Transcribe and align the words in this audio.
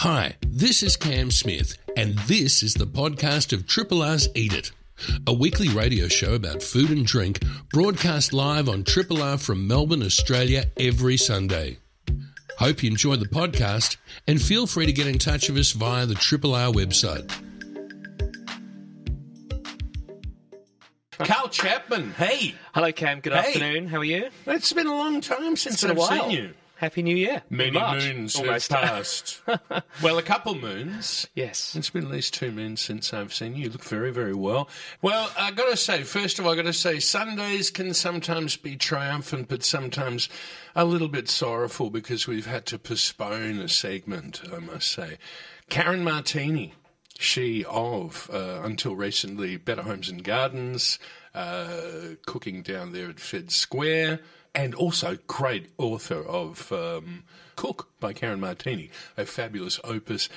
Hi, 0.00 0.36
this 0.46 0.82
is 0.82 0.96
Cam 0.96 1.30
Smith, 1.30 1.76
and 1.96 2.16
this 2.20 2.62
is 2.62 2.74
the 2.74 2.86
podcast 2.86 3.52
of 3.52 3.66
Triple 3.66 4.02
R's 4.02 4.28
Eat 4.34 4.52
It, 4.54 4.72
a 5.26 5.32
weekly 5.32 5.68
radio 5.68 6.08
show 6.08 6.34
about 6.34 6.62
food 6.62 6.90
and 6.90 7.04
drink 7.04 7.40
broadcast 7.72 8.32
live 8.32 8.68
on 8.68 8.84
Triple 8.84 9.22
R 9.22 9.36
from 9.36 9.66
Melbourne, 9.66 10.02
Australia 10.02 10.64
every 10.78 11.16
Sunday. 11.16 11.78
Hope 12.58 12.82
you 12.82 12.90
enjoy 12.90 13.16
the 13.16 13.26
podcast 13.26 13.96
and 14.26 14.40
feel 14.40 14.66
free 14.66 14.86
to 14.86 14.92
get 14.92 15.06
in 15.06 15.18
touch 15.18 15.48
with 15.48 15.58
us 15.58 15.72
via 15.72 16.06
the 16.06 16.14
Triple 16.14 16.54
R 16.54 16.70
website. 16.72 17.30
Carl 21.18 21.48
Chapman, 21.48 22.12
hey. 22.12 22.54
Hello, 22.72 22.90
Cam. 22.92 23.20
Good 23.20 23.34
Hey. 23.34 23.48
afternoon. 23.48 23.88
How 23.88 23.98
are 23.98 24.04
you? 24.04 24.30
It's 24.46 24.72
been 24.72 24.86
a 24.86 24.94
long 24.94 25.20
time 25.20 25.54
since 25.56 25.74
It's 25.74 25.82
been 25.82 25.90
a 25.90 25.92
I've 25.92 25.98
while. 25.98 26.08
seen 26.22 26.30
you. 26.30 26.50
Happy 26.80 27.02
New 27.02 27.14
Year. 27.14 27.42
Many 27.50 27.72
March, 27.72 28.06
moons 28.06 28.36
almost. 28.36 28.72
have 28.72 28.80
passed. 28.80 29.42
well, 30.02 30.16
a 30.16 30.22
couple 30.22 30.54
moons. 30.54 31.26
yes. 31.34 31.76
It's 31.76 31.90
been 31.90 32.04
at 32.06 32.10
least 32.10 32.32
two 32.32 32.50
moons 32.50 32.80
since 32.80 33.12
I've 33.12 33.34
seen 33.34 33.54
you. 33.54 33.64
You 33.64 33.68
look 33.68 33.84
very, 33.84 34.10
very 34.10 34.32
well. 34.32 34.66
Well, 35.02 35.30
I've 35.38 35.56
got 35.56 35.68
to 35.68 35.76
say, 35.76 36.04
first 36.04 36.38
of 36.38 36.46
all, 36.46 36.52
I've 36.52 36.56
got 36.56 36.62
to 36.62 36.72
say, 36.72 36.98
Sundays 36.98 37.68
can 37.68 37.92
sometimes 37.92 38.56
be 38.56 38.76
triumphant, 38.76 39.48
but 39.48 39.62
sometimes 39.62 40.30
a 40.74 40.86
little 40.86 41.08
bit 41.08 41.28
sorrowful 41.28 41.90
because 41.90 42.26
we've 42.26 42.46
had 42.46 42.64
to 42.66 42.78
postpone 42.78 43.58
a 43.58 43.68
segment, 43.68 44.40
I 44.50 44.60
must 44.60 44.90
say. 44.90 45.18
Karen 45.68 46.02
Martini, 46.02 46.72
she 47.18 47.62
of, 47.66 48.30
uh, 48.32 48.62
until 48.64 48.96
recently, 48.96 49.58
Better 49.58 49.82
Homes 49.82 50.08
and 50.08 50.24
Gardens, 50.24 50.98
uh, 51.34 52.14
cooking 52.24 52.62
down 52.62 52.92
there 52.92 53.10
at 53.10 53.20
Fed 53.20 53.50
Square, 53.50 54.20
and 54.54 54.74
also 54.74 55.18
great 55.26 55.70
author 55.78 56.22
of 56.24 56.70
um, 56.72 57.24
Cook 57.56 57.88
by 58.00 58.12
Karen 58.12 58.40
Martini, 58.40 58.90
a 59.16 59.24
fabulous 59.26 59.78
opus. 59.84 60.28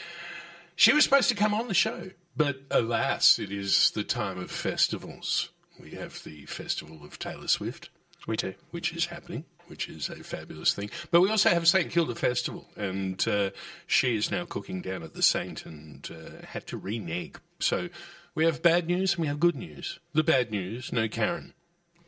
She 0.75 0.93
was 0.93 1.03
supposed 1.03 1.29
to 1.29 1.35
come 1.35 1.53
on 1.53 1.67
the 1.67 1.73
show, 1.73 2.11
but 2.35 2.61
alas, 2.71 3.39
it 3.39 3.51
is 3.51 3.91
the 3.91 4.03
time 4.03 4.37
of 4.39 4.51
festivals. 4.51 5.49
We 5.79 5.91
have 5.91 6.23
the 6.23 6.45
Festival 6.45 7.03
of 7.03 7.17
Taylor 7.19 7.47
Swift, 7.47 7.89
We 8.27 8.37
do. 8.37 8.53
which 8.71 8.93
is 8.93 9.07
happening, 9.07 9.45
which 9.67 9.89
is 9.89 10.09
a 10.09 10.23
fabulous 10.23 10.73
thing. 10.73 10.89
But 11.11 11.21
we 11.21 11.29
also 11.31 11.49
have 11.49 11.67
St 11.67 11.91
Kilda 11.91 12.15
Festival, 12.15 12.67
and 12.75 13.25
uh, 13.27 13.49
she 13.87 14.15
is 14.15 14.29
now 14.31 14.45
cooking 14.45 14.81
down 14.81 15.01
at 15.03 15.13
the 15.13 15.23
Saint 15.23 15.65
and 15.65 16.07
uh, 16.11 16.45
had 16.47 16.67
to 16.67 16.77
renege. 16.77 17.35
So 17.59 17.89
we 18.35 18.45
have 18.45 18.61
bad 18.61 18.87
news 18.87 19.13
and 19.13 19.21
we 19.21 19.27
have 19.27 19.39
good 19.39 19.55
news. 19.55 19.99
The 20.13 20.23
bad 20.23 20.51
news, 20.51 20.91
no 20.93 21.07
Karen. 21.07 21.53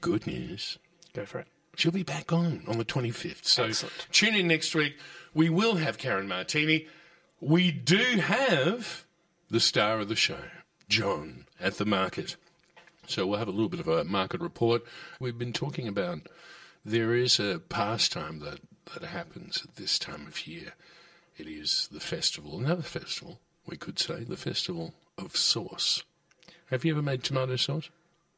Good 0.01 0.27
news, 0.27 0.77
Go 1.13 1.25
for 1.25 1.39
it. 1.39 1.47
She'll 1.75 1.91
be 1.91 2.03
back 2.03 2.31
on 2.31 2.63
on 2.67 2.77
the 2.77 2.85
25th. 2.85 3.45
So 3.45 3.65
Excellent. 3.65 4.07
tune 4.11 4.35
in 4.35 4.47
next 4.47 4.73
week. 4.75 4.97
We 5.33 5.49
will 5.49 5.75
have 5.75 5.97
Karen 5.97 6.27
Martini. 6.27 6.87
We 7.41 7.71
do 7.71 7.97
have 8.19 9.05
the 9.49 9.59
star 9.59 9.99
of 9.99 10.07
the 10.09 10.15
show, 10.15 10.39
John, 10.87 11.45
at 11.59 11.77
the 11.77 11.85
market. 11.85 12.37
So 13.07 13.27
we'll 13.27 13.39
have 13.39 13.47
a 13.47 13.51
little 13.51 13.69
bit 13.69 13.79
of 13.79 13.87
a 13.87 14.03
market 14.03 14.41
report. 14.41 14.83
We've 15.19 15.37
been 15.37 15.53
talking 15.53 15.87
about 15.87 16.21
there 16.83 17.13
is 17.13 17.39
a 17.39 17.59
pastime 17.59 18.39
that, 18.39 18.59
that 18.93 19.07
happens 19.07 19.61
at 19.63 19.75
this 19.75 19.99
time 19.99 20.25
of 20.27 20.47
year. 20.47 20.73
It 21.37 21.47
is 21.47 21.89
the 21.91 21.99
festival, 21.99 22.57
another 22.57 22.81
festival, 22.81 23.39
we 23.67 23.75
could 23.77 23.99
say, 23.99 24.23
the 24.23 24.37
festival 24.37 24.93
of 25.17 25.35
sauce. 25.35 26.03
Have 26.71 26.85
you 26.85 26.93
ever 26.93 27.01
made 27.01 27.23
tomato 27.23 27.57
sauce? 27.57 27.89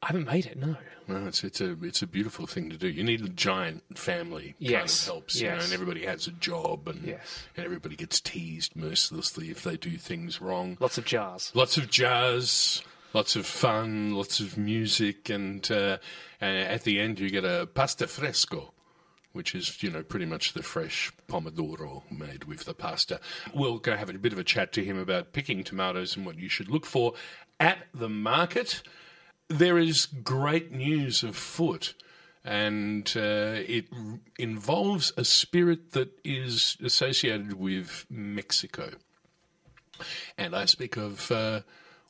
I 0.03 0.07
haven't 0.07 0.25
made 0.27 0.45
it, 0.45 0.57
no. 0.57 0.75
No, 1.07 1.25
it's 1.25 1.43
it's 1.43 1.59
a 1.61 1.75
it's 1.83 2.01
a 2.01 2.07
beautiful 2.07 2.45
thing 2.45 2.69
to 2.69 2.77
do. 2.77 2.87
You 2.87 3.03
need 3.03 3.21
a 3.21 3.29
giant 3.29 3.97
family. 3.97 4.55
Yes, 4.59 5.05
kind 5.05 5.09
of 5.09 5.13
helps. 5.23 5.41
You 5.41 5.47
know, 5.49 5.55
and 5.55 5.73
everybody 5.73 6.05
has 6.05 6.27
a 6.27 6.31
job, 6.31 6.87
and 6.87 7.03
Yes. 7.03 7.45
and 7.55 7.65
everybody 7.65 7.95
gets 7.95 8.19
teased 8.19 8.75
mercilessly 8.75 9.49
if 9.49 9.63
they 9.63 9.77
do 9.77 9.97
things 9.97 10.39
wrong. 10.41 10.77
Lots 10.79 10.97
of 10.97 11.05
jars. 11.05 11.51
Lots 11.55 11.77
of 11.77 11.89
jazz, 11.89 12.83
lots 13.13 13.35
of 13.35 13.45
fun, 13.45 14.13
lots 14.13 14.39
of 14.39 14.57
music, 14.57 15.29
and 15.29 15.69
uh, 15.71 15.97
and 16.41 16.57
at 16.57 16.83
the 16.83 16.99
end 16.99 17.19
you 17.19 17.29
get 17.29 17.45
a 17.45 17.67
pasta 17.73 18.05
fresco. 18.07 18.73
Which 19.33 19.53
is, 19.53 19.83
you 19.83 19.91
know, 19.91 20.01
pretty 20.01 20.25
much 20.25 20.53
the 20.53 20.63
fresh 20.63 21.11
pomodoro 21.27 22.01
made 22.09 22.45
with 22.45 22.65
the 22.65 22.73
pasta. 22.73 23.19
We'll 23.53 23.77
go 23.77 23.95
have 23.95 24.09
a 24.09 24.13
bit 24.13 24.33
of 24.33 24.39
a 24.39 24.43
chat 24.43 24.73
to 24.73 24.83
him 24.83 24.97
about 24.97 25.31
picking 25.31 25.63
tomatoes 25.63 26.17
and 26.17 26.25
what 26.25 26.39
you 26.39 26.49
should 26.49 26.69
look 26.69 26.87
for 26.87 27.13
at 27.59 27.77
the 27.93 28.09
market 28.09 28.81
there 29.49 29.77
is 29.77 30.05
great 30.05 30.71
news 30.71 31.23
afoot, 31.23 31.93
and 32.43 33.11
uh, 33.15 33.61
it 33.67 33.85
r- 33.91 34.19
involves 34.37 35.13
a 35.17 35.23
spirit 35.23 35.91
that 35.91 36.09
is 36.23 36.77
associated 36.83 37.53
with 37.53 38.05
Mexico. 38.09 38.91
And 40.37 40.55
I 40.55 40.65
speak 40.65 40.97
of, 40.97 41.31
uh, 41.31 41.61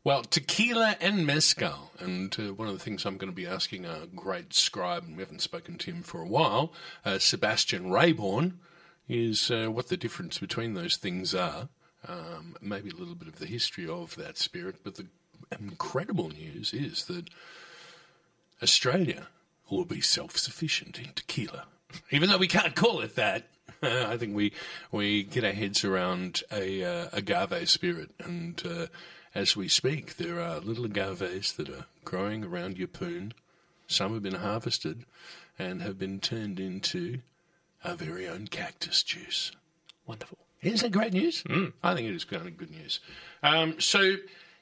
well, 0.04 0.24
tequila 0.24 0.98
and 1.00 1.26
mezcal. 1.26 1.92
And 2.00 2.36
uh, 2.40 2.54
one 2.54 2.68
of 2.68 2.74
the 2.74 2.84
things 2.84 3.06
I'm 3.06 3.18
going 3.18 3.32
to 3.32 3.36
be 3.36 3.48
asking 3.48 3.86
a 3.86 4.08
great 4.08 4.54
scribe, 4.54 5.04
and 5.04 5.16
we 5.16 5.24
haven't 5.24 5.42
spoken 5.42 5.78
to 5.78 5.92
him 5.92 6.04
for 6.04 6.22
a 6.22 6.28
while, 6.28 6.74
uh, 7.06 7.20
Sebastian 7.20 7.90
Raeburn, 7.90 8.60
is 9.08 9.50
uh, 9.50 9.68
what 9.68 9.88
the 9.88 9.98
difference 9.98 10.38
between 10.38 10.74
those 10.74 10.98
things 10.98 11.34
are. 11.34 11.70
Um, 12.08 12.56
maybe 12.62 12.90
a 12.90 12.96
little 12.96 13.16
bit 13.16 13.28
of 13.28 13.40
the 13.40 13.46
history 13.48 13.88
of 13.88 14.16
that 14.16 14.38
spirit, 14.38 14.78
but 14.84 14.96
the 14.96 15.08
incredible 15.60 16.30
news 16.30 16.74
is 16.74 17.06
that 17.06 17.30
Australia 18.62 19.28
will 19.70 19.86
be 19.86 20.02
self-sufficient 20.02 21.00
in 21.00 21.14
tequila, 21.14 21.66
even 22.12 22.30
though 22.30 22.38
we 22.38 22.48
can't 22.48 22.76
call 22.76 23.02
it 23.02 23.16
that. 23.16 23.48
I 23.82 24.18
think 24.18 24.36
we 24.36 24.54
we 24.92 25.24
get 25.24 25.44
our 25.44 25.52
heads 25.52 25.84
around 25.84 26.42
a 26.52 26.84
uh, 26.84 27.10
agave 27.14 27.70
spirit, 27.70 28.10
and 28.20 28.62
uh, 28.66 28.88
as 29.36 29.56
we 29.56 29.68
speak, 29.68 30.18
there 30.18 30.40
are 30.40 30.60
little 30.60 30.86
agaves 30.86 31.54
that 31.54 31.70
are 31.70 31.86
growing 32.04 32.44
around 32.44 32.78
Yeppoon. 32.78 33.34
Some 33.88 34.14
have 34.14 34.24
been 34.24 34.36
harvested 34.36 35.06
and 35.60 35.82
have 35.82 36.00
been 36.00 36.20
turned 36.20 36.60
into 36.60 37.20
our 37.84 37.96
very 37.96 38.28
own 38.28 38.48
cactus 38.48 39.04
juice. 39.04 39.52
Wonderful. 40.06 40.40
Isn't 40.62 40.92
that 40.92 40.98
great 40.98 41.14
news? 41.14 41.44
Mm. 41.44 41.74
I 41.84 41.94
think 41.94 42.10
it 42.10 42.16
is 42.16 42.26
kind 42.26 42.48
of 42.48 42.58
good 42.58 42.72
news. 42.72 43.00
Um, 43.44 43.80
so, 43.80 44.16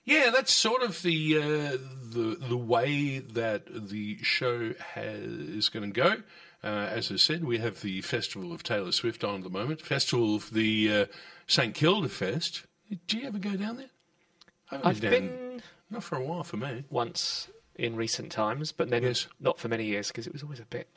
yeah, 0.05 0.29
that's 0.31 0.53
sort 0.53 0.81
of 0.83 1.01
the 1.01 1.38
uh, 1.38 1.77
the 2.11 2.38
the 2.49 2.57
way 2.57 3.19
that 3.19 3.63
the 3.89 4.17
show 4.23 4.73
has, 4.93 5.19
is 5.23 5.69
going 5.69 5.91
to 5.93 6.01
go. 6.01 6.16
Uh, 6.63 6.88
as 6.89 7.11
I 7.11 7.17
said, 7.17 7.43
we 7.43 7.59
have 7.59 7.81
the 7.81 8.01
Festival 8.01 8.51
of 8.51 8.63
Taylor 8.63 8.91
Swift 8.91 9.23
on 9.23 9.35
at 9.35 9.43
the 9.43 9.49
moment. 9.49 9.81
Festival 9.81 10.35
of 10.35 10.51
the 10.51 10.91
uh, 10.91 11.05
St 11.47 11.75
Kilda 11.75 12.09
Fest. 12.09 12.63
Do 13.07 13.17
you 13.19 13.27
ever 13.27 13.38
go 13.38 13.55
down 13.55 13.77
there? 13.77 13.89
I 14.71 14.93
down- 14.93 15.11
been 15.11 15.61
not 15.91 16.03
for 16.03 16.17
a 16.17 16.23
while 16.23 16.43
for 16.43 16.57
me. 16.57 16.85
once 16.89 17.49
in 17.75 17.95
recent 17.95 18.31
times, 18.31 18.72
but 18.72 18.89
then 18.89 19.03
Yes. 19.03 19.27
not 19.39 19.59
for 19.59 19.67
many 19.67 19.85
years 19.85 20.07
because 20.07 20.25
it 20.25 20.33
was 20.33 20.41
always 20.41 20.59
a 20.59 20.66
bit 20.66 20.87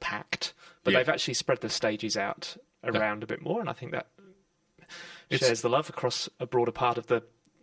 packed. 0.00 0.52
But 0.82 0.92
Yeah. 0.92 0.98
they've 1.00 1.08
actually 1.10 1.34
spread 1.34 1.60
the 1.60 1.68
stages 1.70 2.16
out 2.16 2.56
around 2.82 3.22
a 3.22 3.26
bit 3.26 3.40
more, 3.42 3.60
and 3.60 3.68
I 3.68 3.74
think 3.74 3.92
that 3.92 4.08
It's- 5.30 5.46
shares 5.46 5.60
the 5.60 5.68
love 5.68 5.88
across 5.88 6.28
a 6.40 6.46
broader 6.46 6.72
part 6.72 6.98
of 6.98 7.06
the 7.06 7.22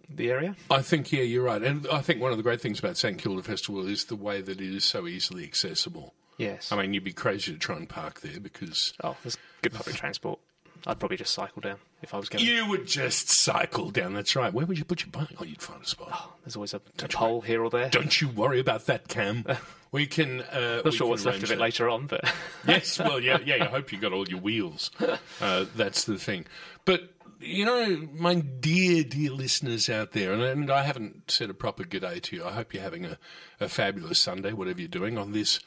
the 0.10 0.32
area. 0.32 0.56
I 0.70 0.82
think 0.82 1.12
yeah, 1.12 1.22
you're 1.24 1.44
right, 1.44 1.62
and 1.62 1.88
I 1.92 2.02
think 2.02 2.22
one 2.22 2.32
of 2.32 2.38
the 2.38 2.44
great 2.44 2.62
things 2.62 2.80
about 2.80 2.98
St 2.98 3.18
Kilda 3.18 3.44
Festival 3.44 3.88
is 3.88 4.06
the 4.06 4.16
way 4.16 4.42
that 4.42 4.60
it 4.62 4.76
is 4.76 4.84
so 4.84 5.08
easily 5.08 5.44
accessible. 5.44 6.14
Yes. 6.38 6.72
I 6.72 6.82
mean, 6.82 6.94
you'd 6.94 7.04
be 7.04 7.14
crazy 7.14 7.54
to 7.54 7.58
try 7.58 7.78
and 7.78 7.88
park 7.88 8.22
there 8.22 8.40
because 8.40 8.94
oh, 9.04 9.16
there's 9.24 9.38
good 9.62 9.74
public 9.74 9.96
transport. 9.96 10.40
I'd 10.88 11.00
probably 11.00 11.18
just 11.18 11.34
cycle 11.34 11.62
down 11.62 11.78
if 12.04 12.14
I 12.14 12.18
was 12.18 12.30
going. 12.30 12.46
You 12.46 12.68
would 12.70 12.86
just 12.86 13.30
cycle 13.30 13.90
down. 13.90 14.14
That's 14.14 14.36
right. 14.36 14.54
Where 14.54 14.66
would 14.66 14.78
you 14.78 14.86
put 14.86 15.02
your 15.02 15.10
bike? 15.12 15.36
Oh, 15.40 15.44
you'd 15.44 15.62
find 15.62 15.82
a 15.82 15.88
spot. 15.88 16.38
There's 16.44 16.56
always 16.56 16.74
a, 16.74 16.82
a 17.02 17.08
pole 17.08 17.42
here 17.42 17.64
or 17.64 17.70
there. 17.70 17.90
Don't 17.90 18.22
you 18.22 18.28
worry 18.28 18.60
about 18.60 18.86
that, 18.88 19.08
Cam. 19.08 19.46
We 19.92 20.08
can. 20.08 20.42
Uh, 20.42 20.82
Not 20.84 20.94
sure 20.94 21.08
what's 21.08 21.24
left 21.24 21.38
of 21.38 21.52
it 21.52 21.58
later. 21.58 21.86
later 21.86 21.90
on, 21.90 22.08
but 22.08 22.30
Yes, 22.68 23.00
well, 23.00 23.18
yeah, 23.18 23.38
yeah. 23.46 23.64
I 23.64 23.68
hope 23.70 23.94
you 23.94 23.98
got 23.98 24.12
all 24.12 24.28
your 24.28 24.42
wheels. 24.42 24.92
Uh, 25.40 25.66
that's 25.74 26.04
the 26.04 26.18
thing. 26.18 26.48
But 26.84 27.14
you 27.40 27.66
know, 27.66 28.08
my 28.14 28.36
dear, 28.36 29.04
dear 29.04 29.32
listeners 29.32 29.90
out 29.90 30.12
there, 30.14 30.34
and, 30.34 30.42
and 30.42 30.72
I 30.72 30.84
haven't 30.84 31.30
said 31.32 31.50
a 31.50 31.54
proper 31.54 31.84
good 31.84 32.02
day 32.02 32.20
to 32.20 32.36
you. 32.36 32.46
I 32.46 32.52
hope 32.52 32.74
you're 32.74 32.84
having 32.84 33.06
a, 33.06 33.18
a 33.60 33.70
fabulous 33.70 34.20
Sunday, 34.20 34.54
whatever 34.54 34.80
you're 34.80 34.88
doing, 34.88 35.18
on 35.18 35.32
this 35.32 35.60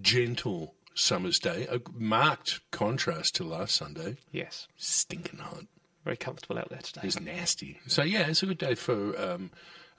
gentle 0.00 0.74
summer's 0.94 1.38
day. 1.38 1.66
A 1.70 1.80
marked 1.94 2.60
contrast 2.70 3.34
to 3.36 3.44
last 3.44 3.76
Sunday. 3.76 4.16
yes, 4.32 4.66
Stinking 4.76 5.40
hot. 5.40 5.64
very 6.04 6.16
comfortable 6.16 6.58
out 6.58 6.70
there 6.70 6.80
today. 6.80 7.02
It's 7.04 7.20
nasty. 7.20 7.78
So 7.86 8.02
yeah, 8.02 8.26
it's 8.28 8.42
a 8.42 8.46
good 8.46 8.58
day 8.58 8.74
for 8.74 9.18
um, 9.20 9.50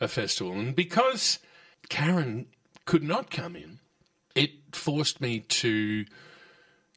a 0.02 0.08
festival, 0.08 0.54
and 0.54 0.75
because 0.75 1.40
Karen 1.90 2.48
could 2.86 3.04
not 3.04 3.30
come 3.30 3.56
in, 3.56 3.80
it 4.36 4.52
forced 4.72 5.19
me 5.22 5.40
to 5.40 6.06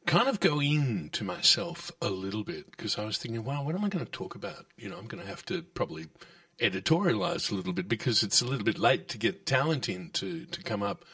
kind 0.05 0.27
of 0.27 0.39
go 0.39 0.59
into 0.59 1.23
myself 1.23 1.91
a 2.01 2.09
little 2.09 2.43
bit 2.43 2.71
because 2.71 2.97
I 2.97 3.05
was 3.05 3.17
thinking, 3.17 3.43
wow, 3.43 3.63
what 3.63 3.75
am 3.75 3.85
I 3.85 3.89
going 3.89 4.05
to 4.05 4.11
talk 4.11 4.35
about? 4.35 4.65
You 4.77 4.89
know, 4.89 4.97
I'm 4.97 5.07
going 5.07 5.23
to 5.23 5.29
have 5.29 5.45
to 5.45 5.61
probably 5.61 6.07
editorialize 6.59 7.51
a 7.51 7.55
little 7.55 7.73
bit 7.73 7.87
because 7.87 8.23
it's 8.23 8.41
a 8.41 8.45
little 8.45 8.65
bit 8.65 8.79
late 8.79 9.07
to 9.09 9.17
get 9.17 9.45
talent 9.45 9.89
in 9.89 10.09
to, 10.11 10.45
to 10.45 10.63
come 10.63 10.83
up. 10.83 11.05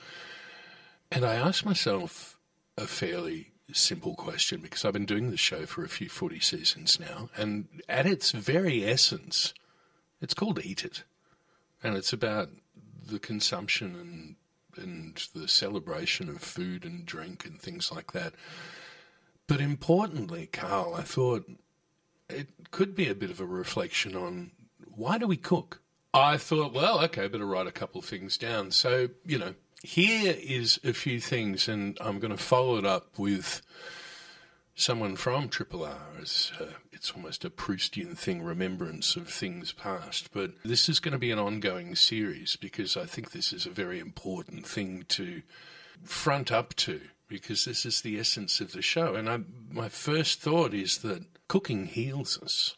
And 1.11 1.25
I 1.25 1.35
asked 1.35 1.65
myself 1.65 2.37
a 2.77 2.85
fairly 2.85 3.51
simple 3.73 4.15
question 4.15 4.61
because 4.61 4.85
I've 4.85 4.93
been 4.93 5.05
doing 5.05 5.29
the 5.29 5.37
show 5.37 5.65
for 5.65 5.83
a 5.83 5.89
few 5.89 6.09
footy 6.09 6.39
seasons 6.39 6.99
now, 6.99 7.29
and 7.35 7.67
at 7.89 8.05
its 8.05 8.31
very 8.31 8.85
essence, 8.85 9.53
it's 10.21 10.33
called 10.33 10.59
Eat 10.63 10.85
It, 10.85 11.03
and 11.83 11.95
it's 11.95 12.13
about 12.13 12.49
the 13.05 13.19
consumption 13.19 13.95
and 13.95 14.35
and 14.77 15.27
the 15.33 15.47
celebration 15.47 16.29
of 16.29 16.39
food 16.39 16.85
and 16.85 17.03
drink 17.03 17.45
and 17.45 17.59
things 17.59 17.91
like 17.91 18.11
that. 18.11 18.33
But 19.47 19.61
importantly, 19.61 20.47
Carl, 20.47 20.93
I 20.93 21.03
thought 21.03 21.49
it 22.29 22.49
could 22.71 22.95
be 22.95 23.07
a 23.07 23.15
bit 23.15 23.31
of 23.31 23.39
a 23.39 23.45
reflection 23.45 24.15
on 24.15 24.51
why 24.93 25.17
do 25.17 25.27
we 25.27 25.37
cook? 25.37 25.81
I 26.13 26.37
thought, 26.37 26.73
well, 26.73 26.99
okay, 27.05 27.27
better 27.27 27.45
write 27.45 27.67
a 27.67 27.71
couple 27.71 27.99
of 27.99 28.05
things 28.05 28.37
down. 28.37 28.71
So, 28.71 29.09
you 29.25 29.37
know, 29.37 29.53
here 29.83 30.35
is 30.37 30.79
a 30.83 30.93
few 30.93 31.19
things, 31.19 31.67
and 31.67 31.97
I'm 32.01 32.19
going 32.19 32.35
to 32.35 32.43
follow 32.43 32.77
it 32.77 32.85
up 32.85 33.19
with 33.19 33.61
someone 34.73 35.15
from 35.15 35.49
Triple 35.49 35.83
R. 35.83 36.07
As, 36.21 36.51
uh, 36.59 36.65
it's 36.91 37.11
almost 37.11 37.45
a 37.45 37.49
Proustian 37.49 38.17
thing, 38.17 38.41
remembrance 38.41 39.15
of 39.15 39.29
things 39.29 39.71
past. 39.71 40.31
But 40.31 40.51
this 40.63 40.89
is 40.89 40.99
going 40.99 41.13
to 41.13 41.19
be 41.19 41.31
an 41.31 41.39
ongoing 41.39 41.95
series 41.95 42.55
because 42.55 42.97
I 42.97 43.05
think 43.05 43.31
this 43.31 43.53
is 43.53 43.65
a 43.65 43.71
very 43.71 43.99
important 43.99 44.65
thing 44.65 45.05
to 45.09 45.41
front 46.03 46.51
up 46.51 46.75
to 46.75 47.01
because 47.27 47.65
this 47.65 47.85
is 47.85 48.01
the 48.01 48.19
essence 48.19 48.61
of 48.61 48.71
the 48.71 48.81
show. 48.81 49.15
And 49.15 49.29
I, 49.29 49.39
my 49.71 49.89
first 49.89 50.41
thought 50.41 50.73
is 50.73 50.99
that 50.99 51.23
cooking 51.47 51.85
heals 51.85 52.39
us. 52.41 52.75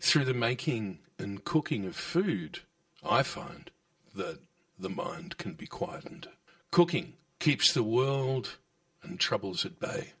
Through 0.00 0.26
the 0.26 0.34
making 0.34 0.98
and 1.18 1.44
cooking 1.44 1.86
of 1.86 1.96
food, 1.96 2.60
I 3.02 3.22
find 3.22 3.70
that 4.14 4.38
the 4.78 4.90
mind 4.90 5.38
can 5.38 5.54
be 5.54 5.66
quietened. 5.66 6.28
Cooking 6.70 7.14
keeps 7.38 7.72
the 7.72 7.82
world 7.82 8.56
and 9.02 9.18
troubles 9.18 9.64
at 9.64 9.80
bay. 9.80 10.12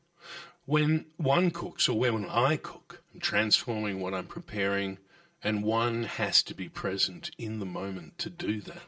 When 0.64 1.06
one 1.16 1.50
cooks, 1.50 1.88
or 1.88 1.98
when 1.98 2.28
I 2.28 2.56
cook, 2.56 3.02
I'm 3.12 3.20
transforming 3.20 4.00
what 4.00 4.14
I'm 4.14 4.26
preparing, 4.26 4.98
and 5.42 5.64
one 5.64 6.04
has 6.04 6.42
to 6.44 6.54
be 6.54 6.68
present 6.68 7.30
in 7.36 7.58
the 7.58 7.66
moment 7.66 8.18
to 8.18 8.30
do 8.30 8.60
that. 8.62 8.82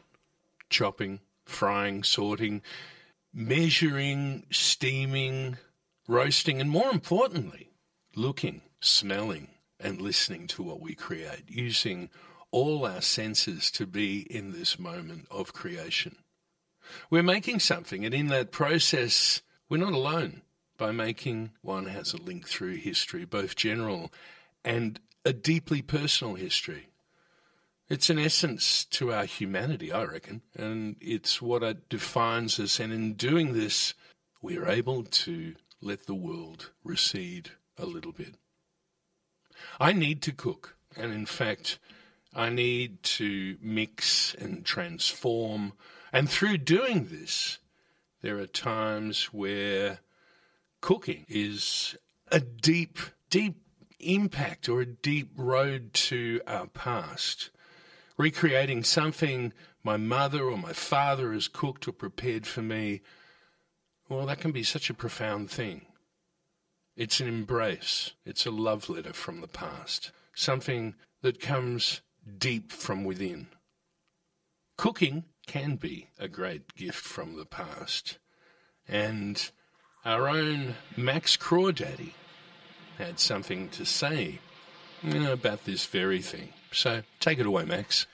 Chopping, 0.69 1.19
frying, 1.45 2.03
sorting, 2.03 2.61
measuring, 3.35 4.45
steaming, 4.49 5.57
roasting, 6.07 6.61
and 6.61 6.69
more 6.69 6.89
importantly, 6.89 7.69
looking, 8.15 8.61
smelling, 8.79 9.49
and 9.77 10.01
listening 10.01 10.47
to 10.47 10.63
what 10.63 10.79
we 10.79 10.95
create, 10.95 11.43
using 11.47 12.09
all 12.49 12.85
our 12.85 13.01
senses 13.01 13.69
to 13.69 13.85
be 13.85 14.21
in 14.33 14.53
this 14.53 14.79
moment 14.79 15.27
of 15.29 15.51
creation. 15.51 16.15
We're 17.09 17.23
making 17.23 17.59
something, 17.59 18.05
and 18.05 18.13
in 18.13 18.27
that 18.27 18.51
process, 18.51 19.41
we're 19.67 19.77
not 19.77 19.93
alone. 19.93 20.41
By 20.77 20.91
making, 20.91 21.51
one 21.61 21.87
has 21.87 22.13
a 22.13 22.21
link 22.21 22.47
through 22.47 22.75
history, 22.75 23.25
both 23.25 23.55
general 23.55 24.13
and 24.63 24.99
a 25.25 25.33
deeply 25.33 25.81
personal 25.81 26.35
history. 26.35 26.87
It's 27.87 28.09
an 28.09 28.17
essence 28.17 28.83
to 28.85 29.13
our 29.13 29.25
humanity, 29.25 29.91
I 29.91 30.05
reckon, 30.05 30.41
and 30.55 30.95
it's 30.99 31.39
what 31.39 31.61
it 31.61 31.87
defines 31.87 32.59
us. 32.59 32.79
And 32.79 32.91
in 32.91 33.13
doing 33.13 33.53
this, 33.53 33.93
we're 34.41 34.67
able 34.67 35.03
to 35.03 35.53
let 35.81 36.07
the 36.07 36.15
world 36.15 36.71
recede 36.83 37.51
a 37.77 37.85
little 37.85 38.11
bit. 38.11 38.35
I 39.79 39.93
need 39.93 40.23
to 40.23 40.31
cook, 40.31 40.77
and 40.97 41.13
in 41.13 41.27
fact, 41.27 41.77
I 42.33 42.49
need 42.49 43.03
to 43.03 43.57
mix 43.61 44.33
and 44.33 44.65
transform. 44.65 45.73
And 46.11 46.27
through 46.27 46.57
doing 46.59 47.09
this, 47.11 47.59
there 48.21 48.39
are 48.39 48.47
times 48.47 49.25
where 49.25 49.99
cooking 50.81 51.25
is 51.29 51.95
a 52.31 52.39
deep, 52.39 52.97
deep 53.29 53.61
impact 53.99 54.69
or 54.69 54.81
a 54.81 54.85
deep 54.85 55.31
road 55.37 55.93
to 55.93 56.41
our 56.47 56.65
past. 56.65 57.51
Recreating 58.17 58.83
something 58.83 59.53
my 59.83 59.97
mother 59.97 60.43
or 60.43 60.57
my 60.57 60.73
father 60.73 61.33
has 61.33 61.47
cooked 61.47 61.87
or 61.87 61.91
prepared 61.91 62.47
for 62.47 62.61
me, 62.61 63.01
well, 64.09 64.25
that 64.25 64.39
can 64.39 64.51
be 64.51 64.63
such 64.63 64.89
a 64.89 64.93
profound 64.93 65.49
thing. 65.49 65.85
It's 66.95 67.19
an 67.19 67.27
embrace, 67.27 68.13
it's 68.25 68.45
a 68.45 68.51
love 68.51 68.89
letter 68.89 69.13
from 69.13 69.41
the 69.41 69.47
past, 69.47 70.11
something 70.33 70.95
that 71.21 71.41
comes 71.41 72.01
deep 72.37 72.71
from 72.71 73.03
within. 73.03 73.47
Cooking 74.77 75.25
can 75.45 75.75
be 75.75 76.07
a 76.17 76.27
great 76.27 76.75
gift 76.75 77.03
from 77.03 77.37
the 77.37 77.45
past. 77.45 78.17
And 78.87 79.49
our 80.03 80.27
own 80.27 80.75
Max 80.95 81.35
Crawdaddy 81.37 82.13
had 82.97 83.19
something 83.19 83.69
to 83.69 83.85
say 83.85 84.39
about 85.03 85.65
this 85.65 85.85
very 85.85 86.21
thing. 86.21 86.53
So 86.75 87.03
take 87.21 87.39
it 87.39 87.45
away, 87.45 87.63
Max. 87.63 88.05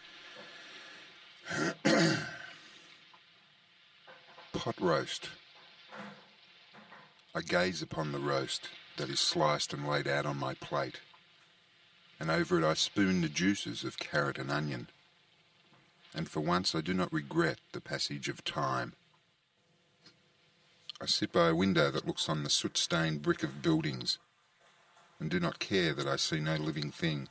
Pot 4.54 4.80
roast. 4.80 5.30
I 7.34 7.42
gaze 7.42 7.81
upon 7.81 8.12
the 8.12 8.19
roast 8.19 8.69
that 8.98 9.10
is 9.10 9.19
sliced 9.19 9.74
and 9.74 9.88
laid 9.88 10.08
out 10.08 10.28
on 10.28 10.38
my 10.38 10.54
plate, 10.54 11.00
and 12.19 12.30
over 12.30 12.60
it 12.60 12.63
I 12.63 12.75
spoon 12.75 13.22
the 13.22 13.30
juices 13.30 13.84
of 13.84 13.98
carrot 13.98 14.38
and 14.38 14.52
onion. 14.52 14.90
And 16.14 16.30
for 16.30 16.42
once 16.42 16.75
I 16.75 16.81
do 16.81 16.94
not 16.94 17.12
regret 17.12 17.57
the 17.72 17.81
passage 17.81 18.30
of 18.30 18.44
time. 18.44 18.94
I 21.02 21.07
sit 21.07 21.31
by 21.31 21.50
a 21.50 21.56
window 21.56 21.90
that 21.90 22.06
looks 22.06 22.30
on 22.30 22.44
the 22.44 22.50
soot 22.52 22.78
stained 22.78 23.24
brick 23.24 23.42
of 23.42 23.64
buildings, 23.64 24.19
and 25.19 25.31
do 25.31 25.40
not 25.40 25.57
care 25.57 25.96
that 25.96 26.06
I 26.06 26.18
see 26.18 26.40
no 26.40 26.57
living 26.57 26.92
thing, 26.92 27.28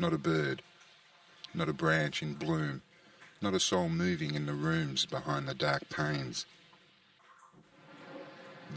not 0.00 0.14
a 0.14 0.18
bird, 0.18 0.62
not 1.52 1.68
a 1.68 1.74
branch 1.74 2.22
in 2.22 2.32
bloom, 2.32 2.80
not 3.42 3.52
a 3.52 3.60
soul 3.60 3.88
moving 3.90 4.34
in 4.34 4.46
the 4.46 4.54
rooms 4.54 5.04
behind 5.04 5.46
the 5.46 5.54
dark 5.54 5.88
panes. 5.90 6.46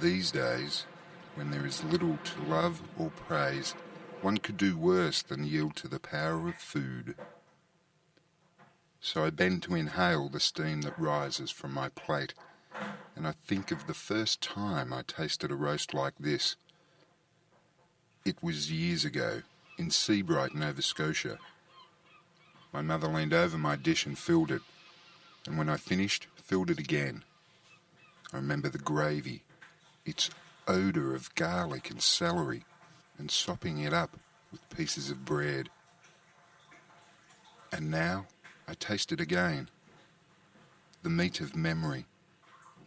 These 0.01 0.31
days, 0.31 0.85
when 1.35 1.49
there 1.49 1.65
is 1.65 1.83
little 1.85 2.17
to 2.23 2.41
love 2.43 2.81
or 2.97 3.09
praise, 3.09 3.73
one 4.21 4.37
could 4.37 4.57
do 4.57 4.77
worse 4.77 5.21
than 5.21 5.45
yield 5.45 5.75
to 5.77 5.87
the 5.87 5.99
power 5.99 6.49
of 6.49 6.55
food. 6.55 7.15
So 8.99 9.25
I 9.25 9.29
bend 9.29 9.63
to 9.63 9.75
inhale 9.75 10.27
the 10.29 10.39
steam 10.39 10.81
that 10.81 10.97
rises 10.99 11.51
from 11.51 11.73
my 11.73 11.89
plate, 11.89 12.33
and 13.15 13.25
I 13.27 13.33
think 13.45 13.71
of 13.71 13.87
the 13.87 13.93
first 13.93 14.41
time 14.41 14.91
I 14.91 15.03
tasted 15.03 15.51
a 15.51 15.55
roast 15.55 15.93
like 15.93 16.15
this. 16.19 16.55
It 18.25 18.41
was 18.41 18.71
years 18.71 19.05
ago, 19.05 19.41
in 19.77 19.89
Seabright, 19.89 20.55
Nova 20.55 20.81
Scotia. 20.81 21.37
My 22.71 22.81
mother 22.81 23.07
leaned 23.07 23.33
over 23.33 23.57
my 23.57 23.75
dish 23.75 24.05
and 24.05 24.17
filled 24.17 24.51
it, 24.51 24.61
and 25.45 25.57
when 25.57 25.69
I 25.69 25.77
finished, 25.77 26.27
filled 26.35 26.69
it 26.69 26.79
again. 26.79 27.23
I 28.31 28.37
remember 28.37 28.69
the 28.69 28.77
gravy, 28.77 29.43
its 30.05 30.29
odour 30.67 31.13
of 31.13 31.33
garlic 31.35 31.89
and 31.89 32.01
celery, 32.01 32.65
and 33.17 33.29
sopping 33.29 33.79
it 33.79 33.93
up 33.93 34.17
with 34.51 34.69
pieces 34.69 35.09
of 35.11 35.25
bread. 35.25 35.69
And 37.71 37.89
now 37.91 38.27
I 38.67 38.73
taste 38.73 39.11
it 39.11 39.19
again. 39.19 39.69
The 41.01 41.09
meat 41.09 41.41
of 41.41 41.55
memory, 41.55 42.05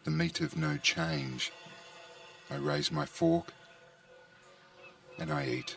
the 0.05 0.11
meat 0.11 0.41
of 0.41 0.57
no 0.57 0.77
change. 0.79 1.53
I 2.51 2.57
raise 2.57 2.91
my 2.91 3.07
fork 3.07 3.53
and 5.19 5.33
I 5.33 5.47
eat. 5.47 5.77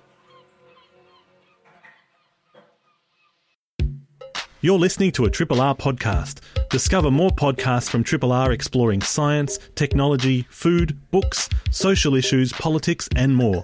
You're 4.62 4.78
listening 4.78 5.14
to 5.14 5.24
a 5.24 5.30
Triple 5.30 5.62
R 5.62 5.74
podcast. 5.74 6.42
Discover 6.70 7.12
more 7.12 7.30
podcasts 7.30 7.90
from 7.90 8.04
Triple 8.04 8.34
R 8.34 8.52
exploring 8.52 9.02
science, 9.02 9.58
technology, 9.76 10.46
food, 10.50 11.00
books, 11.12 11.48
social 11.72 12.14
issues, 12.14 12.52
politics, 12.52 13.08
and 13.16 13.38
more. 13.38 13.64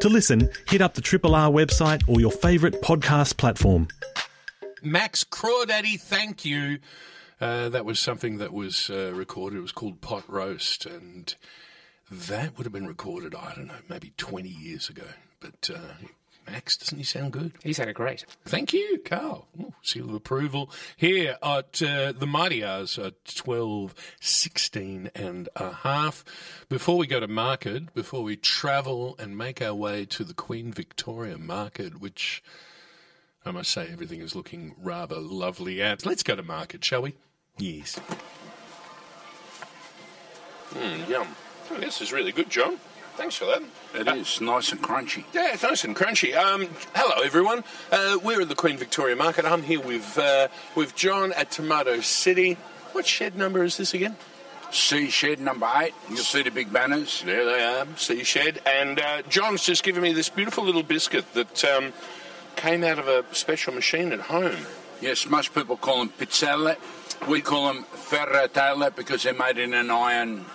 To 0.00 0.08
listen, 0.08 0.50
hit 0.68 0.82
up 0.82 0.94
the 0.94 1.00
Triple 1.00 1.36
R 1.36 1.48
website 1.48 2.02
or 2.08 2.20
your 2.20 2.32
favourite 2.32 2.82
podcast 2.82 3.36
platform. 3.36 3.86
Max 4.82 5.22
Crawdaddy, 5.22 6.00
thank 6.00 6.44
you. 6.44 6.80
Uh, 7.40 7.68
that 7.68 7.84
was 7.84 8.00
something 8.00 8.38
that 8.38 8.52
was 8.52 8.90
uh, 8.90 9.12
recorded. 9.14 9.58
It 9.58 9.62
was 9.62 9.70
called 9.70 10.00
Pot 10.00 10.24
Roast, 10.26 10.86
and 10.86 11.32
that 12.10 12.58
would 12.58 12.64
have 12.64 12.72
been 12.72 12.88
recorded, 12.88 13.36
I 13.36 13.52
don't 13.54 13.68
know, 13.68 13.74
maybe 13.88 14.12
20 14.16 14.48
years 14.48 14.88
ago. 14.88 15.06
But 15.38 15.70
uh, 15.72 16.06
Max, 16.46 16.76
doesn't 16.76 16.98
he 16.98 17.04
sound 17.04 17.32
good? 17.32 17.52
He 17.62 17.72
sounded 17.72 17.94
great. 17.94 18.24
Thank 18.44 18.72
you, 18.72 19.00
Carl. 19.04 19.46
Ooh, 19.60 19.72
seal 19.82 20.08
of 20.08 20.14
approval 20.14 20.70
here 20.96 21.36
at 21.42 21.80
uh, 21.82 22.12
the 22.12 22.26
Mighty 22.26 22.64
Hours 22.64 22.98
at 22.98 23.24
12, 23.24 23.94
16 24.20 25.10
and 25.14 25.48
a 25.56 25.72
half. 25.72 26.24
Before 26.68 26.98
we 26.98 27.06
go 27.06 27.20
to 27.20 27.28
market, 27.28 27.94
before 27.94 28.22
we 28.22 28.36
travel 28.36 29.14
and 29.18 29.38
make 29.38 29.62
our 29.62 29.74
way 29.74 30.04
to 30.06 30.24
the 30.24 30.34
Queen 30.34 30.72
Victoria 30.72 31.38
market, 31.38 32.00
which 32.00 32.42
I 33.44 33.50
must 33.50 33.70
say 33.70 33.88
everything 33.90 34.20
is 34.20 34.34
looking 34.34 34.74
rather 34.80 35.18
lovely 35.18 35.82
at. 35.82 36.06
Let's 36.06 36.22
go 36.22 36.36
to 36.36 36.42
market, 36.42 36.84
shall 36.84 37.02
we? 37.02 37.14
Yes. 37.58 38.00
Mm, 40.74 41.08
yum. 41.08 41.28
Oh, 41.70 41.78
this 41.78 42.00
is 42.00 42.12
really 42.12 42.32
good, 42.32 42.50
John. 42.50 42.78
Thanks 43.16 43.36
for 43.36 43.44
that. 43.44 43.62
It 43.94 44.08
is 44.16 44.40
nice 44.40 44.72
and 44.72 44.82
crunchy. 44.82 45.24
Yeah, 45.32 45.52
it's 45.52 45.62
nice 45.62 45.84
and 45.84 45.94
crunchy. 45.94 46.34
Um, 46.34 46.66
hello, 46.94 47.22
everyone. 47.22 47.62
Uh, 47.90 48.18
we're 48.22 48.40
at 48.40 48.48
the 48.48 48.54
Queen 48.54 48.78
Victoria 48.78 49.14
Market. 49.14 49.44
I'm 49.44 49.62
here 49.62 49.80
with 49.80 50.16
uh, 50.18 50.48
with 50.74 50.94
John 50.96 51.32
at 51.32 51.50
Tomato 51.50 52.00
City. 52.00 52.56
What 52.92 53.06
shed 53.06 53.36
number 53.36 53.62
is 53.62 53.76
this 53.76 53.92
again? 53.94 54.16
C 54.70 55.10
shed 55.10 55.40
number 55.40 55.70
eight. 55.76 55.92
You'll 56.08 56.18
see 56.18 56.42
the 56.42 56.50
big 56.50 56.72
banners. 56.72 57.22
There 57.22 57.44
they 57.44 57.62
are, 57.62 57.86
C 57.96 58.24
Shed. 58.24 58.60
And 58.64 58.98
uh, 58.98 59.22
John's 59.28 59.62
just 59.62 59.82
given 59.82 60.02
me 60.02 60.14
this 60.14 60.30
beautiful 60.30 60.64
little 60.64 60.82
biscuit 60.82 61.30
that 61.34 61.64
um, 61.64 61.92
came 62.56 62.82
out 62.82 62.98
of 62.98 63.06
a 63.08 63.24
special 63.34 63.74
machine 63.74 64.12
at 64.12 64.20
home. 64.20 64.56
Yes, 65.02 65.26
most 65.26 65.54
people 65.54 65.76
call 65.76 65.98
them 65.98 66.08
pizzelle. 66.18 66.76
We 67.28 67.42
call 67.42 67.72
them 67.72 67.84
ferratelle 67.94 68.96
because 68.96 69.24
they're 69.24 69.34
made 69.34 69.58
in 69.58 69.74
an 69.74 69.90
iron. 69.90 70.46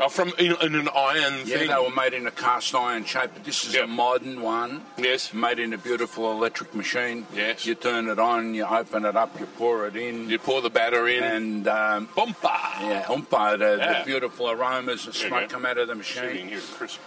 Oh, 0.00 0.08
from 0.08 0.32
in, 0.38 0.56
in 0.60 0.74
an 0.74 0.88
iron 0.94 1.46
Yeah, 1.46 1.58
thing. 1.58 1.68
they 1.68 1.74
were 1.78 1.94
made 1.94 2.14
in 2.14 2.26
a 2.26 2.30
cast 2.32 2.74
iron 2.74 3.04
shape, 3.04 3.30
but 3.32 3.44
this 3.44 3.64
is 3.64 3.74
Yep. 3.74 3.84
a 3.84 3.86
modern 3.86 4.42
one. 4.42 4.82
Yes. 4.98 5.32
Made 5.32 5.60
in 5.60 5.72
a 5.72 5.78
beautiful 5.78 6.32
electric 6.32 6.74
machine. 6.74 7.26
Yes. 7.32 7.64
You 7.64 7.76
turn 7.76 8.08
it 8.08 8.18
on, 8.18 8.54
you 8.54 8.64
open 8.66 9.04
it 9.04 9.16
up, 9.16 9.38
you 9.38 9.46
pour 9.56 9.86
it 9.86 9.94
in, 9.94 10.28
You 10.28 10.38
pour 10.40 10.60
the 10.62 10.70
batter 10.70 11.06
in. 11.06 11.22
and 11.22 11.68
um, 11.68 12.08
Bomba! 12.16 12.34
yeah, 12.80 13.02
umpa, 13.04 13.56
the, 13.58 13.76
Yeah. 13.78 13.98
the 14.00 14.04
beautiful 14.04 14.50
aromas 14.50 15.06
and 15.06 15.14
There 15.14 15.22
you 15.22 15.28
smoke 15.28 15.48
go. 15.48 15.54
come 15.54 15.66
out 15.66 15.78
of 15.78 15.86
the 15.86 15.94
machine. 15.94 16.48
here, 16.48 16.60
crisp. 16.72 16.98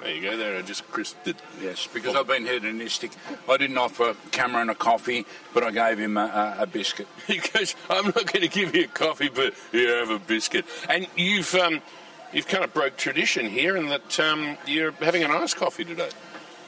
There 0.00 0.14
you 0.14 0.22
go. 0.22 0.34
There, 0.38 0.56
I 0.56 0.62
just 0.62 0.90
crisped 0.90 1.28
it. 1.28 1.36
Yes, 1.62 1.86
because 1.92 2.16
I've 2.16 2.26
been 2.26 2.46
hedonistic. 2.46 3.10
I 3.46 3.58
didn't 3.58 3.76
offer 3.76 4.16
Cameron 4.30 4.70
a 4.70 4.74
coffee, 4.74 5.26
but 5.52 5.62
I 5.62 5.70
gave 5.72 5.98
him 5.98 6.16
a, 6.16 6.56
a, 6.58 6.62
a 6.62 6.66
biscuit. 6.66 7.06
He 7.26 7.36
goes, 7.36 7.74
"I'm 7.90 8.06
not 8.06 8.14
going 8.32 8.40
to 8.40 8.48
give 8.48 8.74
you 8.74 8.84
a 8.84 8.88
coffee, 8.88 9.28
but 9.28 9.52
you 9.72 9.88
have 9.88 10.08
a 10.08 10.18
biscuit." 10.18 10.64
And 10.88 11.06
you've 11.16 11.54
um, 11.54 11.82
you've 12.32 12.48
kind 12.48 12.64
of 12.64 12.72
broke 12.74 12.96
tradition 12.96 13.46
here, 13.46 13.76
in 13.76 13.88
that 13.88 14.18
um, 14.20 14.56
you're 14.66 14.92
having 14.92 15.22
an 15.24 15.30
iced 15.30 15.56
coffee 15.56 15.84
today. 15.84 16.10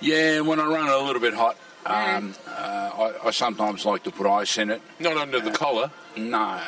Yeah, 0.00 0.40
when 0.40 0.58
I 0.60 0.66
run 0.66 0.86
it 0.88 0.92
a 0.92 0.98
little 1.04 1.20
bit 1.22 1.34
hot, 1.34 1.56
um, 1.86 2.34
uh, 2.46 2.50
I, 3.22 3.28
I 3.28 3.30
sometimes 3.30 3.84
like 3.84 4.02
to 4.04 4.10
put 4.10 4.26
ice 4.26 4.58
in 4.58 4.70
it. 4.70 4.80
Not 5.00 5.16
under 5.16 5.40
the 5.40 5.50
collar. 5.50 5.90
No. 6.16 6.38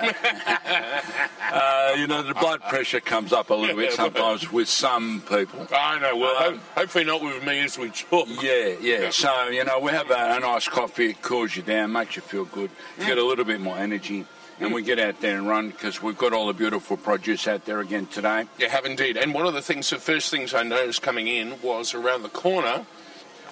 uh, 1.52 1.94
you 1.96 2.06
know, 2.06 2.22
the 2.22 2.34
blood 2.34 2.62
pressure 2.62 3.00
comes 3.00 3.32
up 3.32 3.50
a 3.50 3.54
little 3.54 3.76
bit 3.76 3.92
sometimes 4.02 4.50
with 4.50 4.68
some 4.68 5.20
people. 5.28 5.66
I 5.72 5.98
know. 5.98 6.16
Well, 6.16 6.48
Um, 6.54 6.60
hopefully 6.74 7.04
not 7.04 7.22
with 7.22 7.44
me 7.44 7.60
as 7.60 7.78
we 7.78 7.90
talk. 7.90 8.26
Yeah, 8.42 8.74
yeah. 8.80 9.10
So, 9.10 9.48
you 9.48 9.64
know, 9.64 9.78
we 9.80 9.90
have 9.92 10.10
a, 10.10 10.36
a 10.36 10.40
nice 10.40 10.66
coffee, 10.68 11.10
it 11.10 11.22
cools 11.22 11.54
you 11.56 11.62
down, 11.62 11.92
makes 11.92 12.16
you 12.16 12.22
feel 12.22 12.44
good. 12.46 12.70
You 12.98 13.06
get 13.06 13.18
a 13.18 13.24
little 13.24 13.44
bit 13.44 13.60
more 13.60 13.76
energy. 13.76 14.24
And 14.61 14.73
we 14.73 14.82
get 14.82 14.99
out 15.00 15.20
there 15.20 15.37
and 15.37 15.49
run 15.49 15.70
because 15.70 16.00
we've 16.02 16.16
got 16.16 16.32
all 16.32 16.46
the 16.46 16.52
beautiful 16.52 16.96
produce 16.96 17.49
out 17.49 17.64
there 17.64 17.80
again 17.80 18.06
today. 18.06 18.44
You 18.58 18.68
have 18.68 18.87
indeed. 18.87 19.16
And 19.16 19.34
one 19.34 19.46
of 19.46 19.54
the 19.54 19.61
things, 19.62 19.90
the 19.90 19.96
first 19.99 20.30
things 20.30 20.54
I 20.54 20.62
noticed 20.62 21.02
coming 21.02 21.26
in 21.26 21.61
was 21.61 21.92
around 21.92 22.23
the 22.23 22.28
corner. 22.28 22.87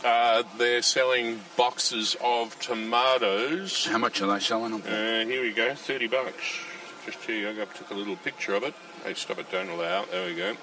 Uh, 0.05 0.43
they're 0.59 0.83
selling 0.83 1.41
boxes 1.57 2.17
of 2.23 2.59
tomatoes. 2.61 3.87
How 3.87 3.99
much 3.99 4.21
are 4.21 4.27
they 4.33 4.41
selling 4.41 4.73
them? 4.73 4.83
Uh, 4.87 5.25
here 5.29 5.43
we 5.43 5.53
go, 5.53 5.75
30 5.75 6.07
bucks. 6.09 6.35
Just 7.05 7.19
here, 7.25 7.49
I 7.49 7.53
got- 7.53 7.75
took 7.75 7.91
a 7.91 7.95
little 7.95 8.17
picture 8.17 8.55
of 8.55 8.63
it. 8.63 8.75
Hey, 9.05 9.15
stop 9.15 9.39
it, 9.39 9.51
don't 9.51 9.69
allow. 9.69 10.05
There 10.05 10.27
we 10.27 10.35
go. 10.35 10.57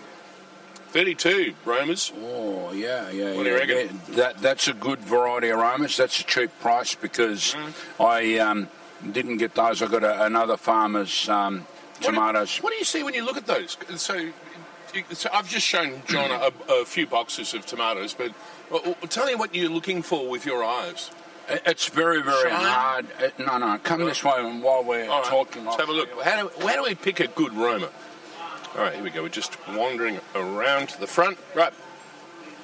32 0.92 1.54
Romas. 1.66 2.12
Oh 2.20 2.72
yeah, 2.72 3.10
yeah. 3.12 3.36
What 3.36 3.44
do 3.44 3.50
you 3.50 3.56
yeah. 3.56 3.60
reckon? 3.60 4.00
Yeah, 4.10 4.16
That 4.16 4.38
that's 4.42 4.68
a 4.68 4.74
good 4.74 5.00
variety 5.00 5.50
of 5.50 5.60
aromas. 5.60 5.96
That's 5.98 6.20
a 6.20 6.24
cheap 6.24 6.50
price 6.62 6.96
because 6.96 7.54
Mm. 7.54 7.74
I 8.04 8.40
um, 8.40 8.68
didn't 9.12 9.38
get 9.38 9.56
those. 9.56 9.82
I 9.82 9.88
got 9.88 10.04
a, 10.04 10.26
another 10.26 10.58
farmer's 10.58 11.28
um, 11.30 11.60
What 11.60 12.00
do- 12.02 12.06
tomatoes. 12.08 12.58
What 12.58 12.72
do 12.72 12.78
you 12.78 12.86
see 12.86 13.04
when 13.04 13.14
you 13.14 13.24
look 13.26 13.38
at 13.38 13.46
those? 13.46 13.78
So, 13.96 14.30
so 15.14 15.30
I've 15.34 15.48
just 15.50 15.66
shown 15.66 16.02
John 16.08 16.32
a, 16.32 16.74
a 16.74 16.86
few 16.86 17.08
boxes 17.08 17.54
of 17.54 17.66
tomatoes, 17.66 18.14
but 18.14 18.34
well, 18.72 18.96
tell 19.10 19.26
me 19.26 19.36
what 19.36 19.54
you're 19.56 19.70
looking 19.70 20.02
for 20.02 20.28
with 20.30 20.46
your 20.46 20.64
eyes. 20.64 21.12
It's 21.50 21.88
very 21.90 22.22
very 22.22 22.50
Shine? 22.52 22.62
hard. 22.64 23.08
Uh, 23.20 23.30
no, 23.44 23.58
no. 23.58 23.78
Come 23.80 24.06
this 24.06 24.24
way, 24.24 24.36
and 24.38 24.62
while 24.62 24.84
we're 24.84 25.10
All 25.10 25.22
right, 25.22 25.30
talking, 25.30 25.66
let's 25.66 25.78
have 25.78 25.90
a 25.90 25.92
look. 25.94 26.10
How 26.22 26.44
do, 26.44 26.52
how 26.68 26.76
do 26.76 26.84
we 26.84 26.94
pick 26.94 27.20
a 27.20 27.28
good 27.28 27.54
Roma? 27.54 27.90
All 28.76 28.84
right, 28.84 28.94
here 28.94 29.04
we 29.04 29.10
go. 29.10 29.24
We're 29.24 29.30
just 29.30 29.58
wandering 29.70 30.20
around 30.36 30.90
to 30.90 31.00
the 31.00 31.08
front. 31.08 31.40
Right. 31.56 31.74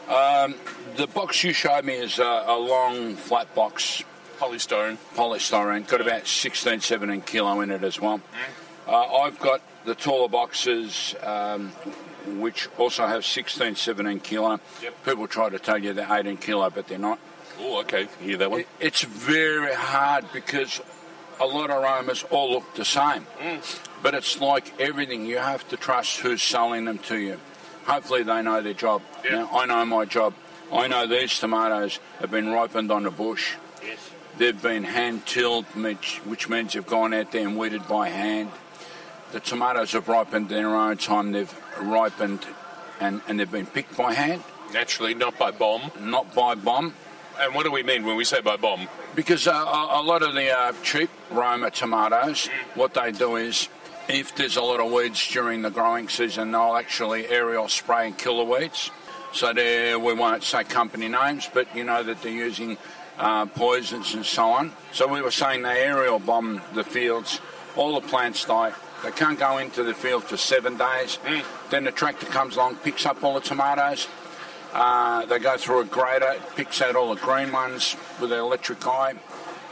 The 0.07 1.07
box 1.07 1.43
you 1.43 1.51
showed 1.51 1.83
me 1.83 1.95
is 1.95 2.19
a, 2.19 2.43
a 2.47 2.57
long 2.57 3.15
flat 3.15 3.53
box, 3.55 4.03
Polystyrene. 4.39 4.97
polystyrene. 5.15 5.87
Got 5.87 6.01
about 6.01 6.27
16, 6.27 6.79
17 6.81 7.21
kilo 7.21 7.61
in 7.61 7.71
it 7.71 7.83
as 7.83 7.99
well. 7.99 8.19
Mm. 8.19 8.91
Uh, 8.91 9.17
I've 9.21 9.39
got 9.39 9.61
the 9.85 9.95
taller 9.95 10.27
boxes, 10.29 11.15
um, 11.23 11.69
which 12.39 12.67
also 12.77 13.07
have 13.07 13.25
16, 13.25 13.75
17 13.75 14.19
kilo. 14.19 14.59
Yep. 14.81 15.05
People 15.05 15.27
try 15.27 15.49
to 15.49 15.59
tell 15.59 15.77
you 15.77 15.93
they're 15.93 16.07
18 16.11 16.37
kilo, 16.37 16.69
but 16.69 16.87
they're 16.87 16.97
not. 16.99 17.19
Oh, 17.59 17.79
okay. 17.81 18.07
Hear 18.21 18.37
that 18.37 18.51
one? 18.51 18.59
It- 18.61 18.67
It's 18.79 19.01
very 19.03 19.73
hard 19.73 20.25
because 20.33 20.81
a 21.39 21.45
lot 21.45 21.69
of 21.69 21.81
aromas 21.83 22.23
all 22.29 22.51
look 22.51 22.75
the 22.75 22.85
same. 22.85 23.25
But 24.03 24.13
it's 24.13 24.39
like 24.39 24.79
everything, 24.79 25.25
you 25.25 25.37
have 25.37 25.67
to 25.69 25.77
trust 25.77 26.19
who's 26.19 26.43
selling 26.43 26.85
them 26.85 26.99
to 26.99 27.17
you. 27.17 27.39
Hopefully, 27.85 28.23
they 28.23 28.41
know 28.41 28.61
their 28.61 28.73
job. 28.73 29.01
Yeah. 29.23 29.31
Now, 29.43 29.49
I 29.53 29.65
know 29.65 29.85
my 29.85 30.05
job. 30.05 30.33
I 30.73 30.87
know 30.87 31.05
these 31.07 31.37
tomatoes 31.39 31.99
have 32.19 32.31
been 32.31 32.51
ripened 32.51 32.91
on 32.91 33.03
the 33.03 33.11
bush. 33.11 33.53
They've 34.37 34.61
been 34.61 34.83
hand 34.83 35.25
tilled, 35.25 35.65
which, 35.75 36.17
which 36.25 36.49
means 36.49 36.73
they've 36.73 36.85
gone 36.85 37.13
out 37.13 37.31
there 37.31 37.47
and 37.47 37.57
weeded 37.57 37.87
by 37.87 38.09
hand. 38.09 38.51
The 39.31 39.39
tomatoes 39.39 39.93
have 39.93 40.07
ripened 40.07 40.51
in 40.51 40.63
their 40.63 40.75
own 40.75 40.97
time. 40.97 41.31
They've 41.31 41.53
ripened 41.79 42.45
and, 42.99 43.21
and 43.27 43.39
they've 43.39 43.51
been 43.51 43.65
picked 43.65 43.97
by 43.97 44.13
hand, 44.13 44.43
Naturally, 44.73 45.13
not 45.13 45.37
by 45.37 45.51
bomb. 45.51 45.91
not 45.99 46.33
by 46.33 46.55
bomb. 46.55 46.93
And 47.39 47.53
what 47.53 47.63
do 47.63 47.71
we 47.71 47.83
mean 47.83 48.05
when 48.05 48.15
we 48.15 48.23
say 48.23 48.41
by 48.41 48.55
bomb? 48.55 48.87
Because 49.13 49.47
uh, 49.47 49.51
a, 49.51 50.01
a 50.01 50.03
lot 50.03 50.21
of 50.21 50.33
the 50.33 50.49
uh, 50.49 50.73
cheap 50.83 51.09
Roma 51.31 51.71
tomatoes, 51.71 52.47
what 52.75 52.93
they 52.93 53.11
do 53.11 53.35
is, 53.35 53.67
if 54.07 54.35
there's 54.35 54.55
a 54.55 54.61
lot 54.61 54.79
of 54.79 54.91
weeds 54.91 55.27
during 55.29 55.61
the 55.61 55.69
growing 55.69 56.07
season, 56.07 56.51
they'll 56.51 56.75
actually 56.75 57.27
aerial 57.27 57.67
spray 57.67 58.07
and 58.07 58.17
kill 58.17 58.37
the 58.37 58.43
weeds. 58.45 58.91
So 59.33 59.51
there, 59.51 59.99
we 59.99 60.13
won't 60.13 60.43
say 60.43 60.63
company 60.63 61.09
names, 61.09 61.49
but 61.53 61.67
you 61.75 61.83
know 61.83 62.03
that 62.03 62.21
they're 62.21 62.31
using 62.31 62.77
uh, 63.17 63.45
poisons 63.45 64.13
and 64.13 64.25
so 64.25 64.49
on. 64.49 64.71
So 64.91 65.07
we 65.07 65.21
were 65.21 65.31
saying 65.31 65.61
they 65.61 65.83
aerial 65.83 66.19
bomb 66.19 66.61
the 66.73 66.83
fields, 66.83 67.39
all 67.75 67.99
the 67.99 68.07
plants 68.07 68.45
die. 68.45 68.73
They 69.03 69.11
can't 69.11 69.37
go 69.37 69.57
into 69.57 69.83
the 69.83 69.93
field 69.93 70.23
for 70.23 70.37
seven 70.37 70.77
days. 70.77 71.19
Then 71.69 71.83
the 71.83 71.91
tractor 71.91 72.25
comes 72.25 72.55
along, 72.55 72.77
picks 72.77 73.05
up 73.05 73.23
all 73.23 73.35
the 73.35 73.41
tomatoes, 73.41 74.07
uh, 74.75 75.25
they 75.25 75.39
go 75.39 75.55
through 75.55 75.79
a 75.79 75.85
grader, 75.85 76.35
picks 76.57 76.81
out 76.81 76.97
all 76.97 77.15
the 77.15 77.21
green 77.21 77.49
ones 77.53 77.95
with 78.19 78.33
an 78.33 78.39
electric 78.39 78.85
eye, 78.85 79.13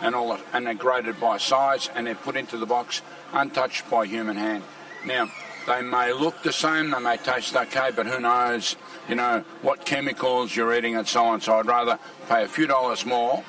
and 0.01 0.15
all, 0.15 0.29
the, 0.29 0.41
and 0.53 0.65
they're 0.65 0.73
graded 0.73 1.19
by 1.19 1.37
size, 1.37 1.89
and 1.93 2.07
they're 2.07 2.15
put 2.15 2.37
into 2.37 2.57
the 2.57 2.65
box, 2.65 3.01
untouched 3.33 3.89
by 3.89 4.05
human 4.05 4.37
hand. 4.37 4.63
Now, 5.05 5.29
they 5.67 5.81
may 5.81 6.13
look 6.13 6.41
the 6.43 6.53
same, 6.53 6.91
they 6.91 6.99
may 6.99 7.17
taste 7.17 7.53
okay, 7.53 7.91
but 7.93 8.05
who 8.05 8.21
knows, 8.21 8.77
you 9.09 9.15
know, 9.15 9.43
what 9.61 9.85
chemicals 9.85 10.55
you're 10.55 10.73
eating 10.73 10.95
and 10.95 11.07
so 11.07 11.25
on. 11.25 11.41
So 11.41 11.53
I'd 11.59 11.65
rather 11.65 11.99
pay 12.29 12.43
a 12.43 12.47
few 12.47 12.67
dollars 12.67 13.05
more. 13.05 13.43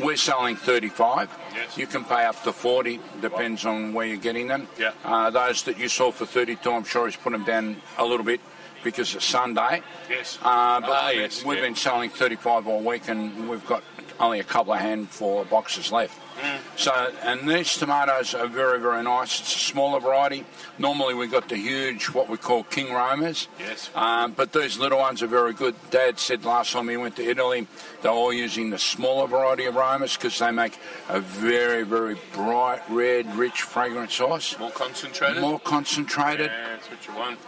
We're 0.00 0.16
selling 0.16 0.56
35. 0.56 1.30
Yes. 1.54 1.78
You 1.78 1.86
can 1.86 2.04
pay 2.04 2.24
up 2.24 2.42
to 2.42 2.52
40, 2.52 2.98
depends 3.20 3.64
on 3.64 3.92
where 3.92 4.06
you're 4.06 4.16
getting 4.16 4.48
them. 4.48 4.66
Yeah. 4.78 4.90
Uh, 5.04 5.30
those 5.30 5.62
that 5.64 5.78
you 5.78 5.88
saw 5.88 6.10
for 6.10 6.26
32, 6.26 6.68
I'm 6.68 6.82
sure 6.84 7.06
he's 7.06 7.14
put 7.16 7.30
them 7.32 7.44
down 7.44 7.76
a 7.96 8.04
little 8.04 8.26
bit 8.26 8.40
because 8.82 9.14
it's 9.14 9.24
Sunday. 9.24 9.82
Yes. 10.10 10.36
Uh, 10.42 10.80
but 10.80 10.90
Ah, 10.90 11.08
we've, 11.12 11.20
yes, 11.20 11.44
we've 11.44 11.58
yeah. 11.58 11.64
been 11.64 11.76
selling 11.76 12.10
35 12.10 12.66
all 12.66 12.80
week, 12.80 13.08
and 13.08 13.48
we've 13.48 13.64
got 13.66 13.84
only 14.18 14.40
a 14.40 14.44
couple 14.44 14.72
of 14.72 14.80
handful 14.80 15.42
of 15.42 15.48
boxes 15.50 15.92
left. 15.92 16.18
Mm. 16.40 16.58
So, 16.76 16.92
and 17.22 17.48
these 17.48 17.76
tomatoes 17.76 18.34
are 18.34 18.48
very, 18.48 18.80
very 18.80 19.02
nice. 19.02 19.40
It's 19.40 19.54
a 19.54 19.58
smaller 19.58 20.00
variety. 20.00 20.44
Normally, 20.78 21.14
we've 21.14 21.30
got 21.30 21.48
the 21.48 21.56
huge, 21.56 22.06
what 22.06 22.28
we 22.28 22.36
call 22.36 22.64
king 22.64 22.88
romas. 22.88 23.46
Yes. 23.58 23.90
Um, 23.94 24.32
but 24.32 24.52
these 24.52 24.78
little 24.78 24.98
ones 24.98 25.22
are 25.22 25.28
very 25.28 25.52
good. 25.52 25.74
Dad 25.90 26.18
said 26.18 26.44
last 26.44 26.72
time 26.72 26.88
he 26.88 26.96
went 26.96 27.16
to 27.16 27.22
Italy, 27.24 27.66
they're 28.02 28.10
all 28.12 28.32
using 28.32 28.70
the 28.70 28.78
smaller 28.78 29.26
variety 29.28 29.66
of 29.66 29.74
romas 29.74 30.16
because 30.16 30.38
they 30.38 30.50
make 30.50 30.78
a 31.08 31.20
very, 31.20 31.84
very 31.84 32.16
bright, 32.32 32.82
red, 32.88 33.32
rich, 33.36 33.62
fragrant 33.62 34.10
sauce. 34.10 34.58
More 34.58 34.70
concentrated? 34.70 35.40
More 35.40 35.60
concentrated. 35.60 36.50
Yeah, 36.50 36.68
that's 36.70 36.90
what 36.90 37.06
you 37.06 37.14
want. 37.14 37.38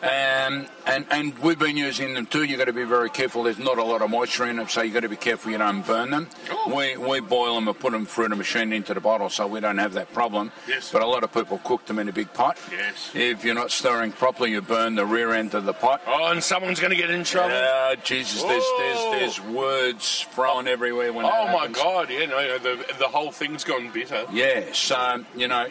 Um, 0.00 0.66
and 0.86 1.04
and 1.10 1.36
we've 1.40 1.58
been 1.58 1.76
using 1.76 2.14
them 2.14 2.24
too. 2.26 2.44
You've 2.44 2.58
got 2.58 2.66
to 2.66 2.72
be 2.72 2.84
very 2.84 3.10
careful. 3.10 3.42
There's 3.42 3.58
not 3.58 3.78
a 3.78 3.82
lot 3.82 4.00
of 4.00 4.10
moisture 4.10 4.46
in 4.46 4.56
them, 4.56 4.68
so 4.68 4.80
you've 4.82 4.94
got 4.94 5.00
to 5.00 5.08
be 5.08 5.16
careful 5.16 5.50
you 5.50 5.58
don't 5.58 5.84
burn 5.84 6.10
them. 6.10 6.28
Oh. 6.50 6.72
We 6.76 6.96
we 6.96 7.18
boil 7.20 7.56
them 7.56 7.66
and 7.66 7.78
put 7.78 7.90
them 7.90 8.06
through 8.06 8.28
the 8.28 8.36
machine 8.36 8.72
into 8.72 8.94
the 8.94 9.00
bottle, 9.00 9.28
so 9.28 9.48
we 9.48 9.58
don't 9.58 9.78
have 9.78 9.94
that 9.94 10.12
problem. 10.12 10.52
Yes. 10.68 10.92
But 10.92 11.02
a 11.02 11.06
lot 11.06 11.24
of 11.24 11.32
people 11.32 11.58
cook 11.64 11.84
them 11.86 11.98
in 11.98 12.08
a 12.08 12.12
big 12.12 12.32
pot. 12.32 12.58
Yes. 12.70 13.10
If 13.12 13.44
you're 13.44 13.56
not 13.56 13.72
stirring 13.72 14.12
properly, 14.12 14.52
you 14.52 14.62
burn 14.62 14.94
the 14.94 15.04
rear 15.04 15.32
end 15.32 15.54
of 15.54 15.64
the 15.64 15.72
pot. 15.74 16.00
Oh, 16.06 16.30
and 16.30 16.42
someone's 16.44 16.78
going 16.78 16.92
to 16.92 16.96
get 16.96 17.10
in 17.10 17.24
trouble. 17.24 17.54
Ah, 17.54 17.94
Jesus, 18.04 18.42
there's, 18.44 18.64
there's 18.78 19.10
there's 19.38 19.40
words 19.52 20.26
thrown 20.30 20.68
everywhere 20.68 21.12
when 21.12 21.26
oh 21.26 21.46
my. 21.52 21.66
God! 21.68 22.08
Yeah, 22.10 22.26
no, 22.26 22.58
the 22.58 22.84
the 23.00 23.08
whole 23.08 23.32
thing's 23.32 23.64
gone 23.64 23.90
bitter. 23.90 24.24
Yeah, 24.32 24.72
so 24.72 25.24
you 25.36 25.48
know, 25.48 25.66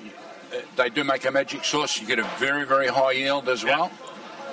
they 0.76 0.90
do 0.90 1.06
make 1.06 1.24
a 1.26 1.32
magic 1.32 1.64
sauce. 1.64 2.00
You 2.02 2.06
get 2.08 2.20
a 2.20 2.30
very 2.40 2.66
very 2.66 2.88
high 2.88 3.14
yield 3.14 3.48
as 3.48 3.64
Yeah. 3.64 3.78
well. 3.80 3.92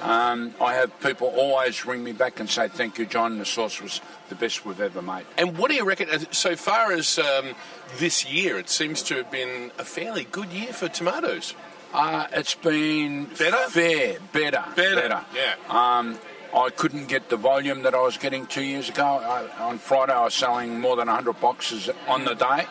Um, 0.04 0.54
I 0.60 0.74
have 0.74 1.00
people 1.00 1.28
always 1.28 1.86
ring 1.86 2.04
me 2.04 2.12
back 2.12 2.38
and 2.38 2.48
say, 2.48 2.68
"Thank 2.68 2.98
you, 2.98 3.06
John. 3.06 3.38
The 3.38 3.46
sauce 3.46 3.80
was 3.80 4.00
the 4.28 4.34
best 4.34 4.64
we've 4.66 4.80
ever 4.80 5.00
made." 5.00 5.24
And 5.38 5.56
what 5.56 5.70
do 5.70 5.76
you 5.76 5.84
reckon? 5.84 6.10
uh, 6.10 6.18
So 6.30 6.56
far 6.56 6.92
as 6.92 7.18
um, 7.18 7.54
this 7.96 8.24
year, 8.26 8.58
it 8.58 8.68
seems 8.68 9.02
to 9.04 9.16
have 9.16 9.30
been 9.30 9.70
a 9.78 9.84
fairly 9.84 10.24
good 10.24 10.50
year 10.52 10.72
for 10.74 10.88
tomatoes. 10.88 11.54
Uh, 11.94 12.26
it's 12.32 12.54
been 12.54 13.24
Better? 13.38 13.56
fair, 13.70 14.18
better, 14.32 14.64
Better, 14.76 15.24
yeah. 15.34 15.54
Um, 15.70 16.18
I 16.54 16.68
couldn't 16.70 17.06
get 17.06 17.30
the 17.30 17.36
volume 17.36 17.82
that 17.82 17.94
I 17.94 18.00
was 18.02 18.16
getting 18.16 18.46
two 18.46 18.62
years 18.62 18.88
ago. 18.88 19.04
I, 19.04 19.48
on 19.62 19.78
Friday, 19.78 20.12
I 20.12 20.24
was 20.24 20.34
selling 20.34 20.80
more 20.80 20.96
than 20.96 21.06
100 21.08 21.40
boxes 21.40 21.88
on 22.08 22.24
the 22.24 22.34
day. 22.34 22.66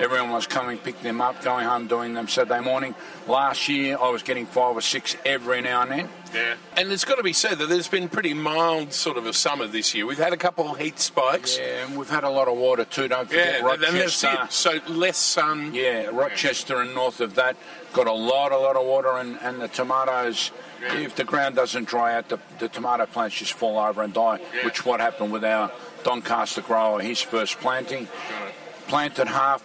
Everyone 0.00 0.30
was 0.30 0.46
coming, 0.48 0.76
picking 0.78 1.04
them 1.04 1.20
up, 1.20 1.40
going 1.44 1.64
home, 1.66 1.86
doing 1.86 2.14
them 2.14 2.26
Saturday 2.26 2.60
morning. 2.60 2.96
Last 3.28 3.68
year, 3.68 3.96
I 4.00 4.08
was 4.10 4.24
getting 4.24 4.44
five 4.44 4.76
or 4.76 4.80
six 4.80 5.16
every 5.24 5.60
now 5.62 5.82
and 5.82 5.90
then. 5.92 6.08
Yeah. 6.34 6.54
And 6.76 6.90
it's 6.90 7.04
got 7.04 7.14
to 7.16 7.22
be 7.22 7.32
said 7.32 7.58
that 7.58 7.68
there's 7.68 7.86
been 7.86 8.08
pretty 8.08 8.34
mild 8.34 8.92
sort 8.92 9.16
of 9.18 9.26
a 9.26 9.32
summer 9.32 9.68
this 9.68 9.94
year. 9.94 10.04
We've 10.04 10.18
had 10.18 10.32
a 10.32 10.36
couple 10.36 10.68
of 10.68 10.80
heat 10.80 10.98
spikes. 10.98 11.56
Yeah, 11.58 11.86
and 11.86 11.96
we've 11.96 12.10
had 12.10 12.24
a 12.24 12.28
lot 12.28 12.48
of 12.48 12.56
water 12.56 12.84
too. 12.84 13.06
Don't 13.06 13.28
forget 13.28 13.60
Yeah, 13.62 13.68
and 13.72 13.82
that's 13.82 13.92
Rochester. 14.24 14.38
it. 14.44 14.52
So 14.52 14.92
less 14.92 15.16
sun. 15.16 15.74
Yeah, 15.74 16.06
Rochester 16.06 16.80
and 16.80 16.92
north 16.92 17.20
of 17.20 17.36
that 17.36 17.56
got 17.92 18.08
a 18.08 18.12
lot, 18.12 18.50
a 18.50 18.58
lot 18.58 18.74
of 18.74 18.84
water, 18.84 19.12
and, 19.18 19.38
and 19.42 19.60
the 19.60 19.68
tomatoes. 19.68 20.50
yeah. 20.82 20.96
If 20.98 21.14
the 21.14 21.22
ground 21.22 21.54
doesn't 21.54 21.84
dry 21.86 22.16
out, 22.16 22.28
the, 22.30 22.40
the 22.58 22.68
tomato 22.68 23.06
plants 23.06 23.36
just 23.36 23.52
fall 23.52 23.78
over 23.78 24.02
and 24.02 24.12
die. 24.12 24.40
Yeah. 24.56 24.64
Which 24.64 24.84
what 24.84 24.98
happened 24.98 25.30
with 25.30 25.44
our 25.44 25.70
Doncaster 26.02 26.62
grower, 26.62 27.00
his 27.00 27.20
first 27.22 27.60
planting, 27.60 28.08
planted 28.88 29.28
half 29.28 29.62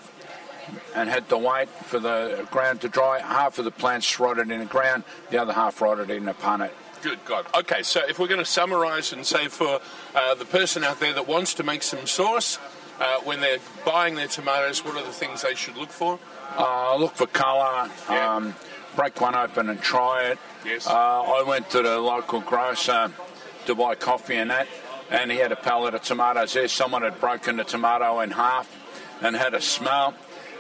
and 0.96 1.10
had 1.10 1.30
to 1.30 1.38
wait 1.38 1.70
for 1.70 2.00
the 2.00 2.48
ground 2.52 2.82
to 2.82 2.90
dry. 2.90 3.20
Half 3.20 3.60
of 3.60 3.66
the 3.66 3.72
plants 3.72 4.20
rotted 4.20 4.52
in 4.52 4.60
the 4.60 4.66
ground, 4.66 5.04
the 5.30 5.42
other 5.42 5.54
half 5.54 5.82
rotted 5.82 6.10
in 6.10 6.26
the 6.26 6.34
punnet. 6.34 6.72
Good 7.02 7.24
God. 7.24 7.46
Okay, 7.56 7.82
so 7.84 8.02
if 8.08 8.20
we're 8.20 8.28
going 8.28 8.40
to 8.40 8.46
summarise 8.46 9.14
and 9.14 9.26
say 9.26 9.48
for 9.48 9.80
uh, 10.14 10.36
the 10.36 10.46
person 10.46 10.84
out 10.84 11.00
there 11.00 11.14
that 11.14 11.28
wants 11.28 11.54
to 11.56 11.64
make 11.64 11.82
some 11.82 12.06
sauce, 12.06 12.60
uh, 13.00 13.20
when 13.22 13.40
they're 13.40 13.60
buying 13.86 14.16
their 14.16 14.28
tomatoes, 14.28 14.84
what 14.84 14.96
are 14.96 15.04
the 15.04 15.12
things 15.12 15.42
they 15.42 15.56
should 15.56 15.78
look 15.78 15.90
for? 15.90 16.20
Uh, 16.58 16.96
look 16.98 17.16
for 17.16 17.28
colour. 17.28 17.90
Yeah. 18.10 18.36
Um, 18.36 18.56
break 18.96 19.22
one 19.22 19.36
open 19.36 19.70
and 19.70 19.82
try 19.82 20.24
it. 20.26 20.40
Yes. 20.66 20.88
Uh, 20.88 20.94
I 20.94 21.44
went 21.44 21.70
to 21.70 21.82
the 21.82 22.00
local 22.00 22.42
grocer 22.42 23.12
to 23.66 23.76
buy 23.76 23.96
coffee 23.96 24.36
and 24.36 24.50
that, 24.50 24.68
and 25.10 25.32
he 25.32 25.38
had 25.38 25.54
a 25.54 25.56
pallet 25.56 25.94
of 25.94 26.02
tomatoes 26.02 26.54
there. 26.54 26.68
Someone 26.68 27.04
had 27.04 27.20
broken 27.22 27.56
the 27.56 27.64
tomato 27.64 28.20
in 28.20 28.32
half 28.32 28.76
and 29.22 29.36
had 29.36 29.54
a 29.54 29.62
smell. 29.62 30.14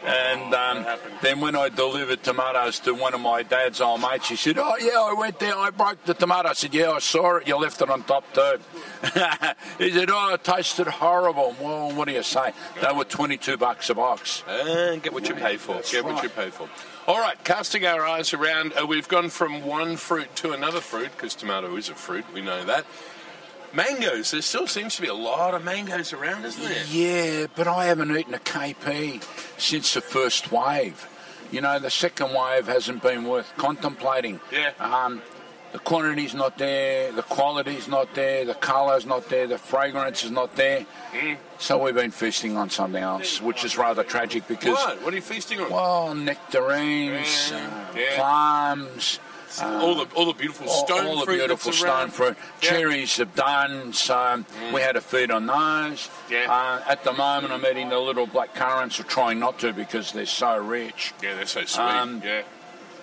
And 0.06 0.54
um, 0.54 0.86
then 1.22 1.42
when 1.42 1.56
I 1.56 1.70
delivered 1.70 2.24
tomatoes 2.24 2.80
to 2.82 2.94
one 2.94 3.14
of 3.14 3.22
my 3.22 3.44
dad's 3.44 3.82
old 3.82 4.02
mates, 4.02 4.30
he 4.30 4.36
said, 4.36 4.58
"Oh 4.58 4.76
yeah, 4.80 5.02
I 5.02 5.14
went 5.14 5.40
there. 5.40 5.56
I 5.56 5.70
broke 5.72 6.04
the 6.06 6.14
tomato." 6.14 6.50
I 6.50 6.54
said, 6.54 6.74
"Yeah, 6.74 6.92
I 6.92 7.00
saw 7.00 7.38
it. 7.38 7.48
You 7.48 7.58
left 7.58 7.82
it 7.82 7.90
on 7.90 8.04
top 8.04 8.24
too." 8.34 8.60
he 9.78 9.92
said, 9.92 10.10
"Oh, 10.10 10.34
it 10.34 10.44
tasted 10.44 10.88
horrible." 10.88 11.56
Well, 11.62 11.92
what 11.92 12.08
do 12.08 12.14
you 12.14 12.24
say? 12.24 12.54
They 12.82 12.92
were 12.94 13.04
twenty-two 13.04 13.58
bucks 13.58 13.90
a 13.90 13.96
box. 13.96 14.44
And 14.48 15.04
get 15.04 15.14
what 15.14 15.28
you 15.28 15.36
pay 15.36 15.58
for. 15.58 15.74
That's 15.76 15.92
get 15.92 16.06
what 16.06 16.24
you 16.24 16.30
pay 16.30 16.50
for. 16.50 16.70
All 17.08 17.20
right, 17.20 17.44
casting 17.44 17.86
our 17.86 18.06
eyes 18.06 18.36
around, 18.36 18.74
uh, 18.80 18.86
we've 18.86 19.08
gone 19.08 19.30
from 19.30 19.66
one 19.66 19.98
fruit 19.98 20.36
to 20.38 20.52
another 20.52 20.80
fruit 20.80 21.10
because 21.16 21.34
tomato 21.34 21.76
is 21.76 21.90
a 21.90 21.96
fruit. 21.96 22.24
We 22.34 22.42
know 22.42 22.64
that. 22.66 22.86
Mangoes. 23.74 24.32
There 24.32 24.42
still 24.42 24.68
seems 24.68 24.96
to 24.96 25.02
be 25.02 25.08
a 25.08 25.14
lot 25.14 25.54
of 25.54 25.64
mangoes 25.64 26.14
around, 26.14 26.46
isn't 26.46 26.64
there? 26.64 26.84
Yeah, 26.90 27.48
but 27.56 27.68
I 27.68 27.86
haven't 27.86 28.16
eaten 28.16 28.34
a 28.34 28.40
KP 28.40 29.24
since 29.60 29.94
the 29.94 30.02
first 30.02 30.52
wave. 30.52 31.08
You 31.52 31.62
know, 31.62 31.80
the 31.80 31.90
second 31.90 32.34
wave 32.34 32.68
hasn't 32.68 33.02
been 33.02 33.26
worth 33.26 33.52
contemplating. 33.58 34.40
Yeah. 34.52 34.72
Um, 34.80 35.22
the 35.72 35.80
quantity's 35.80 36.34
not 36.34 36.58
there, 36.58 37.12
the 37.12 37.22
quality's 37.22 37.88
not 37.88 38.16
there, 38.16 38.44
the 38.44 38.56
colour's 38.56 39.06
not 39.06 39.30
there, 39.30 39.46
the 39.46 39.60
fragrance 39.60 40.24
is 40.24 40.32
not 40.32 40.56
there. 40.56 40.86
Mm. 41.14 41.38
So 41.60 41.78
we've 41.78 41.94
been 41.94 42.10
feasting 42.10 42.58
on 42.58 42.72
something 42.72 43.04
else, 43.04 43.40
which 43.40 43.64
is 43.64 43.78
rather 43.78 44.04
tragic 44.04 44.48
because, 44.48 44.74
What? 44.74 45.04
What 45.04 45.14
are 45.14 45.16
you 45.16 45.22
feasting 45.22 45.60
on? 45.60 45.70
well, 45.72 46.16
nectarines, 46.16 47.52
Yeah, 47.52 47.58
uh, 47.94 47.98
yeah. 47.98 48.16
plums, 48.16 49.20
all 49.62 49.96
the 49.96 50.14
all 50.16 50.26
the 50.26 50.34
beautiful 50.34 50.68
all, 50.70 50.86
stone 50.86 51.06
all 51.06 51.20
the 51.20 51.26
fruit 51.26 51.38
beautiful 51.38 51.72
that's 51.72 51.80
stone 51.82 52.10
fruit. 52.10 52.38
Yeah. 52.62 52.70
Cherries 52.70 53.18
have 53.18 53.34
done, 53.36 53.94
so 53.94 54.44
we 54.74 54.82
had 54.82 54.96
a 54.96 55.02
feed 55.02 55.32
on 55.32 55.48
those. 55.48 56.10
Yeah. 56.30 56.46
Uh, 56.52 56.90
at 56.92 57.04
the 57.04 57.14
moment, 57.14 57.54
I'm 57.54 57.66
eating 57.66 57.90
the 57.90 58.00
little 58.00 58.28
black 58.28 58.54
currants, 58.54 59.00
or 59.00 59.04
trying 59.04 59.40
not 59.40 59.60
to 59.60 59.74
because 59.74 60.12
they're 60.12 60.26
so 60.26 60.58
rich. 60.58 61.14
Yeah, 61.24 61.36
they're 61.36 61.46
so 61.46 61.66
sweet. 61.66 61.84
Um, 61.84 62.22
yeah. 62.24 62.44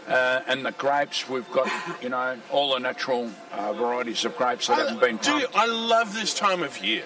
Uh, 0.08 0.40
and 0.46 0.64
the 0.64 0.70
grapes, 0.70 1.28
we've 1.28 1.50
got, 1.50 1.68
you 2.00 2.08
know, 2.08 2.38
all 2.52 2.74
the 2.74 2.78
natural 2.78 3.28
uh, 3.50 3.72
varieties 3.72 4.24
of 4.24 4.36
grapes 4.36 4.68
that 4.68 4.78
haven't 4.78 5.00
been 5.00 5.18
you- 5.40 5.48
I 5.52 5.66
love 5.66 6.14
this 6.14 6.32
time 6.32 6.62
of 6.62 6.78
year. 6.78 7.02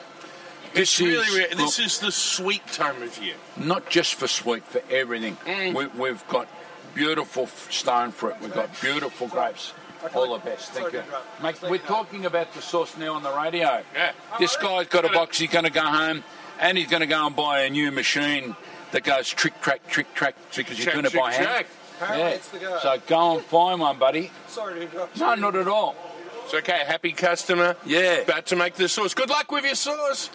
This 0.75 1.01
Really, 1.01 1.15
is, 1.27 1.35
really, 1.35 1.55
this 1.55 1.79
is 1.79 1.99
the 1.99 2.13
sweet 2.13 2.67
time 2.69 3.03
of 3.03 3.17
year. 3.19 3.35
not 3.57 3.89
just 3.89 4.15
for 4.17 4.29
sweet, 4.29 4.65
for 4.65 4.83
everything. 4.91 5.37
Mm. 5.47 5.75
We, 5.75 5.87
we've 5.87 6.29
got 6.29 6.47
beautiful 6.95 7.47
stone 7.47 8.13
fruit. 8.13 8.35
We've 8.41 8.53
got 8.53 8.81
beautiful 8.81 9.29
grapes. 9.29 9.73
All 10.15 10.33
the 10.33 10.45
best. 10.45 10.73
Thank 10.73 10.95
you. 10.95 11.03
Mate, 11.43 11.61
we're 11.63 11.79
talking 11.79 12.25
about 12.25 12.55
the 12.55 12.63
sauce 12.63 12.97
now 12.97 13.15
on 13.15 13.23
the 13.23 13.33
radio. 13.33 13.83
Yeah. 13.95 14.13
This 14.39 14.57
guy's 14.57 14.87
got 14.87 15.05
a 15.05 15.09
box. 15.11 15.39
He's 15.39 15.51
going 15.51 15.67
to 15.67 15.71
go 15.71 15.83
home, 15.83 16.25
and 16.59 16.79
he's 16.79 16.89
going 16.89 17.01
to 17.01 17.07
go 17.07 17.27
and 17.27 17.37
buy 17.37 17.61
a 17.61 17.71
new 17.71 17.93
machine 17.93 18.57
that 18.93 19.05
goes 19.05 19.29
trick 19.29 19.61
track, 19.61 19.87
trick 19.89 20.13
track 20.15 20.37
because 20.57 20.83
going 20.85 21.05
to 21.05 21.11
check, 21.11 21.21
buy 21.21 21.33
hand. 21.33 21.67
Yeah. 22.01 22.79
So 22.79 22.97
go 23.07 23.37
and 23.37 23.45
find 23.45 23.81
one, 23.81 23.99
buddy. 23.99 24.31
Sorry 24.49 24.75
to 24.75 24.83
interrupt. 24.83 25.21
No, 25.21 25.35
not 25.35 25.55
at 25.55 25.69
all. 25.69 25.95
It's 26.45 26.55
okay. 26.55 26.83
Happy 26.87 27.13
customer. 27.13 27.77
Yeah. 27.85 28.23
About 28.23 28.47
to 28.47 28.57
make 28.57 28.75
the 28.75 28.89
sauce. 28.89 29.13
Good 29.13 29.29
luck 29.29 29.53
with 29.53 29.65
your 29.65 29.75
sauce. 29.75 30.31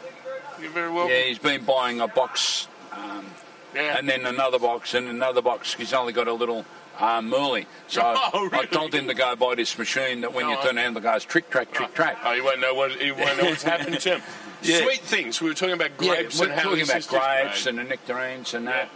You're 0.61 0.69
very 0.71 0.91
welcome. 0.91 1.11
Yeah, 1.11 1.23
he's 1.23 1.39
been 1.39 1.65
buying 1.65 1.99
a 1.99 2.07
box, 2.07 2.67
um, 2.93 3.25
Yeah. 3.75 3.97
and 3.97 4.07
then 4.07 4.25
another 4.25 4.59
box, 4.59 4.93
and 4.93 5.07
another 5.07 5.41
box. 5.41 5.73
He's 5.73 5.93
only 5.93 6.13
got 6.13 6.27
a 6.27 6.33
little 6.33 6.65
um, 6.99 7.29
Merley. 7.29 7.65
So 7.87 8.01
Oh, 8.33 8.49
I 8.53 8.65
told 8.65 8.93
him 8.93 9.07
to 9.07 9.13
go 9.13 9.35
buy 9.35 9.55
this 9.55 9.77
machine 9.77 10.21
that 10.21 10.33
when 10.33 10.45
No, 10.45 10.51
you 10.51 10.57
turn 10.63 10.75
turn 10.75 10.93
the 10.93 11.01
guy's 11.01 11.25
trick 11.25 11.49
track, 11.49 11.71
trick 11.71 11.93
track. 11.93 12.17
Oh, 12.23 12.33
you 12.33 12.43
won't 12.43 12.59
know 12.61 12.73
what 12.73 13.01
you 13.01 13.15
won't 13.15 13.37
know 13.37 13.45
what's 13.45 13.63
happened 13.63 13.99
to 13.99 14.15
him. 14.15 14.21
Yeah. 14.61 14.81
Sweet 14.81 15.01
things. 15.01 15.41
We 15.41 15.49
were 15.49 15.53
talking 15.53 15.75
about 15.75 15.95
grapes 15.95 16.39
yeah, 16.39 16.45
and 16.45 16.51
we're 16.53 16.57
how 16.57 16.69
talking 16.69 16.83
about 16.85 17.07
grapes 17.07 17.67
and 17.67 17.77
the 17.77 17.83
nectarines 17.83 18.55
and 18.55 18.65
that. 18.65 18.89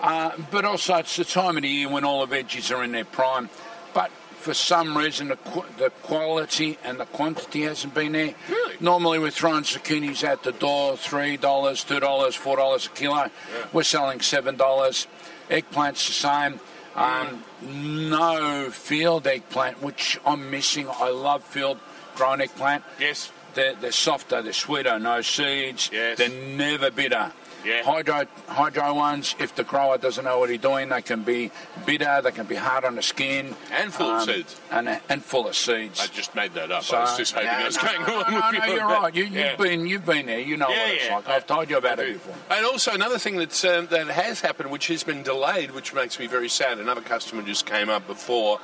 Uh, 0.00 0.32
but 0.50 0.64
also, 0.64 0.96
it's 0.96 1.14
the 1.14 1.24
time 1.24 1.56
of 1.56 1.62
the 1.62 1.68
year 1.68 1.88
when 1.88 2.04
all 2.04 2.26
the 2.26 2.34
veggies 2.34 2.76
are 2.76 2.82
in 2.82 2.90
their 2.90 3.04
prime. 3.04 3.48
But 3.94 4.10
for 4.42 4.54
some 4.54 4.98
reason, 4.98 5.28
the, 5.28 5.36
qu- 5.36 5.64
the 5.78 5.90
quality 6.02 6.76
and 6.84 6.98
the 6.98 7.06
quantity 7.06 7.62
hasn't 7.62 7.94
been 7.94 8.12
there. 8.12 8.34
Really? 8.48 8.74
Normally, 8.80 9.18
we're 9.20 9.30
throwing 9.30 9.62
zucchinis 9.62 10.24
out 10.24 10.42
the 10.42 10.52
door 10.52 10.94
$3, 10.94 11.38
$2, 11.38 12.00
$4 12.00 12.86
a 12.86 12.90
kilo. 12.90 13.30
We're 13.72 13.82
selling 13.84 14.18
$7. 14.18 15.06
Eggplant's 15.48 16.06
the 16.06 16.12
same. 16.12 16.60
Um, 16.94 17.44
no 17.62 18.70
field 18.70 19.26
eggplant, 19.26 19.82
which 19.82 20.18
I'm 20.26 20.50
missing. 20.50 20.88
I 20.90 21.08
love 21.10 21.42
field 21.44 21.78
grown 22.16 22.40
eggplant. 22.40 22.84
Yes. 22.98 23.30
They're, 23.54 23.74
they're 23.74 23.92
softer, 23.92 24.42
they're 24.42 24.52
sweeter, 24.52 24.98
no 24.98 25.20
seeds. 25.20 25.90
Yes. 25.92 26.18
They're 26.18 26.28
never 26.56 26.90
bitter. 26.90 27.32
Yeah. 27.64 27.82
Hydro, 27.84 28.26
hydro 28.48 28.94
ones, 28.94 29.34
if 29.38 29.54
the 29.54 29.64
grower 29.64 29.98
doesn't 29.98 30.24
know 30.24 30.38
what 30.40 30.50
he's 30.50 30.60
doing, 30.60 30.88
they 30.88 31.02
can 31.02 31.22
be 31.22 31.50
bitter, 31.86 32.20
they 32.22 32.32
can 32.32 32.46
be 32.46 32.56
hard 32.56 32.84
on 32.84 32.96
the 32.96 33.02
skin. 33.02 33.54
And 33.70 33.92
full 33.92 34.10
of 34.10 34.22
seeds. 34.24 34.60
And, 34.70 35.00
and 35.08 35.24
full 35.24 35.46
of 35.48 35.54
seeds. 35.56 36.00
I 36.00 36.06
just 36.08 36.34
made 36.34 36.54
that 36.54 36.70
up. 36.70 36.82
So- 36.84 36.96
I 36.96 37.00
was 37.02 37.16
just 37.16 37.34
hoping 37.34 37.46
Yeah, 37.48 37.58
I 37.60 37.64
was 37.66 37.76
no, 37.76 37.82
going 37.82 38.00
no, 38.02 38.06
along 38.06 38.30
no, 38.30 38.36
with 38.36 38.42
no, 38.42 38.50
you. 38.50 38.60
on 38.62 38.68
you're 38.68 38.78
that. 38.78 39.00
right. 39.02 39.14
You, 39.14 39.24
Yeah. 39.24 39.50
You've 39.50 39.58
been, 39.58 39.86
you've 39.86 40.06
been 40.06 40.26
there. 40.26 40.40
You 40.40 40.56
know 40.56 40.68
Yeah, 40.70 40.78
what 40.86 40.94
it's 40.94 41.04
yeah. 41.06 41.14
like. 41.16 41.28
I've 41.28 41.46
told 41.46 41.70
you 41.70 41.76
about 41.76 41.98
it 42.00 42.14
before. 42.14 42.34
And 42.50 42.66
also 42.66 42.92
another 42.92 43.18
thing 43.18 43.36
that's 43.36 43.64
uh, 43.64 43.82
that 43.82 44.08
has 44.08 44.40
happened, 44.40 44.70
which 44.70 44.88
has 44.88 45.04
been 45.04 45.22
delayed, 45.22 45.70
which 45.70 45.94
makes 45.94 46.18
me 46.18 46.26
very 46.26 46.48
sad. 46.48 46.78
Another 46.78 47.00
customer 47.00 47.42
just 47.42 47.66
came 47.66 47.88
up 47.88 48.06
before. 48.06 48.58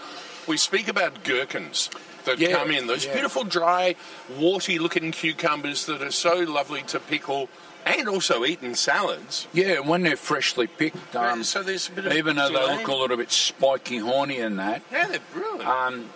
We 0.49 0.57
speak 0.57 0.89
about 0.89 1.25
gherkins 1.25 1.91
that 2.25 2.39
come 2.41 2.71
in. 2.71 2.87
Those 2.87 3.05
beautiful, 3.07 3.45
dry, 3.45 3.95
warty-looking 4.39 5.13
cucumbers 5.13 5.87
that 5.87 6.03
are 6.03 6.11
so 6.11 6.37
lovely 6.41 6.83
to 6.85 7.01
pickle 7.01 7.49
and 7.87 8.09
also 8.09 8.45
eating 8.45 8.75
salads. 8.75 9.47
Yeah, 9.53 9.81
when 9.81 10.03
they're 10.03 10.17
freshly 10.17 10.67
picked, 10.67 11.14
um, 11.17 11.43
so 11.45 11.62
there's 11.62 11.88
a 11.88 11.93
bit 11.93 12.07
of 12.07 12.12
even 12.12 12.37
though 12.37 12.49
they 12.49 12.77
look 12.77 12.88
a 12.88 12.95
little 12.95 13.17
bit 13.17 13.31
spiky, 13.33 13.99
horny 13.99 14.41
and 14.41 14.59
that, 14.59 14.83
Yeah, 14.93 15.07
they're 15.09 15.21
brilliant. 15.33 15.67
um, 15.67 16.11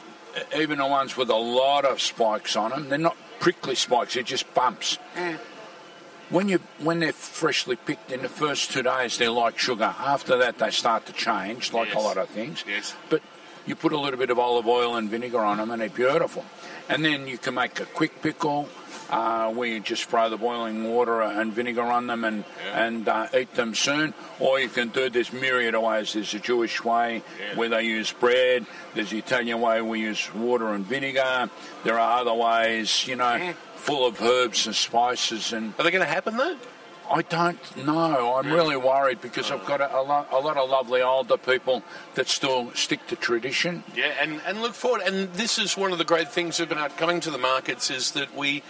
even 0.56 0.78
the 0.78 0.86
ones 0.86 1.16
with 1.16 1.30
a 1.30 1.36
lot 1.36 1.84
of 1.84 2.00
spikes 2.00 2.56
on 2.56 2.70
them, 2.70 2.88
they're 2.88 2.98
not 2.98 3.16
prickly 3.40 3.74
spikes, 3.74 4.14
they're 4.14 4.22
just 4.22 4.52
bumps. 4.54 4.98
When 6.30 6.48
you 6.48 6.60
when 6.78 7.00
they're 7.00 7.12
freshly 7.12 7.76
picked 7.76 8.10
in 8.10 8.22
the 8.22 8.28
first 8.28 8.70
two 8.70 8.82
days, 8.82 9.18
they're 9.18 9.30
like 9.30 9.58
sugar. 9.58 9.94
After 9.98 10.38
that, 10.38 10.58
they 10.58 10.70
start 10.70 11.04
to 11.06 11.12
change, 11.12 11.72
like 11.74 11.88
Yes. 11.88 11.96
a 11.96 12.00
lot 12.00 12.16
of 12.16 12.28
things. 12.30 12.64
Yes. 12.66 12.94
But 13.10 13.22
You 13.64 13.76
put 13.76 13.92
a 13.92 13.96
little 13.96 14.18
bit 14.18 14.28
of 14.30 14.40
olive 14.40 14.66
oil 14.66 14.96
and 14.96 15.08
vinegar 15.08 15.38
on 15.38 15.58
them, 15.58 15.70
and 15.70 15.80
they're 15.80 15.88
beautiful. 15.88 16.44
And 16.88 17.04
then 17.04 17.28
you 17.28 17.38
can 17.38 17.54
make 17.54 17.78
a 17.78 17.84
quick 17.84 18.20
pickle. 18.20 18.68
Uh, 19.12 19.52
where 19.52 19.68
you 19.68 19.78
just 19.78 20.06
throw 20.06 20.30
the 20.30 20.38
boiling 20.38 20.84
water 20.84 21.20
and 21.20 21.52
vinegar 21.52 21.82
on 21.82 22.06
them 22.06 22.24
and 22.24 22.44
and 22.72 23.06
uh, 23.06 23.26
eat 23.36 23.52
them 23.52 23.74
soon, 23.74 24.14
or 24.40 24.58
you 24.58 24.70
can 24.70 24.88
do 24.88 25.10
this 25.10 25.34
myriad 25.34 25.74
of 25.74 25.82
ways. 25.82 26.14
There's 26.14 26.32
a 26.32 26.38
Jewish 26.38 26.82
way 26.82 27.22
where 27.54 27.68
they 27.68 27.82
use 27.82 28.10
bread. 28.10 28.64
There's 28.94 29.10
the 29.10 29.18
Italian 29.18 29.60
way 29.60 29.82
where 29.82 29.84
we 29.84 30.00
use 30.00 30.32
water 30.34 30.72
and 30.72 30.86
vinegar. 30.86 31.50
There 31.84 31.98
are 31.98 32.20
other 32.20 32.32
ways, 32.32 33.06
you 33.06 33.16
know, 33.16 33.52
full 33.74 34.06
of 34.06 34.18
herbs 34.22 34.66
and 34.66 34.74
spices 34.74 35.52
and 35.52 35.74
Are 35.78 35.82
they 35.82 35.90
going 35.90 36.06
to 36.06 36.10
happen 36.10 36.38
though? 36.38 36.56
I 37.10 37.20
don't 37.20 37.76
know. 37.84 38.36
I'm 38.36 38.50
really 38.50 38.76
worried 38.76 39.20
because 39.20 39.50
I've 39.50 39.66
got 39.66 39.82
a, 39.82 39.94
a, 39.94 40.00
lot, 40.00 40.32
a 40.32 40.38
lot 40.38 40.56
of 40.56 40.70
lovely 40.70 41.02
older 41.02 41.36
people 41.36 41.82
that 42.14 42.28
still 42.28 42.72
stick 42.72 43.06
to 43.08 43.16
tradition. 43.16 43.84
Yeah, 43.94 44.14
and, 44.18 44.40
and 44.46 44.62
look 44.62 44.72
forward. 44.72 45.02
And 45.02 45.30
this 45.34 45.58
is 45.58 45.76
one 45.76 45.92
of 45.92 45.98
the 45.98 46.04
great 46.06 46.30
things 46.30 46.60
about 46.60 46.96
coming 46.96 47.20
to 47.20 47.30
the 47.30 47.36
markets 47.36 47.90
is 47.90 48.12
that 48.12 48.34
we 48.34 48.62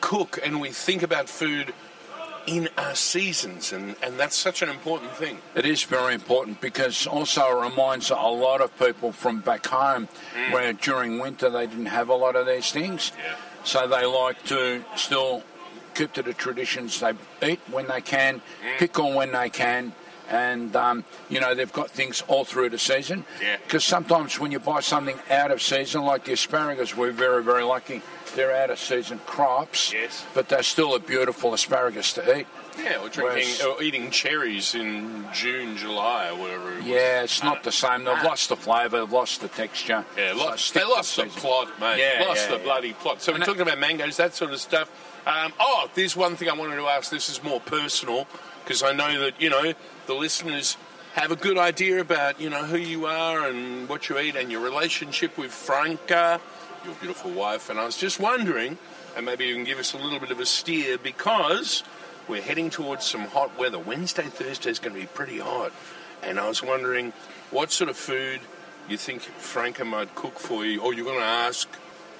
cook 0.00 0.38
and 0.42 0.60
we 0.60 0.70
think 0.70 1.02
about 1.02 1.28
food 1.28 1.72
in 2.46 2.68
our 2.78 2.94
seasons, 2.94 3.72
and, 3.72 3.96
and 4.02 4.18
that's 4.18 4.36
such 4.36 4.62
an 4.62 4.68
important 4.68 5.10
thing. 5.12 5.38
It 5.54 5.66
is 5.66 5.82
very 5.82 6.14
important 6.14 6.60
because 6.60 7.06
also 7.06 7.58
it 7.58 7.70
reminds 7.70 8.10
a 8.10 8.14
lot 8.14 8.60
of 8.60 8.76
people 8.78 9.12
from 9.12 9.40
back 9.40 9.66
home 9.66 10.08
where 10.52 10.72
during 10.72 11.18
winter 11.18 11.50
they 11.50 11.66
didn't 11.66 11.86
have 11.86 12.08
a 12.08 12.14
lot 12.14 12.36
of 12.36 12.46
these 12.46 12.70
things. 12.70 13.12
Yeah. 13.18 13.34
So 13.64 13.88
they 13.88 14.06
like 14.06 14.44
to 14.44 14.84
still 14.94 15.42
keep 15.94 16.12
to 16.12 16.22
the 16.22 16.34
traditions. 16.34 17.00
They 17.00 17.14
eat 17.42 17.60
when 17.70 17.88
they 17.88 18.00
can, 18.00 18.40
pickle 18.78 19.12
when 19.12 19.32
they 19.32 19.50
can, 19.50 19.92
and 20.28 20.74
um, 20.76 21.04
you 21.28 21.40
know 21.40 21.54
they've 21.54 21.72
got 21.72 21.90
things 21.90 22.22
all 22.28 22.44
through 22.44 22.70
the 22.70 22.78
season. 22.78 23.24
Yeah. 23.42 23.56
Because 23.56 23.84
sometimes 23.84 24.38
when 24.38 24.52
you 24.52 24.60
buy 24.60 24.80
something 24.80 25.18
out 25.30 25.50
of 25.50 25.60
season, 25.60 26.02
like 26.02 26.24
the 26.24 26.32
asparagus, 26.34 26.96
we're 26.96 27.10
very 27.10 27.42
very 27.42 27.64
lucky. 27.64 28.02
They're 28.36 28.54
out 28.54 28.70
of 28.70 28.78
season 28.78 29.18
crops, 29.26 29.92
Yes. 29.92 30.24
but 30.34 30.48
they're 30.48 30.62
still 30.62 30.94
a 30.94 31.00
beautiful 31.00 31.54
asparagus 31.54 32.12
to 32.12 32.38
eat. 32.40 32.46
Yeah, 32.78 32.98
or 32.98 33.08
drinking 33.08 33.22
Whereas- 33.24 33.62
or 33.62 33.82
eating 33.82 34.10
cherries 34.10 34.74
in 34.74 35.26
June, 35.32 35.78
July, 35.78 36.28
or 36.28 36.34
whatever. 36.36 36.72
It 36.72 36.76
was. 36.76 36.84
Yeah, 36.86 37.22
it's 37.22 37.42
not 37.42 37.62
the 37.64 37.72
same. 37.72 38.04
They've 38.04 38.14
Ah. 38.18 38.22
lost 38.22 38.50
the 38.50 38.56
flavour, 38.56 39.00
they've 39.00 39.10
lost 39.10 39.40
the 39.40 39.48
texture. 39.48 40.04
Yeah, 40.18 40.32
So 40.32 40.36
lost, 40.44 40.66
stick 40.66 40.82
they 40.82 40.88
lost 40.88 41.16
the 41.16 41.22
season. 41.24 41.40
plot, 41.40 41.80
mate. 41.80 41.98
Yeah, 41.98 42.26
lost 42.28 42.42
yeah, 42.42 42.50
the 42.50 42.56
yeah. 42.58 42.62
bloody 42.64 42.92
plot. 42.92 43.22
So 43.22 43.32
we're 43.32 43.38
that- 43.38 43.46
talking 43.46 43.62
about 43.62 43.78
mangoes, 43.78 44.18
that 44.18 44.34
sort 44.34 44.52
of 44.52 44.60
stuff. 44.60 44.90
Um, 45.26 45.54
oh, 45.58 45.88
there's 45.94 46.14
one 46.14 46.36
thing 46.36 46.50
I 46.50 46.52
wanted 46.52 46.76
to 46.76 46.86
ask. 46.88 47.10
This 47.10 47.30
is 47.30 47.42
more 47.42 47.60
personal 47.60 48.26
because 48.62 48.82
I 48.82 48.92
know 48.92 49.18
that 49.20 49.40
you 49.40 49.48
know 49.48 49.72
the 50.06 50.14
listeners 50.14 50.76
have 51.14 51.30
a 51.32 51.36
good 51.36 51.56
idea 51.56 51.98
about 52.00 52.38
you 52.38 52.50
know 52.50 52.64
who 52.64 52.76
you 52.76 53.06
are 53.06 53.46
and 53.48 53.88
what 53.88 54.10
you 54.10 54.18
eat 54.18 54.36
and 54.36 54.52
your 54.52 54.60
relationship 54.60 55.38
with 55.38 55.50
Franca, 55.52 56.40
your 56.86 56.94
beautiful 56.96 57.30
wife. 57.32 57.68
And 57.68 57.78
I 57.78 57.84
was 57.84 57.96
just 57.96 58.18
wondering, 58.20 58.78
and 59.16 59.26
maybe 59.26 59.44
you 59.46 59.54
can 59.54 59.64
give 59.64 59.78
us 59.78 59.92
a 59.92 59.98
little 59.98 60.18
bit 60.20 60.30
of 60.30 60.40
a 60.40 60.46
steer 60.46 60.96
because 60.98 61.82
we're 62.28 62.42
heading 62.42 62.70
towards 62.70 63.04
some 63.04 63.22
hot 63.22 63.58
weather. 63.58 63.78
Wednesday, 63.78 64.24
Thursday 64.24 64.70
is 64.70 64.78
going 64.78 64.94
to 64.94 65.00
be 65.00 65.06
pretty 65.06 65.38
hot, 65.38 65.72
and 66.22 66.38
I 66.40 66.48
was 66.48 66.62
wondering 66.62 67.12
what 67.50 67.70
sort 67.72 67.90
of 67.90 67.96
food 67.96 68.40
you 68.88 68.96
think 68.96 69.22
Franca 69.22 69.84
might 69.84 70.14
cook 70.14 70.38
for 70.38 70.64
you, 70.64 70.80
or 70.80 70.94
you're 70.94 71.04
going 71.04 71.18
to 71.18 71.24
ask. 71.24 71.68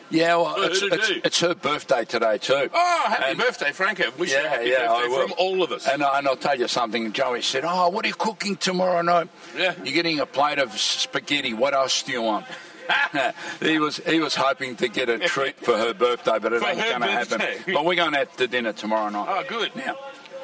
Yeah, 0.09 0.37
well, 0.37 0.55
it's, 0.59 0.83
it's, 0.83 1.11
it's 1.27 1.41
her 1.41 1.57
birthday 1.57 2.05
today 2.05 2.39
too. 2.39 2.71
Oh, 2.73 3.05
happy 3.09 3.25
And- 3.31 3.39
birthday, 3.41 3.73
Franca! 3.73 4.13
Wish 4.17 4.31
you 4.31 4.39
a 4.39 4.43
Yeah, 4.45 4.49
happy 4.49 4.69
yeah, 4.69 4.87
birthday 4.87 5.17
from 5.23 5.33
all 5.37 5.65
of 5.65 5.73
us. 5.73 5.89
And, 5.89 6.01
I- 6.01 6.19
and 6.19 6.29
I'll 6.29 6.37
tell 6.37 6.57
you 6.57 6.69
something. 6.69 7.13
Joey 7.13 7.43
said, 7.43 7.65
"Oh, 7.67 7.89
what 7.89 8.05
are 8.05 8.09
you 8.09 8.15
cooking 8.15 8.55
tomorrow 8.55 9.03
night? 9.03 9.29
Yeah. 9.59 9.75
You're 9.83 9.95
getting 9.95 10.21
a 10.21 10.27
plate 10.27 10.61
of 10.61 10.79
spaghetti. 10.79 11.55
What 11.55 11.75
else 11.75 12.03
do 12.05 12.13
you 12.13 12.23
want?" 12.23 12.47
he 13.61 13.79
was 13.79 13.97
he 13.99 14.21
was 14.21 14.35
hoping 14.35 14.77
to 14.77 14.89
get 14.89 15.09
a 15.09 15.19
treat 15.19 15.59
for 15.59 15.77
her 15.77 15.93
birthday, 15.95 16.39
but 16.41 16.53
it 16.53 16.61
For 16.61 16.69
ain't 16.69 16.79
going 16.79 17.01
to 17.03 17.09
happen. 17.09 17.41
But 17.73 17.85
we're 17.85 17.95
going 17.97 18.15
out 18.15 18.37
to 18.39 18.47
dinner 18.47 18.73
tomorrow 18.73 19.09
night. 19.11 19.27
oh, 19.29 19.45
good. 19.49 19.75
Now, 19.77 19.97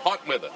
Hot 0.05 0.27
weather. 0.27 0.51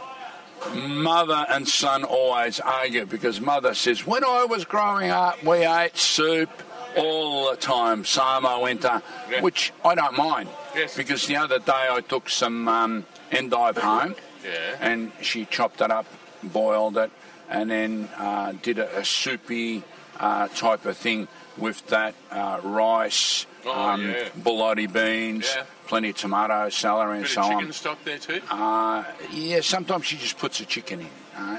mother 0.74 1.46
and 1.48 1.68
son 1.68 2.04
always 2.04 2.58
argue 2.60 3.06
because 3.06 3.40
mother 3.40 3.74
says, 3.74 4.06
when 4.06 4.24
I 4.24 4.44
was 4.44 4.64
growing 4.64 5.10
up, 5.10 5.42
we 5.44 5.58
ate 5.64 5.96
soup 5.96 6.50
all 6.96 7.50
the 7.50 7.56
time, 7.56 8.04
summer, 8.04 8.58
winter, 8.60 9.02
Yeah. 9.30 9.42
which 9.42 9.72
I 9.84 9.94
don't 9.94 10.16
mind. 10.16 10.48
Yes. 10.74 10.96
Because 10.96 11.26
the 11.26 11.36
other 11.36 11.58
day 11.58 11.72
I 11.90 12.00
took 12.00 12.28
some 12.30 12.66
um, 12.68 13.06
endive 13.30 13.76
home 13.78 14.14
Yeah. 14.44 14.76
and 14.80 15.12
she 15.20 15.44
chopped 15.44 15.80
it 15.80 15.90
up, 15.90 16.06
boiled 16.42 16.96
it, 16.96 17.10
and 17.50 17.70
then 17.70 18.08
uh, 18.16 18.52
did 18.62 18.78
a, 18.78 18.98
a 18.98 19.04
soupy 19.04 19.84
uh, 20.18 20.48
type 20.48 20.86
of 20.86 20.96
thing 20.96 21.28
with 21.56 21.86
that 21.88 22.14
uh, 22.30 22.60
rice, 22.62 23.46
Oh, 23.64 23.72
um, 23.72 24.08
yeah. 24.10 24.86
beans, 24.86 25.52
Yeah. 25.56 25.64
plenty 25.88 26.10
of 26.10 26.16
tomato, 26.16 26.68
celery, 26.68 27.18
and 27.18 27.26
so 27.26 27.42
on. 27.42 27.58
chicken 27.58 27.72
stock 27.72 27.98
there 28.04 28.18
too. 28.18 28.40
Uh, 28.50 29.02
yeah, 29.32 29.60
sometimes 29.60 30.06
she 30.06 30.16
just 30.16 30.38
puts 30.38 30.60
a 30.60 30.64
chicken 30.66 31.00
in. 31.00 31.08
Uh. 31.36 31.58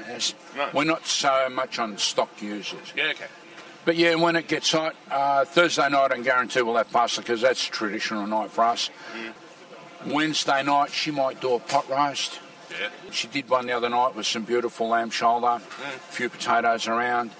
We're 0.72 0.84
not 0.84 1.06
so 1.06 1.48
much 1.50 1.78
on 1.78 1.98
stock 1.98 2.30
users. 2.40 2.92
yeah, 2.96 3.10
okay. 3.10 3.26
But 3.84 3.96
yeah, 3.96 4.14
when 4.16 4.36
it 4.36 4.48
gets 4.48 4.72
hot, 4.72 4.94
uh, 5.10 5.44
Thursday 5.44 5.88
night, 5.88 6.12
I 6.12 6.18
guarantee 6.20 6.62
we'll 6.62 6.76
have 6.76 6.90
pasta 6.90 7.20
because 7.20 7.40
that's 7.40 7.64
traditional 7.64 8.26
night 8.26 8.50
for 8.50 8.64
us. 8.64 8.90
Wednesday 10.06 10.62
night, 10.62 10.92
she 10.92 11.10
might 11.10 11.40
do 11.40 11.54
a 11.54 11.58
pot 11.60 11.88
roast. 11.88 12.38
Yeah. 12.70 12.88
She 13.10 13.28
did 13.28 13.48
one 13.48 13.66
the 13.66 13.72
other 13.72 13.88
night 13.88 14.14
with 14.14 14.26
some 14.26 14.42
beautiful 14.44 14.88
lamb 14.88 15.10
shoulder, 15.10 15.46
a 15.46 15.60
few 16.10 16.28
potatoes 16.28 16.86
around. 16.86 17.30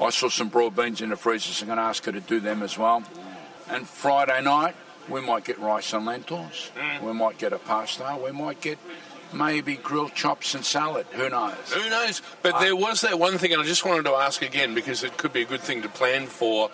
I 0.00 0.10
saw 0.10 0.28
some 0.28 0.48
broad 0.48 0.74
beans 0.76 1.00
in 1.00 1.10
the 1.10 1.16
freezer, 1.16 1.52
so 1.52 1.62
I'm 1.64 1.66
going 1.68 1.76
to 1.76 1.82
ask 1.82 2.04
her 2.06 2.12
to 2.12 2.20
do 2.20 2.40
them 2.40 2.62
as 2.62 2.78
well. 2.78 3.02
And 3.68 3.86
Friday 3.86 4.40
night, 4.42 4.74
we 5.08 5.20
might 5.20 5.44
get 5.44 5.58
rice 5.58 5.92
and 5.92 6.06
lentils. 6.06 6.70
Mm. 6.76 7.02
We 7.02 7.12
might 7.12 7.38
get 7.38 7.52
a 7.52 7.58
pasta. 7.58 8.18
We 8.22 8.32
might 8.32 8.60
get 8.60 8.78
maybe 9.32 9.76
grilled 9.76 10.14
chops 10.14 10.54
and 10.54 10.64
salad. 10.64 11.06
Who 11.12 11.28
knows? 11.28 11.54
Who 11.72 11.88
knows? 11.90 12.22
But 12.42 12.60
there 12.60 12.72
uh, 12.72 12.76
was 12.76 13.02
that 13.02 13.18
one 13.18 13.38
thing, 13.38 13.52
and 13.52 13.60
I 13.62 13.64
just 13.64 13.84
wanted 13.84 14.04
to 14.04 14.12
ask 14.12 14.42
again 14.42 14.74
because 14.74 15.04
it 15.04 15.16
could 15.16 15.32
be 15.32 15.42
a 15.42 15.46
good 15.46 15.60
thing 15.60 15.82
to 15.82 15.88
plan 15.88 16.26
for. 16.26 16.70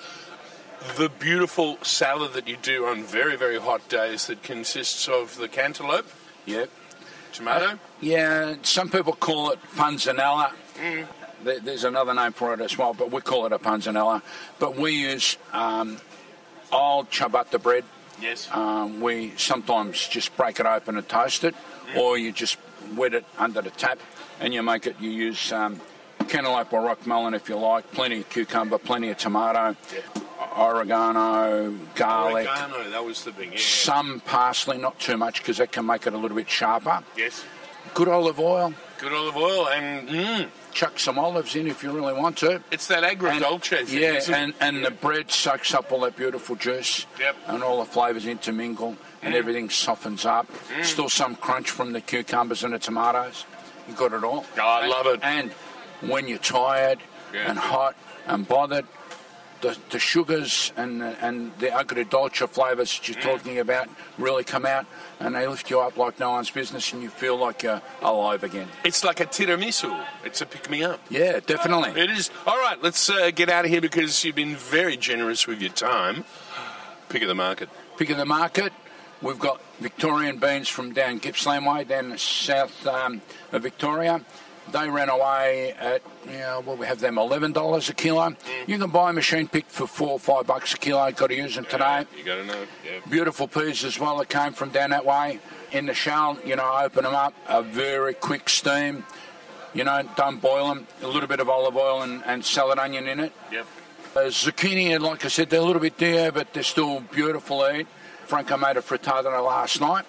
The 0.97 1.09
beautiful 1.09 1.79
salad 1.83 2.35
that 2.35 2.47
you 2.47 2.57
do 2.61 2.87
on 2.87 3.03
very, 3.03 3.37
very 3.37 3.59
hot 3.59 3.89
days 3.89 4.27
that 4.29 4.43
consists 4.43 5.09
of 5.09 5.37
the 5.37 5.49
cantaloupe, 5.49 6.07
Yep. 6.45 6.71
tomato, 7.33 7.67
uh, 7.67 7.77
Yeah, 8.01 8.55
some 8.63 8.89
people 8.91 9.15
call 9.15 9.51
it 9.51 9.59
panzanella. 9.75 10.53
There- 10.77 11.09
There's 11.47 11.85
another 11.85 12.13
name 12.15 12.33
for 12.33 12.53
it 12.55 12.61
as 12.61 12.77
well, 12.77 12.93
but 12.93 13.11
we 13.13 13.21
call 13.21 13.47
it 13.47 13.53
a 13.53 13.59
panzanella. 13.59 14.23
But 14.59 14.77
we 14.77 14.93
use 14.93 15.37
um, 15.53 15.99
old 16.73 17.11
ciabatta 17.11 17.63
bread. 17.63 17.85
yes, 18.21 18.49
Um, 18.53 19.01
we 19.01 19.33
sometimes 19.37 20.09
just 20.09 20.37
break 20.37 20.59
it 20.61 20.67
open 20.67 20.97
and 20.97 21.09
toast 21.09 21.45
it, 21.45 21.55
or 21.97 22.19
you 22.19 22.33
just 22.33 22.59
wet 22.97 23.15
it 23.15 23.25
under 23.39 23.63
the 23.63 23.71
tap 23.71 23.99
and 24.41 24.53
you 24.53 24.63
make 24.63 24.87
it. 24.87 24.97
You 25.01 25.11
use 25.11 25.53
cantaloupe 26.29 26.73
or 26.73 26.83
rock 26.83 27.07
melon 27.07 27.35
if 27.35 27.49
you 27.49 27.57
like, 27.57 27.91
plenty 27.93 28.19
of 28.21 28.29
cucumber, 28.31 28.79
plenty 28.79 29.11
of 29.11 29.17
tomato, 29.17 29.77
oregano, 30.57 31.75
garlic, 31.95 32.47
oregano. 32.49 32.91
That 32.91 33.05
was 33.05 33.23
the 33.25 33.33
thing. 33.33 33.53
Yeah. 33.53 33.59
some 33.59 34.21
parsley, 34.21 34.79
not 34.79 34.99
too 34.99 35.17
much 35.17 35.39
because 35.41 35.59
that 35.59 35.71
can 35.73 35.87
make 35.87 36.07
it 36.07 36.15
a 36.15 36.19
little 36.19 36.37
bit 36.37 36.51
sharper. 36.51 37.03
Yes, 37.17 37.45
Good 37.95 38.09
olive 38.09 38.41
oil. 38.41 38.75
good 38.99 39.13
olive 39.13 39.37
oil, 39.37 39.69
and 39.69 40.09
mm, 40.09 40.49
chuck 40.77 40.99
some 40.99 41.19
olives 41.19 41.57
in 41.57 41.67
if 41.67 41.83
you 41.83 41.91
really 41.91 42.13
want 42.13 42.37
to. 42.37 42.63
it's 42.71 42.87
that 42.89 43.03
agriculture 43.03 43.77
And- 43.77 43.89
thing. 43.89 44.03
yeah, 44.03 44.37
and, 44.37 44.53
and 44.61 44.85
the 44.85 44.91
bread 44.91 45.31
sucks 45.31 45.73
up 45.73 45.91
all 45.91 46.01
that 46.01 46.17
beautiful 46.17 46.55
juice 46.55 47.07
Yep. 47.19 47.35
and 47.47 47.63
all 47.63 47.79
the 47.79 47.87
flavours 47.91 48.27
intermingle 48.27 48.95
and 49.23 49.33
mm. 49.33 49.39
everything 49.39 49.71
softens 49.71 50.27
up. 50.27 50.47
Mm. 50.69 50.85
Still 50.85 51.09
some 51.09 51.35
crunch 51.35 51.71
from 51.71 51.93
the 51.95 52.03
cucumbers 52.03 52.63
and 52.63 52.75
the 52.75 52.79
tomatoes. 52.79 53.47
You 53.89 53.95
got 53.95 54.13
it 54.13 54.23
all. 54.23 54.45
Oh, 54.59 54.61
I 54.61 54.81
And- 54.83 54.91
love 54.91 55.07
it. 55.07 55.21
And 55.23 55.51
when 56.11 56.29
you're 56.29 56.37
tired 56.39 56.99
Yeah. 57.33 57.49
and 57.51 57.59
hot 57.59 57.97
and 58.27 58.47
bothered, 58.47 58.85
the, 59.67 59.79
the 59.91 59.99
sugars 59.99 60.73
and 60.77 61.01
the, 61.01 61.25
and 61.25 61.53
the 61.59 61.67
agrodolce 61.69 62.49
flavours 62.49 62.97
that 62.97 63.09
you're 63.09 63.21
talking 63.21 63.59
about 63.59 63.89
really 64.19 64.45
come 64.45 64.65
out 64.65 64.87
and 65.19 65.35
they 65.35 65.47
lift 65.47 65.71
you 65.71 65.81
up 65.81 65.97
like 65.97 66.21
no 66.21 66.31
one's 66.31 66.51
business 66.51 66.93
and 66.93 67.03
you 67.03 67.09
feel 67.09 67.37
like 67.37 67.63
you're 67.63 67.83
alive 68.03 68.45
again. 68.45 68.69
It's 68.85 69.03
like 69.03 69.21
a 69.21 69.27
tiramisu. 69.27 70.05
It's 70.25 70.41
a 70.41 70.47
pick 70.47 70.71
me 70.71 70.85
up. 70.85 71.01
Yeah, 71.11 71.41
definitely. 71.41 72.01
It 72.01 72.11
is. 72.11 72.31
All 72.47 72.59
right, 72.59 72.81
let's 72.83 73.11
uh, 73.11 73.31
get 73.31 73.49
out 73.49 73.65
of 73.65 73.71
here 73.71 73.81
because 73.81 74.25
you've 74.25 74.37
been 74.37 74.57
very 74.57 74.97
generous 74.97 75.47
with 75.47 75.61
your 75.61 75.73
time. 75.73 76.25
Pick 77.09 77.23
of 77.23 77.29
the 77.29 77.35
market. 77.35 77.69
pick 77.97 78.11
of 78.11 78.17
the 78.17 78.27
market. 78.27 78.73
We've 79.23 79.39
got 79.39 79.61
Victorian 79.81 80.39
beans 80.39 80.69
from 80.69 80.93
down 80.93 81.19
Gippsland 81.19 81.67
Way, 81.67 81.85
down 81.85 82.11
the 82.11 82.19
south 82.19 82.87
um, 82.87 83.23
of 83.51 83.63
Victoria. 83.63 84.21
They 84.73 84.89
ran 84.89 85.09
away 85.09 85.75
at, 85.79 86.03
you 86.27 86.39
know, 86.39 86.63
well, 86.67 86.77
we 86.77 86.87
have 86.87 87.01
them 87.01 87.17
$11 87.17 87.89
a 87.89 87.95
kilo. 87.95 88.37
You 88.67 88.79
can 88.79 88.91
buy 88.91 89.11
a 89.11 89.13
machine 89.13 89.47
picked 89.47 89.71
for 89.71 89.87
four 89.87 90.11
or 90.11 90.19
five 90.19 90.47
bucks 90.47 90.75
a 90.75 90.79
kilo. 90.79 91.11
Got 91.13 91.29
to 91.29 91.37
use 91.37 91.55
them 91.55 91.67
today. 91.67 92.05
You 92.17 92.25
got 92.25 92.37
to 92.37 92.45
know. 92.45 92.67
Yeah. 92.85 93.01
Beautiful 93.09 93.47
peas 93.47 93.85
as 93.85 93.99
well 93.99 94.19
that 94.19 94.29
came 94.29 94.53
from 94.53 94.71
down 94.71 94.91
that 94.91 95.07
way. 95.07 95.39
In 95.73 95.87
the 95.87 95.95
shell, 95.95 96.39
you 96.45 96.57
know, 96.57 96.79
open 96.83 97.05
them 97.05 97.15
up, 97.15 97.35
a 97.49 97.63
very 97.63 98.15
quick 98.15 98.49
steam. 98.49 99.05
You 99.75 99.85
know, 99.85 100.03
don't 100.17 100.41
boil 100.41 100.69
them. 100.69 100.87
A 101.03 101.07
little 101.07 101.29
bit 101.29 101.41
of 101.41 101.49
olive 101.49 101.77
oil 101.77 102.03
and, 102.03 102.25
and 102.25 102.45
salad 102.45 102.79
onion 102.79 103.07
in 103.09 103.21
it. 103.21 103.33
Yep. 103.53 103.67
Uh, 104.15 104.21
zucchini, 104.21 104.99
like 104.99 105.25
I 105.25 105.29
said, 105.29 105.51
they're 105.51 105.61
a 105.61 105.65
little 105.65 105.83
bit 105.83 105.99
dear, 105.99 106.33
but 106.33 106.55
they're 106.55 106.63
still 106.63 107.01
beautiful 107.01 107.61
to 107.61 107.81
eat. 107.81 107.87
Franca 108.27 108.57
made 108.57 108.77
a 108.77 108.81
frittata 108.81 109.25
last 109.45 109.81
night. 109.81 110.07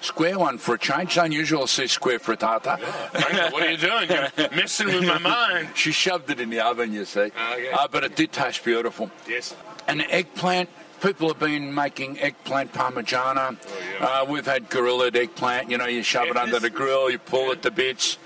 Square 0.00 0.38
one 0.38 0.58
for 0.58 0.74
a 0.74 0.78
change. 0.78 1.10
It's 1.10 1.16
unusual 1.16 1.62
to 1.62 1.68
see 1.68 1.86
square 1.86 2.18
frittata. 2.18 2.78
Franca, 2.78 3.50
what 3.50 3.62
are 3.62 3.70
you 3.70 3.76
doing? 3.76 4.08
You're 4.08 4.50
messing 4.50 4.86
with 4.86 5.04
my 5.04 5.18
mind. 5.18 5.68
She 5.74 5.92
shoved 5.92 6.30
it 6.30 6.40
in 6.40 6.50
the 6.50 6.60
oven, 6.60 6.92
you 6.92 7.04
see. 7.04 7.20
Okay. 7.20 7.70
Uh, 7.72 7.88
but 7.90 8.04
it 8.04 8.16
did 8.16 8.32
taste 8.32 8.64
beautiful. 8.64 9.10
Yes. 9.28 9.54
And 9.86 10.02
eggplant, 10.02 10.68
people 11.00 11.28
have 11.28 11.38
been 11.38 11.74
making 11.74 12.18
eggplant 12.20 12.72
parmigiana. 12.72 13.56
Oh 14.00 14.22
uh, 14.22 14.26
we've 14.28 14.46
had 14.46 14.68
grilled 14.70 15.16
eggplant, 15.16 15.70
you 15.70 15.78
know, 15.78 15.86
you 15.86 16.02
shove 16.02 16.28
it 16.28 16.36
under 16.36 16.58
the 16.58 16.70
grill, 16.70 17.10
you 17.10 17.18
pull 17.18 17.50
it 17.52 17.62
to 17.62 17.70
bits. 17.70 18.18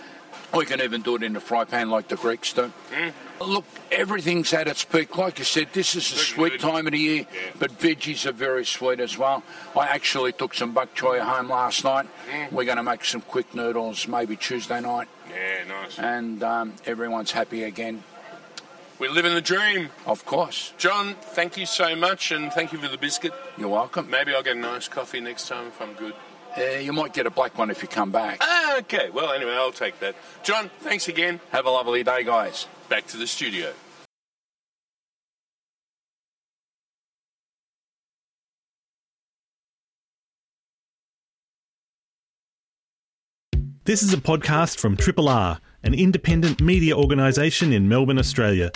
We 0.55 0.67
can 0.67 0.81
even 0.83 1.01
do 1.03 1.17
it 1.17 1.23
in 1.23 1.33
the 1.33 1.41
fry 1.41 1.65
pan 1.65 1.89
like 1.91 2.09
the 2.09 2.17
Greeks 2.17 2.53
do. 2.53 2.71
Look, 3.41 3.65
everything's 3.91 4.53
at 4.53 4.69
its 4.69 4.85
peak. 4.85 5.17
Like 5.17 5.39
you 5.39 5.45
said, 5.45 5.69
this 5.73 5.95
is 5.97 6.11
a 6.13 6.15
Very 6.15 6.25
sweet 6.27 6.53
good. 6.53 6.61
time 6.61 6.87
of 6.87 6.93
the 6.93 6.99
year, 6.99 7.27
but 7.59 7.71
veggies 7.79 8.27
are 8.27 8.33
very 8.33 8.65
sweet 8.65 9.01
as 9.01 9.17
well. 9.19 9.43
I 9.75 9.87
actually 9.89 10.33
took 10.33 10.55
some 10.55 10.73
bok 10.73 10.95
choy 10.95 11.21
home 11.21 11.49
last 11.49 11.83
night. 11.85 12.07
We're 12.53 12.65
going 12.65 12.77
to 12.77 12.83
make 12.83 13.05
some 13.05 13.23
quick 13.23 13.55
noodles 13.55 14.07
maybe 14.07 14.37
Tuesday 14.37 14.81
night, 14.81 15.09
Yeah, 15.31 15.65
nice. 15.67 15.99
and 15.99 16.43
um, 16.43 16.75
everyone's 16.87 17.33
happy 17.33 17.65
again, 17.65 18.05
We're 18.99 19.11
living 19.11 19.35
the 19.35 19.41
dream. 19.41 19.89
of 20.07 20.25
course. 20.27 20.73
John, 20.79 21.15
thank 21.35 21.57
you 21.57 21.67
so 21.67 21.97
much, 21.97 22.31
and 22.31 22.53
thank 22.53 22.73
you 22.73 22.79
for 22.79 22.89
the 22.89 22.99
biscuit. 22.99 23.33
You're 23.59 23.69
welcome. 23.71 24.09
Maybe 24.11 24.33
I'll 24.35 24.43
get 24.45 24.57
a 24.57 24.61
nice 24.61 24.87
coffee 24.87 25.21
next 25.21 25.49
time 25.49 25.67
if 25.69 25.81
I'm 25.83 25.95
good. 25.95 26.15
Uh, 26.57 26.79
you 26.79 26.93
might 26.93 27.13
get 27.13 27.27
a 27.27 27.31
black 27.31 27.57
one 27.57 27.71
if 27.71 27.83
you 27.83 27.89
come 27.89 28.11
back. 28.11 28.39
Ah, 28.41 28.79
okay. 28.79 29.11
Well, 29.11 29.33
anyway, 29.33 29.53
I'll 29.55 29.73
take 29.73 29.99
that. 30.01 30.15
John, 30.43 30.71
thanks 30.81 31.09
again. 31.09 31.41
Have 31.51 31.67
a 31.67 31.71
lovely 31.71 32.03
day, 32.03 32.25
guys. 32.25 32.67
Back 32.89 33.07
to 33.09 33.17
the 33.17 33.27
studio. 33.27 33.73
This 43.85 44.05
is 44.05 44.15
a 44.15 44.19
podcast 44.19 44.79
from 44.79 44.97
Triple 44.97 45.29
R, 45.29 45.59
an 45.83 45.93
independent 45.93 46.61
media 46.61 46.97
organisation 46.97 47.73
in 47.73 47.89
Melbourne, 47.89 48.19
Australia. 48.19 48.71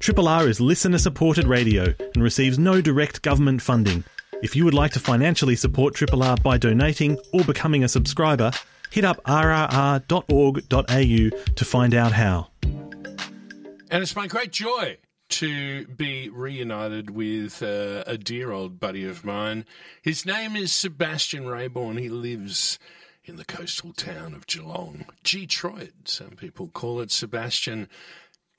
Triple 0.00 0.28
R 0.28 0.46
is 0.46 0.60
listener 0.60 0.98
supported 0.98 1.46
radio 1.46 1.94
and 2.14 2.22
receives 2.22 2.58
no 2.58 2.82
direct 2.82 3.22
government 3.22 3.62
funding. 3.62 4.04
If 4.40 4.54
you 4.54 4.64
would 4.64 4.74
like 4.74 4.92
to 4.92 5.00
financially 5.00 5.56
support 5.56 5.94
Triple 5.94 6.22
R 6.22 6.36
by 6.36 6.58
donating 6.58 7.18
or 7.32 7.42
becoming 7.42 7.82
a 7.82 7.88
subscriber, 7.88 8.52
hit 8.90 9.04
up 9.04 9.20
rrr.org.au 9.24 10.00
to 11.54 11.64
find 11.64 11.94
out 11.94 12.12
how. 12.12 12.48
And 13.90 14.02
it's 14.02 14.14
my 14.14 14.28
great 14.28 14.52
joy 14.52 14.98
to 15.30 15.86
be 15.88 16.28
reunited 16.28 17.10
with 17.10 17.62
uh, 17.62 18.04
a 18.06 18.16
dear 18.16 18.52
old 18.52 18.78
buddy 18.78 19.04
of 19.04 19.24
mine. 19.24 19.64
His 20.02 20.24
name 20.24 20.54
is 20.54 20.72
Sebastian 20.72 21.48
Raeburn. 21.48 21.98
He 21.98 22.08
lives 22.08 22.78
in 23.24 23.36
the 23.36 23.44
coastal 23.44 23.92
town 23.92 24.34
of 24.34 24.46
Geelong. 24.46 25.06
Detroit, 25.24 25.92
some 26.04 26.30
people 26.30 26.68
call 26.68 27.00
it. 27.00 27.10
Sebastian, 27.10 27.88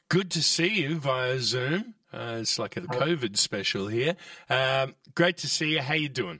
good 0.10 0.30
to 0.32 0.44
see 0.44 0.82
you 0.82 1.00
via 1.00 1.39
Zoom. 1.39 1.96
Uh, 2.12 2.38
it's 2.39 2.58
like 2.58 2.76
a 2.78 2.82
COVID 2.82 3.38
special 3.38 3.88
here. 3.88 4.15
Um, 4.50 4.95
great 5.15 5.38
to 5.38 5.48
see 5.48 5.74
you. 5.74 5.82
How 5.82 5.93
you 5.93 6.10
doing? 6.10 6.39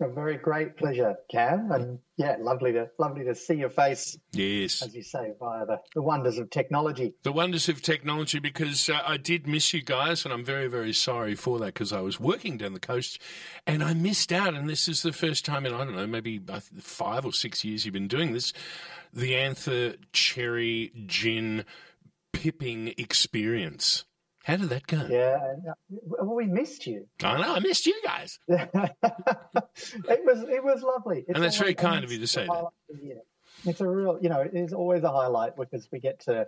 A 0.00 0.08
very 0.08 0.36
great 0.36 0.76
pleasure, 0.76 1.14
Cam, 1.30 1.70
and 1.70 2.00
yeah, 2.16 2.34
lovely 2.40 2.72
to 2.72 2.90
lovely 2.98 3.24
to 3.26 3.34
see 3.36 3.54
your 3.54 3.70
face, 3.70 4.18
Yes. 4.32 4.82
as 4.82 4.92
you 4.92 5.04
say, 5.04 5.32
via 5.38 5.64
the, 5.66 5.78
the 5.94 6.02
wonders 6.02 6.36
of 6.38 6.50
technology. 6.50 7.14
the 7.22 7.30
wonders 7.30 7.68
of 7.68 7.80
technology 7.80 8.40
because 8.40 8.90
uh, 8.90 9.00
I 9.06 9.18
did 9.18 9.46
miss 9.46 9.72
you 9.72 9.82
guys, 9.82 10.24
and 10.24 10.34
I'm 10.34 10.44
very, 10.44 10.66
very 10.66 10.92
sorry 10.92 11.36
for 11.36 11.60
that 11.60 11.66
because 11.66 11.92
I 11.92 12.00
was 12.00 12.18
working 12.18 12.58
down 12.58 12.72
the 12.72 12.80
coast 12.80 13.20
and 13.68 13.84
I 13.84 13.94
missed 13.94 14.32
out. 14.32 14.54
And 14.54 14.68
this 14.68 14.88
is 14.88 15.02
the 15.02 15.12
first 15.12 15.44
time 15.44 15.64
in, 15.64 15.72
I 15.72 15.84
don't 15.84 15.94
know, 15.94 16.08
maybe 16.08 16.40
uh, 16.48 16.58
five 16.80 17.24
or 17.24 17.32
six 17.32 17.64
years 17.64 17.86
you've 17.86 17.94
been 17.94 18.08
doing 18.08 18.32
this 18.32 18.52
the 19.12 19.36
Anther 19.36 19.94
Cherry 20.12 20.90
Gin 21.06 21.64
Pitting 22.32 22.92
Experience. 22.98 24.04
How 24.44 24.56
did 24.56 24.68
that 24.68 24.86
go? 24.86 25.06
Yeah, 25.10 25.38
uh, 25.70 25.72
well, 25.88 26.34
we 26.34 26.46
missed 26.46 26.86
you. 26.86 27.06
I 27.22 27.40
know, 27.40 27.54
I 27.54 27.60
missed 27.60 27.86
you 27.86 27.98
guys. 28.04 28.38
it 28.48 28.70
was 29.72 30.42
it 30.42 30.62
was 30.62 30.82
lovely, 30.82 31.20
It's 31.26 31.34
And 31.34 31.42
that's 31.42 31.56
very 31.56 31.74
kind 31.74 32.04
of 32.04 32.12
you 32.12 32.18
to 32.18 32.26
say 32.26 32.42
that. 32.42 32.50
highlight 32.50 32.72
of 32.90 33.00
the 33.00 33.06
year. 33.06 33.20
It's 33.64 33.80
a 33.80 33.88
real, 33.88 34.18
you 34.20 34.28
know, 34.28 34.40
it 34.42 34.52
is 34.52 34.72
always 34.74 35.02
a 35.02 35.10
highlight 35.10 35.56
because 35.56 35.88
we 35.90 35.98
get 35.98 36.20
to, 36.26 36.46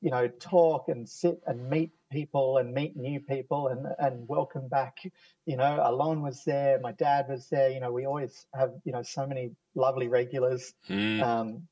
you 0.00 0.10
know, 0.10 0.28
talk 0.28 0.88
and 0.88 1.08
sit 1.08 1.40
and 1.46 1.68
meet 1.68 1.90
people 2.12 2.58
and 2.58 2.72
meet 2.72 2.96
new 2.96 3.18
people 3.18 3.68
and 3.68 3.86
and 3.98 4.28
welcome 4.28 4.68
back. 4.68 4.98
You 5.44 5.56
know, 5.56 5.80
Alon 5.82 6.22
was 6.22 6.44
there, 6.44 6.78
my 6.80 6.92
dad 6.92 7.26
was 7.28 7.48
there. 7.48 7.70
You 7.70 7.80
know, 7.80 7.90
we 7.90 8.06
always 8.06 8.46
have, 8.54 8.70
you 8.84 8.92
know, 8.92 9.02
so 9.02 9.26
many 9.26 9.50
lovely 9.74 10.06
regulars. 10.06 10.72
Mm. 10.88 11.22
Um, 11.22 11.68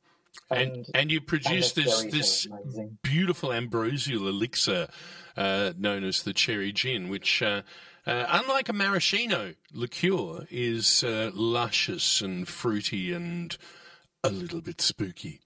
and 0.51 0.61
and, 0.61 0.87
and 0.95 1.11
you 1.13 1.21
produce 1.21 1.73
this 1.73 2.03
this 2.05 2.47
amazing. 2.47 2.99
beautiful 3.03 3.53
ambrosial 3.53 4.29
elixir 4.29 4.89
uh, 5.37 5.73
known 5.79 6.05
as 6.05 6.23
the 6.23 6.33
cherry 6.33 6.73
gin, 6.73 7.09
which, 7.09 7.41
uh, 7.43 7.63
uh, 8.07 8.27
unlike 8.29 8.69
a 8.69 8.73
maraschino 8.73 9.55
liqueur, 9.73 10.47
is 10.51 11.03
uh, 11.05 11.31
luscious 11.35 12.21
and 12.21 12.47
fruity 12.49 13.13
and 13.13 13.57
a 14.25 14.31
little 14.31 14.61
bit 14.61 14.81
spooky. 14.81 15.41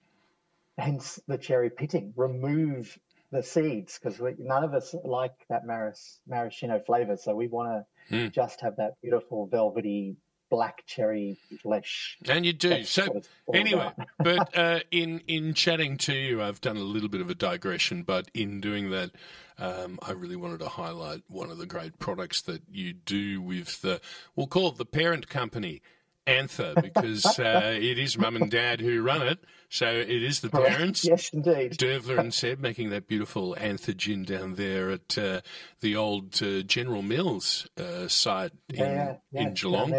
hence 0.77 1.19
the 1.27 1.37
cherry 1.37 1.69
pitting. 1.69 2.13
Remove 2.15 2.97
the 3.31 3.41
seeds 3.43 3.97
because 4.01 4.19
none 4.39 4.63
of 4.63 4.73
us 4.73 4.93
like 5.03 5.33
that 5.49 5.65
maris, 5.65 6.19
maraschino 6.27 6.79
flavor. 6.79 7.15
So 7.17 7.35
we 7.35 7.47
want 7.47 7.69
to 7.69 7.85
Mm. 8.15 8.31
just 8.31 8.61
have 8.61 8.75
that 8.75 8.93
beautiful 9.01 9.47
velvety 9.47 10.15
black 10.55 10.85
cherry 10.85 11.37
flesh. 11.61 12.17
And 12.29 12.45
you 12.45 12.53
do. 12.53 12.69
That's 12.69 12.89
so 12.89 13.07
what 13.07 13.17
it's 13.17 13.29
all 13.45 13.55
anyway, 13.57 13.91
but 14.19 14.57
uh, 14.57 14.79
in 14.89 15.21
in 15.27 15.53
chatting 15.53 15.97
to 15.97 16.13
you, 16.13 16.41
I've 16.41 16.61
done 16.61 16.77
a 16.77 16.83
little 16.83 17.09
bit 17.09 17.19
of 17.19 17.29
a 17.29 17.35
digression. 17.35 18.03
But 18.03 18.29
in 18.33 18.61
doing 18.61 18.89
that, 18.91 19.11
um, 19.59 19.99
I 20.01 20.13
really 20.13 20.37
wanted 20.37 20.59
to 20.59 20.69
highlight 20.69 21.23
one 21.27 21.51
of 21.51 21.57
the 21.57 21.65
great 21.65 21.99
products 21.99 22.41
that 22.43 22.61
you 22.71 22.93
do 22.93 23.41
with 23.41 23.81
the 23.81 23.99
we'll 24.35 24.47
call 24.47 24.69
it 24.69 24.77
the 24.77 24.85
parent 24.85 25.27
company. 25.27 25.81
Anther, 26.27 26.73
because 26.81 27.37
uh, 27.37 27.77
it 27.79 27.99
is 27.99 28.17
mum 28.17 28.35
and 28.35 28.49
dad 28.49 28.81
who 28.81 29.03
run 29.03 29.21
it, 29.21 29.37
so 29.69 29.85
it 29.85 30.23
is 30.23 30.39
the 30.39 30.49
parents. 30.49 31.05
Yes, 31.05 31.29
indeed. 31.29 31.73
Dervla 31.73 32.17
and 32.17 32.33
Seb 32.33 32.59
making 32.59 32.89
that 32.89 33.07
beautiful 33.07 33.55
Anther 33.59 33.93
gin 33.93 34.23
down 34.23 34.55
there 34.55 34.89
at 34.89 35.15
uh, 35.19 35.41
the 35.81 35.95
old 35.95 36.41
uh, 36.41 36.61
General 36.63 37.03
Mills 37.03 37.67
uh, 37.77 38.07
site 38.07 38.53
in, 38.69 38.79
yeah, 38.79 39.15
yeah. 39.31 39.41
in 39.41 39.53
Geelong. 39.53 39.91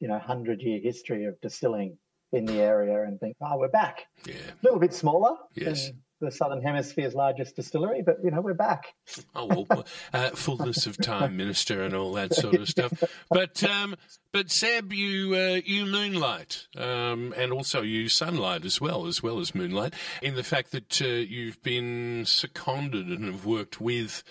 You 0.00 0.08
know 0.08 0.18
hundred 0.18 0.62
year 0.62 0.80
history 0.80 1.24
of 1.24 1.40
distilling 1.40 1.98
in 2.32 2.44
the 2.44 2.60
area, 2.60 3.02
and 3.04 3.20
think, 3.20 3.36
oh, 3.40 3.56
we're 3.56 3.68
back. 3.68 4.04
Yeah. 4.26 4.34
A 4.34 4.64
little 4.64 4.80
bit 4.80 4.92
smaller 4.92 5.36
Yes. 5.54 5.86
than 5.86 6.02
the 6.20 6.30
Southern 6.30 6.60
Hemisphere's 6.60 7.14
largest 7.14 7.54
distillery, 7.56 8.02
but 8.04 8.16
you 8.24 8.30
know 8.30 8.40
we're 8.40 8.54
back. 8.54 8.86
Oh 9.34 9.64
well, 9.70 9.86
uh, 10.12 10.30
fullness 10.30 10.86
of 10.86 10.96
time, 10.98 11.36
minister, 11.36 11.82
and 11.82 11.94
all 11.94 12.12
that 12.14 12.34
sort 12.34 12.54
of 12.56 12.68
stuff. 12.68 13.04
But 13.30 13.62
um, 13.62 13.94
but 14.32 14.50
Seb, 14.50 14.92
you 14.92 15.34
uh, 15.34 15.60
you 15.64 15.84
moonlight, 15.86 16.66
um, 16.76 17.32
and 17.36 17.52
also 17.52 17.82
you 17.82 18.08
sunlight 18.08 18.64
as 18.64 18.80
well, 18.80 19.06
as 19.06 19.22
well 19.22 19.38
as 19.38 19.54
moonlight, 19.54 19.94
in 20.22 20.34
the 20.34 20.42
fact 20.42 20.72
that 20.72 21.00
uh, 21.02 21.04
you've 21.06 21.62
been 21.62 22.24
seconded 22.26 23.06
and 23.08 23.26
have 23.26 23.44
worked 23.46 23.80
with 23.80 24.24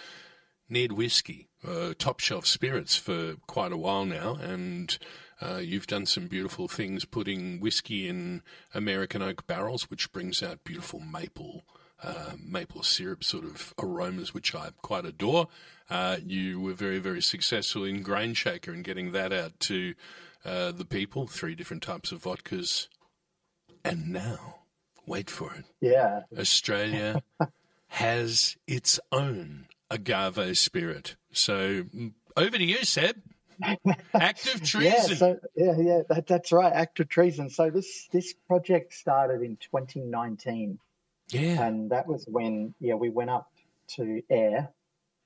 Ned 0.67 0.91
Whiskey, 0.91 1.49
uh, 1.65 1.93
top 1.97 2.19
shelf 2.19 2.45
spirits, 2.47 2.95
for 2.97 3.35
quite 3.47 3.71
a 3.71 3.77
while 3.77 4.05
now, 4.05 4.35
and. 4.41 4.97
Uh, 5.45 5.57
you've 5.57 5.87
done 5.87 6.05
some 6.05 6.27
beautiful 6.27 6.67
things 6.67 7.05
putting 7.05 7.59
whiskey 7.59 8.07
in 8.07 8.41
American 8.73 9.21
oak 9.21 9.45
barrels, 9.45 9.89
which 9.89 10.11
brings 10.11 10.41
out 10.41 10.63
beautiful 10.63 10.99
maple 10.99 11.63
uh, 12.03 12.33
maple 12.43 12.83
syrup 12.83 13.23
sort 13.23 13.45
of 13.45 13.73
aromas, 13.81 14.33
which 14.33 14.53
I 14.53 14.69
quite 14.81 15.05
adore. 15.05 15.47
Uh, 15.89 16.17
you 16.25 16.59
were 16.59 16.73
very, 16.73 16.99
very 16.99 17.21
successful 17.21 17.83
in 17.83 18.03
Grainshaker 18.03 18.67
and 18.67 18.83
getting 18.83 19.11
that 19.13 19.31
out 19.31 19.59
to 19.61 19.93
uh, 20.43 20.71
the 20.71 20.85
people, 20.85 21.27
three 21.27 21.55
different 21.55 21.83
types 21.83 22.11
of 22.11 22.23
vodkas. 22.23 22.87
And 23.83 24.11
now, 24.11 24.57
wait 25.05 25.29
for 25.29 25.53
it, 25.53 25.65
Yeah, 25.79 26.21
Australia 26.37 27.23
has 27.87 28.57
its 28.67 28.99
own 29.11 29.67
agave 29.89 30.57
spirit. 30.57 31.15
So 31.31 31.85
over 32.35 32.57
to 32.57 32.63
you, 32.63 32.83
Seb. 32.83 33.15
Act 34.13 34.53
of 34.55 34.63
treason. 34.63 34.81
Yeah, 34.83 35.01
so, 35.01 35.39
yeah, 35.55 35.73
yeah, 35.77 36.01
that, 36.09 36.27
that's 36.27 36.51
right. 36.51 36.71
Act 36.73 36.99
of 36.99 37.09
treason. 37.09 37.49
So 37.49 37.69
this 37.69 38.07
this 38.11 38.33
project 38.47 38.93
started 38.93 39.41
in 39.41 39.57
2019, 39.57 40.79
yeah. 41.29 41.61
and 41.65 41.89
that 41.91 42.07
was 42.07 42.25
when 42.27 42.73
yeah 42.79 42.95
we 42.95 43.09
went 43.09 43.29
up 43.29 43.49
to 43.95 44.21
Air, 44.29 44.69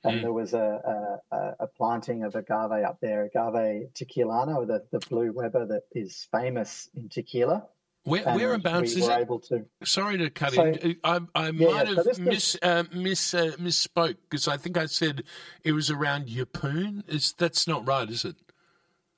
and 0.04 0.20
Mm. 0.20 0.22
there 0.22 0.34
was 0.34 0.54
a, 0.54 1.20
a 1.32 1.36
a- 1.36 1.56
a 1.62 1.68
planting 1.68 2.24
of 2.24 2.36
agave 2.36 2.84
up 2.84 3.00
there, 3.02 3.24
agave 3.24 3.90
tequilana, 3.94 4.66
the 4.68 4.84
the 4.92 5.00
blue 5.08 5.32
Weber 5.32 5.66
that 5.66 5.84
is 5.94 6.28
famous 6.32 6.90
in 6.96 7.10
tequila. 7.10 7.66
Where, 8.10 8.24
whereabouts 8.36 8.96
we 8.96 9.02
is 9.02 9.08
were 9.08 9.20
it? 9.20 9.44
to. 9.50 9.66
Sorry 9.86 10.18
to 10.18 10.30
cut 10.30 10.54
So- 10.54 10.66
in. 10.66 10.98
I, 11.04 11.20
I 11.36 11.50
Yeah, 11.50 11.68
might 11.72 11.88
so 11.88 11.96
have 11.96 12.06
this 12.06 12.20
miss, 12.20 12.58
uh, 12.62 12.84
miss, 12.94 13.34
uh, 13.34 13.52
misspoke 13.60 14.18
because 14.30 14.48
I 14.48 14.58
think 14.58 14.78
I 14.78 14.86
said 14.88 15.24
it 15.64 15.72
was 15.74 15.90
around 15.90 16.28
Yeppoon. 16.28 17.04
Is 17.08 17.34
that's 17.34 17.68
not 17.68 17.88
right, 17.88 18.10
is 18.10 18.26
it? 18.26 18.36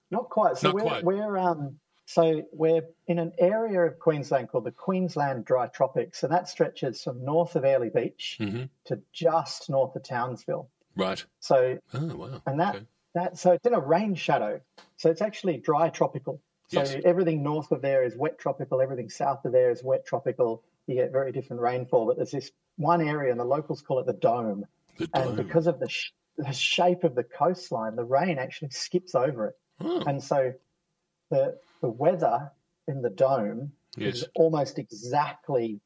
Not 0.10 0.30
quite. 0.30 0.58
So 0.58 0.68
Not 0.70 0.76
we're, 0.76 0.82
quite. 0.82 1.04
we're 1.04 1.38
um 1.38 1.80
so 2.06 2.42
we're 2.52 2.82
in 3.08 3.20
an 3.20 3.32
area 3.40 3.80
of 3.82 3.98
Queensland 4.00 4.50
called 4.50 4.66
the 4.66 4.72
Queensland 4.72 5.46
Dry 5.46 5.68
Tropics, 5.68 6.24
and 6.24 6.32
that 6.34 6.50
stretches 6.50 7.02
from 7.04 7.24
north 7.24 7.56
of 7.56 7.64
Airlie 7.64 7.90
Beach 7.90 8.38
Mhm. 8.42 8.70
to 8.86 9.00
just 9.14 9.70
north 9.70 9.96
of 9.96 10.04
Townsville. 10.04 10.70
Right. 10.98 11.24
So 11.40 11.78
Oh 11.94 12.16
wow. 12.18 12.42
and 12.46 12.60
that 12.60 12.76
Okay. 12.76 12.86
that 13.14 13.38
so 13.38 13.54
it's 13.54 13.66
in 13.66 13.74
a 13.74 13.80
rain 13.80 14.16
shadow. 14.16 14.60
So 14.98 15.10
it's 15.10 15.22
actually 15.22 15.58
dry 15.58 15.90
tropical. 15.90 16.42
So 16.72 16.80
Yes. 16.80 16.96
everything 17.04 17.44
north 17.44 17.70
of 17.74 17.82
there 17.82 18.04
is 18.04 18.16
wet 18.16 18.40
tropical. 18.40 18.80
Everything 18.82 19.10
south 19.10 19.44
of 19.44 19.52
there 19.52 19.72
is 19.72 19.84
wet 19.84 20.06
tropical. 20.06 20.64
You 20.88 20.96
get 20.96 21.12
very 21.12 21.34
different 21.34 21.62
rainfall. 21.62 22.06
But 22.08 22.16
there's 22.16 22.32
this 22.32 22.52
one 22.78 23.02
area, 23.02 23.30
and 23.32 23.40
the 23.40 23.44
locals 23.46 23.82
call 23.82 24.00
it 24.00 24.06
the 24.06 24.14
dome. 24.14 24.66
The 24.98 25.08
dome. 25.08 25.28
And 25.28 25.36
because 25.36 25.68
of 25.68 25.80
the, 25.82 25.90
sh- 25.90 26.14
the 26.38 26.54
shape 26.54 27.04
of 27.04 27.14
the 27.14 27.26
coastline, 27.26 27.98
the 27.98 28.06
rain 28.06 28.40
actually 28.40 28.70
skips 28.70 29.16
over 29.16 29.48
it. 29.48 29.56
Oh, 29.82 30.04
And 30.08 30.24
so 30.24 30.54
the 31.30 31.60
the 31.82 31.90
weather 31.90 32.50
in 32.88 33.02
the 33.02 33.10
dome 33.10 33.74
yes. 33.98 34.16
is 34.18 34.26
almost 34.36 34.80
exactly 34.80 35.82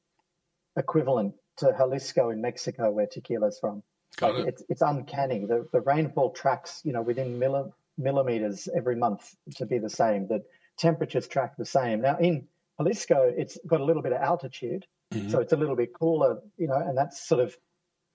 equivalent 0.77 1.33
to 1.57 1.73
Jalisco 1.77 2.29
in 2.29 2.41
Mexico, 2.41 2.91
where 2.91 3.07
tequila's 3.07 3.57
from. 3.59 3.81
Got 4.17 4.35
Like, 4.35 4.45
it. 4.45 4.47
it's 4.49 4.63
it's 4.69 4.81
uncanny. 4.83 5.45
The 5.45 5.67
the 5.71 5.81
rainfall 5.81 6.31
tracks, 6.31 6.81
you 6.83 6.93
know, 6.93 7.01
within 7.01 7.39
milli, 7.39 7.71
millimeters 7.97 8.67
every 8.75 8.95
month 8.95 9.35
to 9.55 9.65
be 9.65 9.79
the 9.79 9.89
same. 9.89 10.27
The 10.27 10.43
temperatures 10.77 11.27
track 11.27 11.55
the 11.57 11.65
same. 11.65 12.01
Now 12.01 12.17
in 12.17 12.47
Jalisco, 12.79 13.31
it's 13.35 13.57
got 13.67 13.81
a 13.81 13.85
little 13.85 14.01
bit 14.01 14.11
of 14.13 14.21
altitude, 14.21 14.85
Mhm. 15.13 15.29
so 15.31 15.39
it's 15.39 15.53
a 15.53 15.57
little 15.57 15.75
bit 15.75 15.93
cooler, 15.93 16.41
you 16.57 16.67
know, 16.67 16.75
and 16.77 16.97
that's 16.97 17.25
sort 17.27 17.41
of 17.41 17.55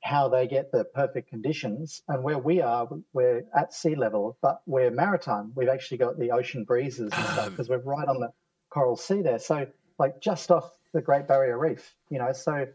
how 0.03 0.29
they 0.29 0.47
get 0.47 0.73
the 0.73 0.85
perfect 0.85 1.29
conditions. 1.29 2.03
And 2.09 2.25
where 2.25 2.39
we 2.39 2.61
are, 2.63 2.89
we're 3.13 3.45
at 3.55 3.73
sea 3.75 3.95
level, 3.95 4.39
but 4.41 4.63
we're 4.67 4.91
maritime. 4.91 5.53
We've 5.55 5.69
actually 5.69 5.99
got 5.99 6.19
the 6.19 6.31
ocean 6.33 6.65
breezes 6.65 7.13
and 7.13 7.27
stuff 7.27 7.47
because 7.51 7.69
we're 7.69 7.79
right 7.79 8.09
on 8.09 8.19
the 8.21 8.33
coral 8.71 8.97
sea 8.97 9.21
there. 9.23 9.39
So 9.39 9.67
like 9.99 10.21
just 10.21 10.51
off 10.51 10.71
the 10.95 11.03
Great 11.03 11.29
Barrier 11.29 11.59
Reef, 11.59 11.95
you 12.11 12.19
know, 12.19 12.33
so 12.33 12.67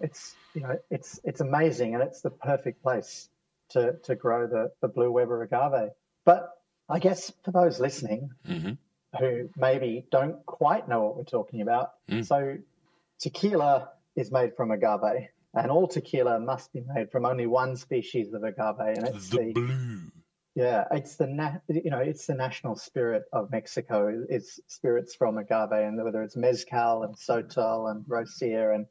it's 0.00 0.36
you 0.54 0.60
know 0.62 0.78
it's 0.90 1.18
it's 1.24 1.40
amazing 1.40 1.94
and 1.94 2.02
it's 2.02 2.20
the 2.20 2.30
perfect 2.30 2.82
place 2.82 3.28
to 3.70 3.94
to 4.04 4.14
grow 4.14 4.46
the 4.46 4.70
the 4.82 4.88
blue 4.88 5.10
Weber 5.10 5.42
agave. 5.42 5.90
But 6.24 6.50
I 6.88 6.98
guess 6.98 7.32
for 7.44 7.50
those 7.52 7.80
listening 7.80 8.30
Mhm. 8.46 8.76
Who 9.18 9.48
maybe 9.56 10.06
don't 10.10 10.44
quite 10.46 10.88
know 10.88 11.02
what 11.04 11.16
we're 11.16 11.24
talking 11.24 11.60
about, 11.60 11.92
Mm. 12.10 12.24
so 12.26 12.56
tequila 13.18 13.90
is 14.16 14.30
made 14.30 14.56
from 14.56 14.70
agave, 14.70 15.28
and 15.54 15.70
all 15.70 15.86
tequila 15.88 16.40
must 16.40 16.72
be 16.72 16.80
made 16.94 17.10
from 17.10 17.24
only 17.24 17.46
one 17.46 17.76
species 17.76 18.32
of 18.32 18.42
agave, 18.44 18.78
and 18.98 19.08
it's 19.08 19.28
The 19.30 19.38
the, 19.38 19.52
blue. 19.52 20.00
yeah, 20.54 20.84
it's 20.90 21.16
the 21.16 21.26
na- 21.26 21.58
you 21.68 21.90
know 21.90 21.98
it's 22.00 22.26
the 22.26 22.34
national 22.34 22.76
spirit 22.76 23.24
of 23.32 23.50
Mexico. 23.50 24.24
It's 24.28 24.60
spirits 24.66 25.14
from 25.14 25.38
agave, 25.38 25.72
and 25.72 26.02
whether 26.02 26.22
it's 26.22 26.36
mezcal 26.36 27.02
and 27.04 27.14
sotol 27.16 27.90
and 27.90 28.04
raicilla 28.06 28.74
and 28.74 28.86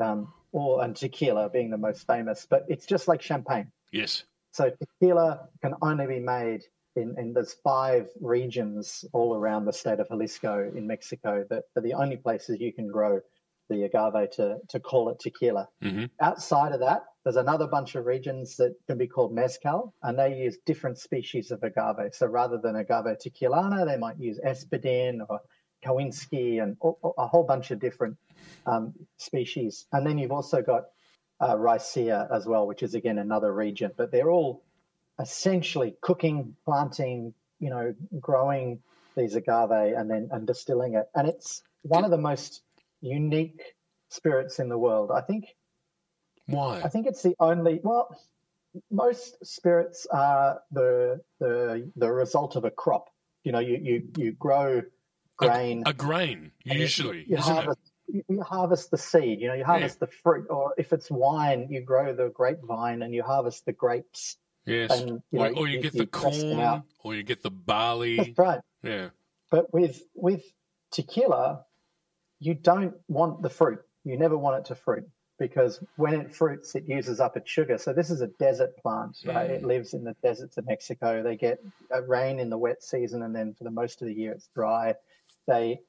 um, 0.00 0.32
or 0.52 0.82
and 0.84 0.94
tequila 0.96 1.48
being 1.50 1.70
the 1.70 1.76
most 1.78 2.06
famous, 2.06 2.46
but 2.46 2.64
it's 2.68 2.86
just 2.86 3.08
like 3.08 3.22
champagne. 3.22 3.70
Yes. 3.92 4.24
So 4.52 4.70
tequila 4.70 5.48
can 5.62 5.74
only 5.82 6.06
be 6.06 6.20
made 6.20 6.62
in, 6.96 7.14
in 7.18 7.32
there's 7.32 7.54
five 7.54 8.08
regions 8.20 9.04
all 9.12 9.34
around 9.34 9.64
the 9.64 9.72
state 9.72 10.00
of 10.00 10.08
Jalisco 10.08 10.70
in 10.74 10.86
Mexico 10.86 11.44
that 11.50 11.64
are 11.76 11.82
the 11.82 11.94
only 11.94 12.16
places 12.16 12.60
you 12.60 12.72
can 12.72 12.88
grow 12.88 13.20
the 13.68 13.84
agave 13.84 14.30
to, 14.30 14.58
to 14.68 14.78
call 14.80 15.08
it 15.08 15.18
tequila. 15.18 15.68
Mhm. 15.82 16.10
Outside 16.20 16.72
of 16.72 16.80
that, 16.80 17.04
there's 17.24 17.36
another 17.36 17.66
bunch 17.66 17.94
of 17.94 18.04
regions 18.04 18.56
that 18.56 18.74
can 18.86 18.98
be 18.98 19.06
called 19.06 19.32
mezcal, 19.32 19.94
and 20.02 20.18
they 20.18 20.36
use 20.36 20.58
different 20.66 20.98
species 20.98 21.50
of 21.50 21.62
agave. 21.62 22.14
So 22.14 22.26
rather 22.26 22.58
than 22.58 22.76
agave 22.76 23.16
tequilana, 23.18 23.86
they 23.86 23.96
might 23.96 24.18
use 24.18 24.38
espadin 24.44 25.20
or 25.28 25.40
Karwinskii 25.84 26.62
and 26.62 26.76
a, 26.82 27.08
a 27.18 27.26
whole 27.26 27.44
bunch 27.44 27.70
of 27.70 27.78
different 27.78 28.16
um, 28.66 28.92
species. 29.16 29.86
And 29.92 30.06
then 30.06 30.18
you've 30.18 30.32
also 30.32 30.60
got 30.60 30.84
uh, 31.40 31.56
Raicilla 31.56 32.30
as 32.30 32.46
well, 32.46 32.66
which 32.66 32.82
is 32.82 32.94
again 32.94 33.18
another 33.18 33.52
region, 33.54 33.92
but 33.96 34.12
they're 34.12 34.30
all 34.30 34.62
essentially 35.20 35.96
cooking, 36.00 36.56
planting, 36.64 37.34
you 37.60 37.70
know, 37.70 37.94
growing 38.20 38.80
these 39.16 39.34
agave 39.36 39.70
and 39.96 40.10
then 40.10 40.28
and 40.32 40.46
distilling 40.46 40.94
it. 40.94 41.06
And 41.14 41.28
it's 41.28 41.62
one 41.82 42.04
of 42.04 42.10
the 42.10 42.18
most 42.18 42.62
unique 43.00 43.62
spirits 44.10 44.58
in 44.58 44.68
the 44.68 44.78
world. 44.78 45.10
I 45.14 45.20
think 45.20 45.46
Why? 46.46 46.80
I 46.82 46.88
think 46.88 47.06
it's 47.06 47.22
the 47.22 47.36
only 47.38 47.80
well 47.82 48.16
most 48.90 49.44
spirits 49.46 50.06
are 50.10 50.60
the 50.72 51.20
the 51.38 51.90
the 51.96 52.10
result 52.10 52.56
of 52.56 52.64
a 52.64 52.70
crop. 52.70 53.08
You 53.44 53.52
know, 53.52 53.60
you 53.60 53.78
you, 53.80 54.08
you 54.16 54.32
grow 54.32 54.82
grain 55.36 55.82
A 55.86 55.92
grain, 55.92 56.50
and 56.66 56.74
you- 56.74 56.82
usually, 56.82 57.24
you, 57.28 57.36
isn't 57.36 57.54
harvest, 57.54 57.80
you, 58.08 58.24
you 58.28 58.42
harvest 58.42 58.90
the 58.90 58.98
seed. 58.98 59.40
You 59.40 59.48
know, 59.48 59.54
you 59.54 59.64
harvest 59.64 60.00
the 60.00 60.08
fruit, 60.22 60.46
or 60.50 60.74
if 60.76 60.92
it's 60.92 61.10
wine, 61.10 61.68
you 61.70 61.82
grow 61.82 62.14
the 62.14 62.30
grapevine 62.30 63.02
and 63.02 63.14
you 63.14 63.22
harvest 63.22 63.64
the 63.66 63.72
grapes. 63.72 64.36
Yes. 64.66 65.00
and, 65.00 65.22
you 65.30 65.40
or, 65.40 65.50
know, 65.50 65.56
or 65.56 65.68
you 65.68 65.76
you- 65.76 65.82
get 65.82 65.94
you 65.94 66.00
the 66.00 66.06
corn, 66.06 66.82
or 67.02 67.14
you 67.14 67.22
get 67.22 67.42
the 67.42 67.50
barley. 67.50 68.16
That's 68.16 68.38
right. 68.38 68.60
Yeah. 68.82 69.08
But 69.50 69.72
with 69.72 70.02
with 70.14 70.42
tequila, 70.90 71.64
you 72.40 72.54
don't 72.54 72.94
want 73.08 73.42
the 73.42 73.50
fruit. 73.50 73.80
You 74.04 74.18
never 74.18 74.36
want 74.36 74.58
it 74.58 74.64
to 74.66 74.74
fruit 74.74 75.04
because 75.38 75.82
when 75.96 76.14
it 76.14 76.34
fruits, 76.34 76.74
it 76.74 76.84
uses 76.86 77.20
up 77.20 77.36
its 77.36 77.50
sugar. 77.50 77.78
So 77.78 77.92
this 77.92 78.10
is 78.10 78.20
a 78.20 78.26
desert 78.26 78.76
plant, 78.78 79.16
right? 79.24 79.50
It 79.50 79.64
lives 79.64 79.94
in 79.94 80.04
the 80.04 80.14
deserts 80.22 80.56
of 80.58 80.66
Mexico. 80.66 81.22
They 81.22 81.36
get 81.36 81.58
uh, 81.94 82.02
rain 82.02 82.38
in 82.38 82.50
the 82.50 82.58
wet 82.58 82.82
season, 82.82 83.22
and 83.22 83.34
then 83.34 83.54
for 83.54 83.64
the 83.64 83.70
most 83.70 84.02
of 84.02 84.08
the 84.08 84.14
year, 84.14 84.32
it's 84.32 84.48
dry. 84.54 84.94
They 85.46 85.80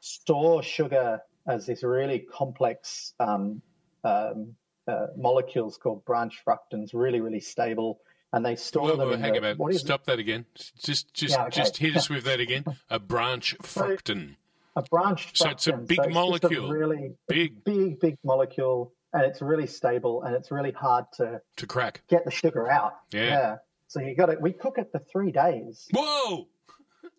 store 0.00 0.62
sugar 0.62 1.20
as 1.46 1.66
this 1.66 1.82
really 1.82 2.20
complex 2.20 3.14
um, 3.20 3.62
um, 4.04 4.54
uh, 4.88 5.08
molecules 5.16 5.76
called 5.76 6.04
branch 6.04 6.42
fructans, 6.44 6.94
really, 6.94 7.20
really 7.20 7.40
stable. 7.40 8.00
And 8.36 8.44
they 8.44 8.54
store 8.56 8.82
Whoa, 8.90 8.96
them 8.96 9.08
whoa, 9.08 9.14
in 9.14 9.20
hang 9.20 9.32
the, 9.32 9.38
about. 9.38 9.56
what 9.58 9.70
is 9.72 9.78
it? 9.78 9.86
Stop 9.86 10.04
that 10.04 10.18
again. 10.18 10.44
Just, 10.82 11.14
just, 11.14 11.32
Yeah, 11.34 11.46
okay. 11.46 11.56
just 11.62 11.76
hit 11.78 11.96
us 11.96 12.10
with 12.10 12.24
that 12.24 12.38
again. 12.38 12.64
A 12.90 12.98
branch 12.98 13.56
fructan. 13.60 14.36
a 14.76 14.82
branch 14.82 15.30
So 15.38 15.48
it's 15.48 15.66
a 15.66 15.72
fructan. 15.72 15.86
big 15.88 15.98
it's 15.98 16.06
just 16.08 16.14
molecule. 16.14 16.68
really 16.68 17.12
Big 17.28 17.64
big, 17.64 17.98
big 17.98 18.18
molecule, 18.22 18.92
and 19.14 19.24
it's 19.24 19.40
really 19.40 19.66
stable, 19.66 20.22
and 20.22 20.34
it's 20.34 20.50
really 20.50 20.72
hard 20.72 21.06
to 21.14 21.40
to 21.56 21.66
crack. 21.66 22.02
get 22.08 22.24
the 22.26 22.30
sugar 22.30 22.70
out. 22.70 22.92
Yeah. 23.10 23.56
So 23.88 24.00
you 24.00 24.14
got 24.14 24.28
it. 24.28 24.38
We 24.40 24.52
cook 24.52 24.76
it 24.78 24.88
for 24.92 24.98
three 24.98 25.32
days. 25.32 25.88
Whoa. 25.92 26.46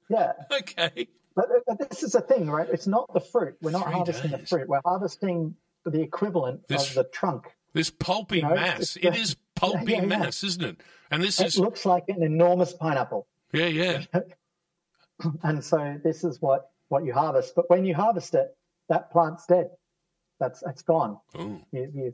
Yeah. 0.10 0.34
Okay. 0.52 1.08
But, 1.36 1.46
uh, 1.52 1.60
but 1.68 1.90
this 1.90 2.04
is 2.04 2.12
the 2.14 2.22
thing, 2.22 2.50
right? 2.50 2.68
It's 2.72 2.88
not 2.88 3.12
the 3.14 3.20
fruit. 3.22 3.58
We're 3.62 3.72
not 3.72 3.84
Three 3.86 3.94
harvesting 3.94 4.32
the 4.32 4.40
fruit. 4.40 4.68
We're 4.68 4.82
harvesting 4.86 5.56
the 5.86 6.02
equivalent 6.02 6.68
This- 6.68 6.90
of 6.90 6.96
the 6.96 7.04
trunk. 7.06 7.48
This 7.74 7.92
pulpy 7.92 8.38
You 8.38 8.44
know, 8.44 8.56
mass. 8.56 8.80
it's 8.80 8.96
It 8.98 9.02
the- 9.14 9.20
is 9.20 9.36
pulpy 9.60 9.92
yeah, 9.94 10.00
yeah. 10.02 10.06
mass, 10.06 10.44
isn't 10.44 10.64
it? 10.64 10.78
And 11.12 11.22
this 11.24 11.40
It 11.40 11.48
is 11.48 11.60
looks 11.60 11.86
like 11.86 12.06
an 12.10 12.24
enormous 12.24 12.74
pineapple. 12.74 13.28
yeah, 13.54 13.68
yeah. 13.68 14.04
And 15.44 15.64
so 15.64 16.00
this 16.04 16.24
is 16.24 16.40
what, 16.42 16.70
what 16.90 17.04
you 17.04 17.12
harvest. 17.14 17.56
But 17.56 17.70
when 17.70 17.86
you 17.86 17.96
harvest 17.96 18.36
it, 18.36 18.56
that 18.90 19.12
plant's 19.12 19.46
dead. 19.48 19.72
That's 20.40 20.62
it's 20.68 20.84
gone. 20.84 21.18
Oh, 21.36 21.60
You, 21.72 21.92
you, 21.94 22.14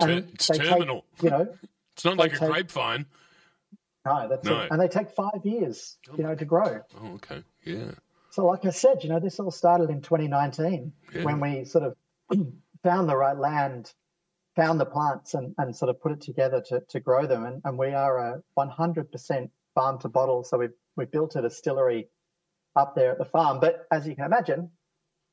it's 0.00 0.46
they 0.46 0.58
take, 0.58 0.68
terminal. 0.68 1.04
you 1.20 1.30
know, 1.30 1.48
It's 1.94 2.04
not 2.04 2.16
like 2.16 2.34
a 2.34 2.38
take- 2.38 2.48
grapevine. 2.50 3.06
no, 4.04 4.28
that's 4.28 4.44
No. 4.44 4.60
it. 4.60 4.70
And 4.70 4.80
they 4.80 4.86
take 4.88 5.10
five 5.10 5.44
years, 5.44 5.96
you 6.16 6.22
know, 6.22 6.34
to 6.36 6.44
oh. 6.44 6.48
grow. 6.48 6.80
Oh, 7.02 7.14
okay. 7.14 7.42
Yeah. 7.64 7.90
So, 8.30 8.46
like 8.46 8.64
I 8.64 8.70
said, 8.70 9.02
you 9.02 9.08
know, 9.08 9.18
this 9.18 9.40
all 9.40 9.50
started 9.50 9.90
in 9.90 10.00
2019 10.02 10.92
Yeah. 11.14 11.24
when 11.24 11.40
we 11.40 11.64
sort 11.64 11.84
of 11.84 11.96
found 12.84 13.08
the 13.08 13.16
right 13.16 13.36
land, 13.36 13.92
found 14.56 14.80
the 14.80 14.86
plants, 14.86 15.34
and, 15.34 15.54
and 15.58 15.76
sort 15.76 15.90
of 15.90 16.00
put 16.00 16.12
it 16.12 16.20
together 16.22 16.62
to, 16.68 16.80
to 16.88 16.98
grow 16.98 17.26
them. 17.26 17.44
And, 17.44 17.60
and 17.64 17.76
we 17.78 17.88
are 17.92 18.18
a 18.18 18.42
100% 18.58 19.50
farm 19.74 19.98
to 20.00 20.08
bottle. 20.08 20.42
So 20.44 20.58
we've, 20.58 20.72
we 20.96 21.04
built 21.04 21.36
a 21.36 21.42
distillery 21.42 22.08
up 22.74 22.94
there 22.94 23.12
at 23.12 23.18
the 23.18 23.24
farm. 23.26 23.60
But 23.60 23.86
as 23.92 24.06
you 24.08 24.16
can 24.16 24.24
imagine, 24.24 24.70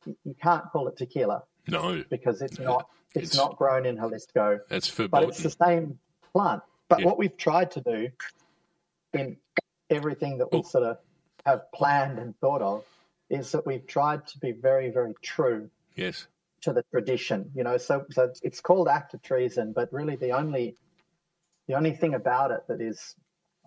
you, 0.06 0.36
can't 0.42 0.66
call 0.72 0.90
it 0.90 0.98
tequila 0.98 1.44
No, 1.68 2.04
because 2.10 2.42
it's 2.42 2.60
not 2.60 2.88
it's, 3.16 3.30
It's- 3.32 3.38
not 3.38 3.58
grown 3.58 3.86
in 3.86 3.96
Jalisco, 3.96 4.60
that's 4.70 4.90
but 4.92 5.24
it's 5.24 5.42
the 5.44 5.50
same 5.52 5.98
plant. 6.34 6.62
But 6.90 7.00
Yeah. 7.00 7.06
what 7.06 7.18
we've 7.18 7.38
tried 7.38 7.72
to 7.72 7.82
do 7.82 8.10
in 9.14 9.38
everything 9.90 10.40
that 10.40 10.52
we 10.52 10.60
Oh. 10.60 10.62
sort 10.64 10.84
of 10.84 10.98
have 11.46 11.72
planned 11.74 12.20
and 12.20 12.38
thought 12.40 12.62
of 12.62 12.84
is 13.30 13.52
that 13.54 13.66
we've 13.66 13.86
tried 13.88 14.26
to 14.28 14.40
be 14.40 14.52
very, 14.52 14.90
very 14.90 15.14
true 15.22 15.70
Yes. 15.96 16.28
To 16.64 16.74
the 16.74 16.84
tradition. 16.92 17.52
You 17.56 17.64
know, 17.64 17.78
so 17.78 18.06
so 18.12 18.32
it's 18.42 18.60
called 18.60 18.88
act 18.88 19.14
of 19.14 19.22
treason, 19.22 19.74
but 19.74 19.92
really 19.94 20.16
the 20.16 20.32
only 20.32 20.76
the 21.68 21.76
only 21.76 21.94
thing 21.94 22.14
about 22.14 22.52
it 22.52 22.62
that 22.68 22.82
is, 22.82 23.16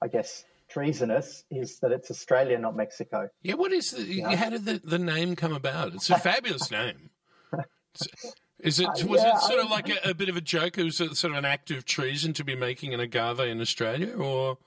I 0.02 0.08
guess, 0.08 0.44
treasonous 0.68 1.44
is 1.50 1.78
that 1.80 1.92
it's 1.92 2.10
Australia, 2.10 2.58
not 2.58 2.76
Mexico. 2.76 3.28
Yeah, 3.42 3.54
what 3.54 3.72
is 3.72 3.92
the, 3.92 4.20
how 4.20 4.50
did 4.50 4.64
the, 4.64 4.80
the 4.84 4.98
name 4.98 5.36
come 5.36 5.54
about? 5.54 5.94
It's 5.94 6.10
a 6.10 6.18
fabulous 6.18 6.70
name. 6.80 7.10
Is 8.60 8.80
it 8.80 8.86
uh, 8.86 9.06
was 9.06 9.22
yeah, 9.22 9.36
it 9.36 9.40
sort 9.42 9.60
I- 9.60 9.64
of 9.64 9.70
like 9.70 9.88
a, 9.88 10.10
a 10.10 10.14
bit 10.14 10.28
of 10.28 10.36
a 10.36 10.40
joke? 10.40 10.78
It 10.78 10.84
was 10.84 11.00
a, 11.00 11.14
sort 11.14 11.32
of 11.32 11.38
an 11.38 11.44
act 11.44 11.70
of 11.70 11.84
treason 11.84 12.32
to 12.34 12.44
be 12.44 12.54
making 12.54 12.94
an 12.94 13.00
agave 13.00 13.40
in 13.40 13.60
Australia, 13.60 14.14
or 14.16 14.58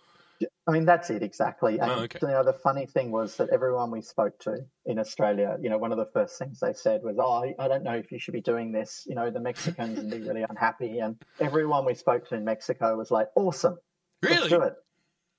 I 0.69 0.71
mean, 0.71 0.85
that's 0.85 1.09
it 1.09 1.23
exactly. 1.23 1.79
And 1.79 1.89
Oh, 1.89 1.99
okay. 2.01 2.19
you 2.21 2.27
know, 2.27 2.43
the 2.43 2.53
funny 2.53 2.85
thing 2.85 3.09
was 3.11 3.37
that 3.37 3.49
everyone 3.49 3.89
we 3.89 4.01
spoke 4.01 4.37
to 4.41 4.59
in 4.85 4.99
Australia, 4.99 5.57
you 5.59 5.67
know, 5.71 5.79
one 5.79 5.91
of 5.91 5.97
the 5.97 6.05
first 6.13 6.37
things 6.37 6.59
they 6.59 6.73
said 6.73 7.01
was, 7.03 7.15
"Oh, 7.19 7.51
I 7.57 7.67
don't 7.67 7.81
know 7.83 7.95
if 7.95 8.11
you 8.11 8.19
should 8.19 8.35
be 8.35 8.41
doing 8.41 8.71
this." 8.71 9.03
You 9.07 9.15
know, 9.15 9.31
the 9.31 9.39
Mexicans 9.39 9.97
would 9.99 10.11
be 10.11 10.21
really 10.21 10.45
unhappy, 10.47 10.99
and 10.99 11.15
everyone 11.41 11.85
we 11.85 11.95
spoke 11.95 12.27
to 12.29 12.35
in 12.35 12.45
Mexico 12.45 12.95
was 12.95 13.09
like, 13.09 13.29
"Awesome, 13.35 13.77
let's 14.21 14.47
do 14.47 14.61
it." 14.61 14.75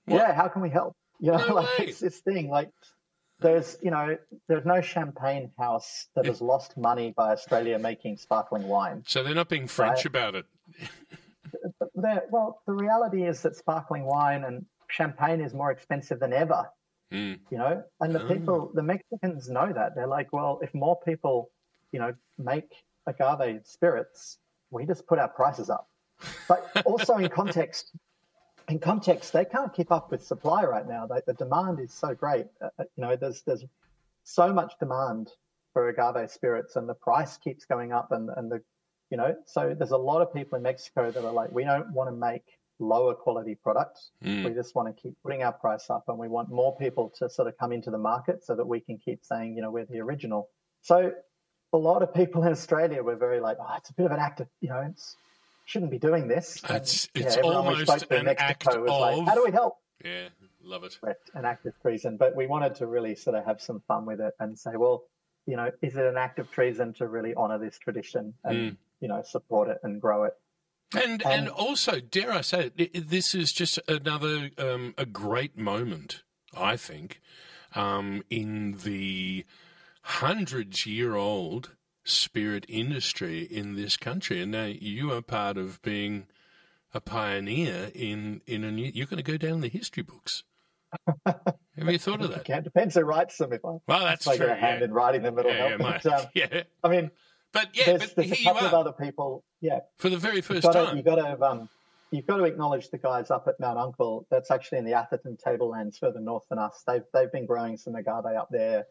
What? 0.07 0.17
Yeah, 0.19 0.35
how 0.35 0.49
can 0.49 0.63
we 0.63 0.71
help? 0.71 0.97
You 1.21 1.31
know, 1.31 1.39
No 1.49 1.55
like 1.55 1.79
way. 1.79 1.85
it's 1.87 2.01
this 2.01 2.19
thing. 2.19 2.51
Like, 2.51 2.71
there's, 3.39 3.77
you 3.83 3.93
know, 3.93 4.17
there's 4.49 4.65
no 4.65 4.81
champagne 4.81 5.53
house 5.57 6.09
that 6.17 6.27
has 6.27 6.41
lost 6.41 6.77
money 6.77 7.15
by 7.17 7.31
Australia 7.31 7.79
making 7.79 8.17
sparkling 8.17 8.65
wine. 8.65 9.05
So 9.07 9.23
they're 9.23 9.35
not 9.37 9.49
being 9.49 9.69
French 9.69 9.99
Right. 9.99 10.07
about 10.07 10.35
it. 10.35 10.47
Well, 11.95 12.63
the 12.67 12.73
reality 12.73 13.25
is 13.27 13.43
that 13.43 13.57
sparkling 13.57 14.05
wine 14.05 14.45
and 14.45 14.65
champagne 14.91 15.41
is 15.41 15.55
more 15.55 15.71
expensive 15.71 16.21
than 16.21 16.33
ever. 16.33 16.69
Mm. 17.13 17.41
You 17.51 17.59
know, 17.59 17.85
and 18.01 18.15
the 18.15 18.23
Oh. 18.25 18.29
people, 18.29 18.71
the 18.75 18.83
Mexicans 18.83 19.49
know 19.49 19.73
that. 19.73 19.95
They're 19.95 20.07
like, 20.07 20.33
well, 20.33 20.61
if 20.63 20.73
more 20.75 20.99
people, 21.01 21.51
you 21.93 21.99
know, 21.99 22.15
make 22.39 22.73
agave 23.07 23.67
spirits, 23.67 24.39
we 24.71 24.87
just 24.87 25.07
put 25.07 25.19
our 25.19 25.29
prices 25.29 25.71
up. 25.71 25.89
But 26.47 26.71
also 26.87 27.17
in 27.17 27.29
context, 27.29 27.93
in 28.69 28.79
context, 28.79 29.33
they 29.33 29.45
can't 29.45 29.73
keep 29.73 29.91
up 29.91 30.13
with 30.13 30.23
supply 30.23 30.65
right 30.65 30.87
now. 30.87 31.07
Like 31.09 31.25
the 31.25 31.35
demand 31.35 31.81
is 31.81 31.93
so 31.93 32.15
great. 32.15 32.47
Uh, 32.61 32.69
uh, 32.79 32.85
you 32.97 33.03
know, 33.03 33.17
there's 33.17 33.43
there's 33.43 33.65
so 34.23 34.53
much 34.53 34.75
demand 34.79 35.33
for 35.73 35.89
agave 35.89 36.31
spirits, 36.31 36.77
and 36.77 36.89
the 36.89 36.95
price 36.95 37.37
keeps 37.39 37.65
going 37.65 37.93
up, 37.93 38.13
and 38.13 38.31
and 38.37 38.53
the 38.53 38.63
you 39.11 39.17
know, 39.17 39.35
so 39.47 39.75
there's 39.77 39.91
a 39.91 39.97
lot 39.97 40.23
of 40.23 40.33
people 40.33 40.57
in 40.57 40.63
Mexico 40.63 41.11
that 41.11 41.25
are 41.25 41.33
like, 41.33 41.51
we 41.51 41.65
don't 41.65 41.91
want 41.93 42.09
to 42.09 42.15
make 42.15 42.45
lower 42.81 43.15
quality 43.15 43.55
products. 43.55 44.11
Mm. 44.25 44.45
We 44.45 44.53
just 44.53 44.75
want 44.75 44.95
to 44.95 45.03
keep 45.03 45.15
putting 45.23 45.43
our 45.43 45.53
price 45.53 45.89
up, 45.91 46.05
and 46.09 46.19
we 46.19 46.29
want 46.29 46.51
more 46.51 46.77
people 46.77 47.13
to 47.19 47.29
sort 47.29 47.49
of 47.49 47.57
come 47.59 47.73
into 47.73 47.91
the 47.91 47.99
market 47.99 48.45
so 48.45 48.55
that 48.57 48.67
we 48.67 48.81
can 48.81 48.99
keep 48.99 49.25
saying, 49.25 49.55
you 49.55 49.63
know, 49.63 49.71
we're 49.71 49.85
the 49.85 50.01
original. 50.01 50.49
So 50.83 51.13
a 51.73 51.79
lot 51.79 52.03
of 52.03 52.13
people 52.15 52.43
in 52.43 52.51
Australia 52.51 53.03
were 53.03 53.17
very 53.17 53.41
like, 53.41 53.59
oh, 53.61 53.75
it's 53.77 53.91
a 53.91 53.93
bit 53.95 54.07
of 54.07 54.13
an 54.13 54.19
act 54.19 54.41
of, 54.41 54.49
you 54.61 54.71
know, 54.71 54.85
it's 54.91 55.17
shouldn't 55.67 55.91
be 55.93 55.99
doing 55.99 56.27
this. 56.27 56.61
And, 56.65 56.77
It's- 56.79 57.09
yeah, 57.15 57.27
it's 57.27 57.37
almost 57.37 57.83
spoke 57.83 58.09
to 58.09 58.17
an 58.19 58.25
Mexico 58.25 58.45
act 58.71 58.81
was 58.81 58.91
like, 58.91 59.19
of- 59.19 59.27
how 59.27 59.35
do 59.35 59.45
we 59.45 59.53
help? 59.53 59.75
Yeah, 60.05 60.29
love 60.65 60.83
it. 60.85 60.97
Correct, 61.01 61.31
an 61.35 61.45
act 61.45 61.67
of 61.67 61.79
treason. 61.81 62.17
But 62.17 62.35
we 62.35 62.47
wanted 62.49 62.75
to 62.77 62.87
really 62.87 63.15
sort 63.15 63.37
of 63.37 63.45
have 63.45 63.61
some 63.61 63.81
fun 63.87 64.05
with 64.07 64.21
it 64.21 64.33
and 64.41 64.59
say, 64.59 64.73
well, 64.77 65.05
you 65.47 65.57
know, 65.57 65.71
is 65.83 65.95
it 65.97 66.05
an 66.05 66.17
act 66.17 66.39
of 66.39 66.51
treason 66.51 66.93
to 66.95 67.07
really 67.07 67.35
honour 67.35 67.59
this 67.59 67.79
tradition 67.79 68.35
and 68.45 68.73
Mm. 68.73 68.77
you 69.01 69.09
know 69.09 69.23
support 69.23 69.69
it 69.69 69.79
and 69.83 70.01
grow 70.01 70.25
it? 70.25 70.35
And 70.95 71.25
Um, 71.25 71.33
and 71.33 71.49
also, 71.49 72.01
dare 72.01 72.33
I 72.33 72.41
say 72.41 72.67
it, 72.67 72.75
i- 72.79 72.99
i- 72.99 73.01
this 73.01 73.35
is 73.35 73.53
just 73.53 73.79
another 73.89 74.51
um, 74.59 74.95
a 74.99 75.07
great 75.07 75.57
moment, 75.57 76.23
I 76.53 76.77
think, 76.77 77.21
um, 77.75 78.25
in 78.29 78.79
the 78.79 79.45
hundreds 80.03 80.87
year 80.87 81.15
old 81.15 81.77
spirit 82.05 82.65
industry 82.69 83.43
in 83.43 83.77
this 83.77 83.97
country. 83.97 84.41
And 84.41 84.51
now 84.53 84.65
you 84.65 85.13
are 85.13 85.23
part 85.23 85.57
of 85.57 85.81
being 85.83 86.27
a 86.93 87.01
pioneer 87.01 87.93
in 87.95 88.41
in 88.47 88.65
a 88.65 88.71
new. 88.73 88.91
You're 88.93 89.07
going 89.07 89.23
to 89.23 89.33
go 89.33 89.37
down 89.37 89.57
in 89.57 89.61
the 89.61 89.69
history 89.69 90.03
books. 90.03 90.43
Have 91.27 91.39
you 91.77 91.99
thought 91.99 92.21
of 92.21 92.31
that? 92.33 92.49
It 92.51 92.65
depends 92.65 92.97
who 92.97 93.03
writes 93.03 93.39
them. 93.39 93.53
If 93.53 93.65
I 93.65 93.69
Well, 93.87 94.01
that's 94.01 94.27
if 94.27 94.33
I 94.33 94.37
true. 94.37 94.47
get 94.47 94.57
a 94.59 94.61
hand 94.61 94.81
yeah. 94.81 94.87
in 94.87 94.93
writing 94.93 95.23
them, 95.23 95.39
it'll 95.39 95.53
Yeah, 95.53 95.57
yeah, 95.57 95.69
help. 95.69 95.81
mate. 95.81 96.01
But, 96.03 96.21
um, 96.21 96.27
yeah. 96.35 96.63
I 96.83 96.89
mean, 96.89 97.11
But 97.53 97.69
yeah, 97.75 97.97
there's, 97.97 98.13
but 98.13 98.27
there's 98.27 98.41
a 98.41 98.45
couple 98.45 98.67
of 98.67 98.75
other 98.75 98.93
people. 98.93 99.45
Yeah, 99.61 99.81
for 99.99 100.09
the 100.09 100.17
very 100.19 100.41
1st 100.43 100.55
you've 100.55 100.63
got 100.63 100.73
to, 100.73 100.85
time. 100.87 100.97
you've 100.97 101.05
got 101.07 101.15
to 101.17 101.43
um, 101.43 101.69
you've 102.11 102.27
got 102.27 102.37
to 102.37 102.45
acknowledge 102.45 102.91
the 102.91 102.99
guys 102.99 103.31
up 103.31 103.47
at 103.49 103.59
Mount 103.61 103.79
Uncle. 103.79 104.27
That's 104.31 104.51
actually 104.51 104.79
in 104.79 104.85
the 104.85 104.95
Atherton 104.95 105.37
Tablelands 105.43 105.99
further 105.99 106.21
north 106.21 106.45
than 106.49 106.59
us. 106.59 106.83
They've 106.87 107.03
they've 107.13 107.31
been 107.33 107.47
growing 107.47 107.77
some 107.77 107.95
agave 107.97 108.25
up 108.39 108.49
there 108.51 108.85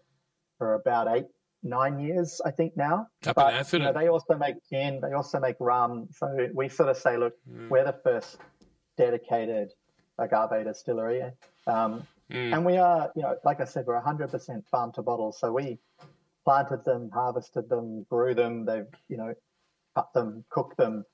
for 0.58 0.74
about 0.76 1.08
eight 1.16 1.26
nine 1.64 2.00
years, 2.00 2.40
I 2.46 2.52
think 2.52 2.78
now. 2.78 3.08
Up 3.26 3.36
but 3.36 3.54
in 3.54 3.60
Atherton. 3.60 3.82
you 3.82 3.86
know, 3.88 3.94
they 4.00 4.08
also 4.08 4.36
make 4.38 4.56
gin. 4.70 5.00
They 5.02 5.14
also 5.14 5.40
make 5.40 5.56
rum. 5.60 6.08
So 6.14 6.48
we 6.54 6.70
sort 6.70 6.90
of 6.90 6.98
say, 6.98 7.18
look, 7.18 7.34
Mm. 7.50 7.70
we're 7.70 7.84
the 7.86 7.98
first 8.04 8.38
dedicated 8.98 9.72
agave 10.18 10.66
distillery. 10.66 11.24
Um, 11.68 12.06
Mm. 12.32 12.54
and 12.56 12.64
we 12.66 12.78
are, 12.78 13.12
you 13.16 13.24
know, 13.24 13.36
like 13.44 13.60
I 13.60 13.66
said, 13.66 13.88
we're 13.88 13.96
100% 14.00 14.64
farm 14.68 14.92
to 14.94 15.02
bottle. 15.02 15.32
So 15.32 15.52
we 15.52 15.80
planted 16.46 16.84
them, 16.86 17.10
harvested 17.14 17.70
them, 17.70 18.06
grew 18.10 18.34
them. 18.34 18.66
They've, 18.66 18.88
you 19.08 19.18
know, 19.18 19.34
cut 19.96 20.14
them, 20.14 20.46
cooked 20.50 20.78
them, 20.78 21.06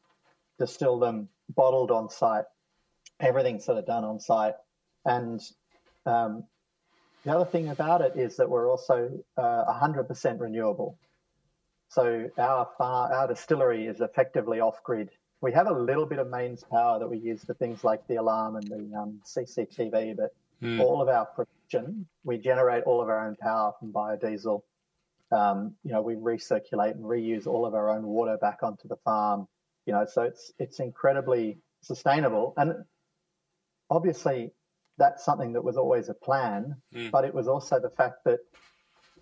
distilled 0.60 1.02
them, 1.02 1.30
bottled 1.50 1.92
on 1.92 2.10
site. 2.10 2.46
Everything's 3.20 3.66
sort 3.66 3.78
of 3.78 3.86
done 3.86 4.04
on 4.04 4.20
site. 4.20 4.56
And 5.06 5.42
um, 6.06 6.44
the 7.24 7.36
other 7.36 7.50
thing 7.50 7.70
about 7.70 8.02
it 8.02 8.14
is 8.16 8.38
that 8.38 8.50
we're 8.50 8.70
also 8.70 9.12
uh, 9.38 9.66
100% 9.82 10.40
renewable. 10.40 10.98
So 11.90 12.30
our 12.38 12.68
far, 12.78 13.14
our 13.14 13.28
distillery 13.28 13.86
is 13.88 14.02
effectively 14.02 14.60
off 14.60 14.84
grid. 14.84 15.10
We 15.42 15.54
have 15.54 15.68
a 15.68 15.74
little 15.74 16.06
bit 16.06 16.20
of 16.20 16.30
mains 16.30 16.64
power 16.72 17.00
that 17.00 17.08
we 17.08 17.18
use 17.18 17.44
for 17.44 17.54
things 17.54 17.84
like 17.84 18.02
the 18.08 18.16
alarm 18.16 18.56
and 18.56 18.70
the 18.70 18.98
um, 18.98 19.20
CCTV, 19.26 20.18
but 20.18 20.32
Mm. 20.62 20.80
all 20.80 21.02
of 21.02 21.10
our 21.10 21.26
production, 21.26 22.08
we 22.24 22.38
generate 22.38 22.84
all 22.86 23.02
of 23.02 23.10
our 23.10 23.28
own 23.28 23.36
power 23.36 23.74
from 23.80 23.92
biodiesel. 23.92 24.62
Um, 25.36 25.76
you 25.84 25.92
know, 25.92 26.02
we 26.02 26.16
recirculate 26.16 26.92
and 26.92 27.04
reuse 27.04 27.46
all 27.46 27.66
of 27.66 27.74
our 27.74 27.90
own 27.90 28.04
water 28.04 28.38
back 28.40 28.60
onto 28.64 28.88
the 28.88 28.96
farm. 28.98 29.48
You 29.86 29.94
know, 29.94 30.06
so 30.12 30.24
it's 30.24 30.52
it's 30.58 30.80
incredibly 30.80 31.60
sustainable, 31.82 32.54
and 32.58 32.86
obviously 33.90 34.52
that's 34.98 35.24
something 35.26 35.54
that 35.54 35.64
was 35.64 35.78
always 35.78 36.10
a 36.10 36.14
plan. 36.14 36.76
Mm. 36.94 37.12
But 37.12 37.26
it 37.26 37.34
was 37.34 37.48
also 37.48 37.80
the 37.80 37.90
fact 37.90 38.24
that 38.26 38.40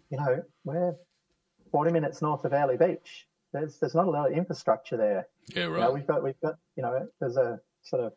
you 0.10 0.18
know 0.18 0.44
we're 0.64 0.96
40 1.72 1.92
minutes 1.92 2.22
north 2.22 2.46
of 2.46 2.54
Airlie 2.54 2.78
Beach. 2.78 3.28
There's 3.52 3.80
there's 3.80 3.96
not 3.96 4.08
a 4.08 4.12
lot 4.12 4.32
of 4.32 4.38
infrastructure 4.38 4.98
there. 4.98 5.28
Yeah, 5.48 5.64
You 5.64 5.70
know, 5.72 5.76
right. 5.78 5.94
we've 5.94 6.08
got 6.08 6.24
we've 6.24 6.40
got 6.42 6.56
you 6.76 6.84
know 6.84 7.08
there's 7.20 7.38
a 7.38 7.60
sort 7.82 8.04
of 8.04 8.14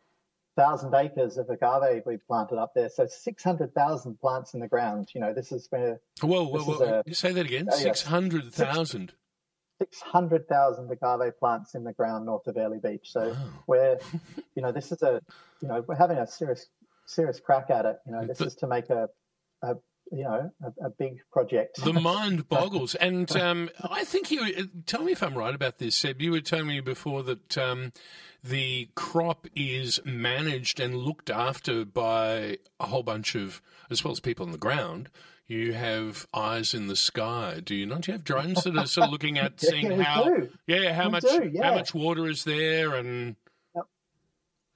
thousand 0.57 0.93
acres 0.93 1.37
of 1.37 1.49
agave 1.49 2.03
we've 2.05 2.25
planted 2.27 2.57
up 2.57 2.73
there, 2.75 2.89
so 2.89 3.07
six 3.07 3.43
hundred 3.43 3.73
thousand 3.73 4.19
plants 4.19 4.53
in 4.53 4.59
the 4.59 4.67
ground. 4.67 5.07
You 5.15 5.21
know, 5.21 5.33
this 5.33 5.53
is 5.53 5.67
where 5.69 6.01
Whoa, 6.21 6.43
whoa, 6.47 6.57
this 6.57 6.67
whoa! 6.67 6.85
a- 6.99 7.03
you 7.05 7.13
say 7.13 7.31
that 7.31 7.45
again. 7.45 7.67
Oh, 7.71 7.77
yeah. 7.77 7.83
Six 7.83 8.01
hundred 8.03 8.51
thousand. 8.53 9.13
six 9.81 10.01
hundred 10.01 10.49
thousand 10.49 10.91
agave 10.91 11.37
plants 11.39 11.75
in 11.75 11.83
the 11.85 11.93
ground 11.93 12.25
north 12.25 12.47
of 12.47 12.57
Airlie 12.57 12.79
Beach. 12.83 13.11
So 13.11 13.29
Wow. 13.29 13.35
we're 13.67 13.99
you 14.55 14.61
know 14.61 14.71
this 14.73 14.91
is 14.91 15.01
a 15.03 15.21
you 15.61 15.67
know 15.69 15.85
we're 15.87 15.95
having 15.95 16.17
a 16.17 16.27
serious 16.27 16.65
serious 17.05 17.39
crack 17.39 17.69
at 17.69 17.85
it. 17.85 17.97
You 18.05 18.11
know, 18.11 18.25
this 18.25 18.39
The- 18.39 18.45
is 18.47 18.55
to 18.55 18.67
make 18.67 18.89
a, 18.89 19.07
a 19.61 19.75
you 20.11 20.23
know 20.23 20.51
a, 20.63 20.85
a 20.87 20.89
big 20.89 21.19
project. 21.31 21.83
The 21.83 21.93
mind 21.99 22.49
boggles, 22.49 22.95
and 22.95 23.29
um, 23.35 23.69
I 23.81 24.03
think 24.03 24.31
you. 24.31 24.41
uh, 24.41 24.63
Tell 24.85 25.03
me 25.03 25.11
if 25.11 25.21
I'm 25.23 25.37
right 25.37 25.53
about 25.55 25.77
this, 25.79 25.95
Seb. 25.97 26.21
You 26.21 26.31
were 26.31 26.41
telling 26.41 26.67
me 26.67 26.79
before 26.79 27.23
that 27.23 27.57
um, 27.57 27.91
the 28.43 28.89
crop 28.95 29.47
is 29.55 29.99
managed 30.05 30.79
and 30.79 30.95
looked 30.97 31.29
after 31.29 31.83
by 31.85 32.57
a 32.79 32.85
whole 32.87 33.03
bunch 33.03 33.35
of, 33.35 33.61
as 33.89 34.03
well 34.03 34.11
as 34.11 34.19
people 34.19 34.45
on 34.45 34.51
the 34.51 34.57
ground. 34.57 35.09
You 35.47 35.71
have 35.73 36.27
eyes 36.33 36.73
in 36.73 36.87
the 36.87 36.95
sky, 36.97 37.61
do 37.63 37.73
you 37.73 37.85
not? 37.85 38.01
Do 38.01 38.11
you 38.11 38.17
have 38.17 38.25
drones 38.25 38.63
that 38.65 38.77
are 38.77 38.85
sort 38.85 39.05
of 39.07 39.11
looking 39.13 39.37
at, 39.39 39.61
seeing 39.61 39.97
we 39.97 40.03
how, 40.03 40.25
do. 40.25 40.49
yeah, 40.67 40.93
how 40.93 41.05
We 41.05 41.11
much, 41.11 41.23
do, 41.23 41.49
yeah. 41.53 41.69
how 41.69 41.75
much 41.75 41.93
water 41.93 42.27
is 42.27 42.43
there, 42.43 42.95
and 42.95 43.37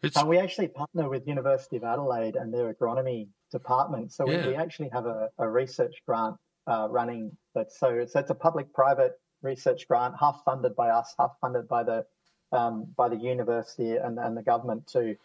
it's 0.02 0.16
And 0.18 0.30
we 0.30 0.40
actually 0.40 0.70
partner 0.70 1.10
with 1.10 1.28
University 1.28 1.76
of 1.78 1.84
Adelaide 1.84 2.36
and 2.36 2.54
their 2.54 2.74
agronomy 2.74 3.28
department. 3.52 4.12
So 4.12 4.30
Yeah. 4.30 4.42
we, 4.42 4.50
we 4.50 4.56
actually 4.56 4.90
have 4.90 5.06
a, 5.06 5.30
a 5.38 5.48
research 5.48 6.02
grant 6.06 6.36
uh, 6.68 6.88
running. 6.90 7.36
That's 7.56 7.80
so 7.80 8.06
so 8.06 8.20
it's 8.20 8.30
a 8.30 8.36
public-private 8.36 9.20
research 9.42 9.88
grant, 9.88 10.16
half 10.20 10.44
funded 10.46 10.76
by 10.76 10.90
us, 10.90 11.14
half 11.20 11.32
funded 11.42 11.68
by 11.68 11.84
the 11.84 12.06
um, 12.52 12.86
by 12.98 13.08
the 13.10 13.16
university 13.16 13.96
and, 13.96 14.20
and 14.20 14.36
the 14.36 14.44
government. 14.44 14.88
To 14.88 15.16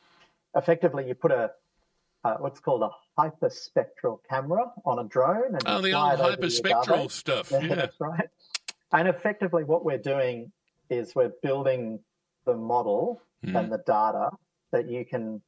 effectively, 0.54 1.06
you 1.06 1.14
put 1.14 1.32
a 1.32 1.52
uh, 2.24 2.36
what's 2.38 2.60
called 2.60 2.82
a 2.82 2.90
hyperspectral 3.20 4.18
camera 4.28 4.72
on 4.84 4.98
a 4.98 5.04
drone 5.04 5.54
and 5.54 5.62
oh, 5.66 5.80
the 5.80 5.92
old 5.92 6.12
it 6.12 6.20
over 6.20 6.36
the 6.36 6.46
hyperspectral 6.46 7.10
stuff. 7.10 7.50
Yeah, 7.52 7.62
Yeah, 7.62 7.74
that's 7.74 8.00
right. 8.00 8.28
And 8.92 9.08
effectively, 9.08 9.64
what 9.64 9.84
we're 9.84 9.98
doing 9.98 10.52
is 10.90 11.14
we're 11.14 11.32
building 11.42 12.00
the 12.44 12.54
model 12.54 13.22
Mm. 13.44 13.60
and 13.60 13.72
the 13.72 13.78
data 13.78 14.30
that 14.72 14.88
you 14.88 15.04
can 15.04 15.42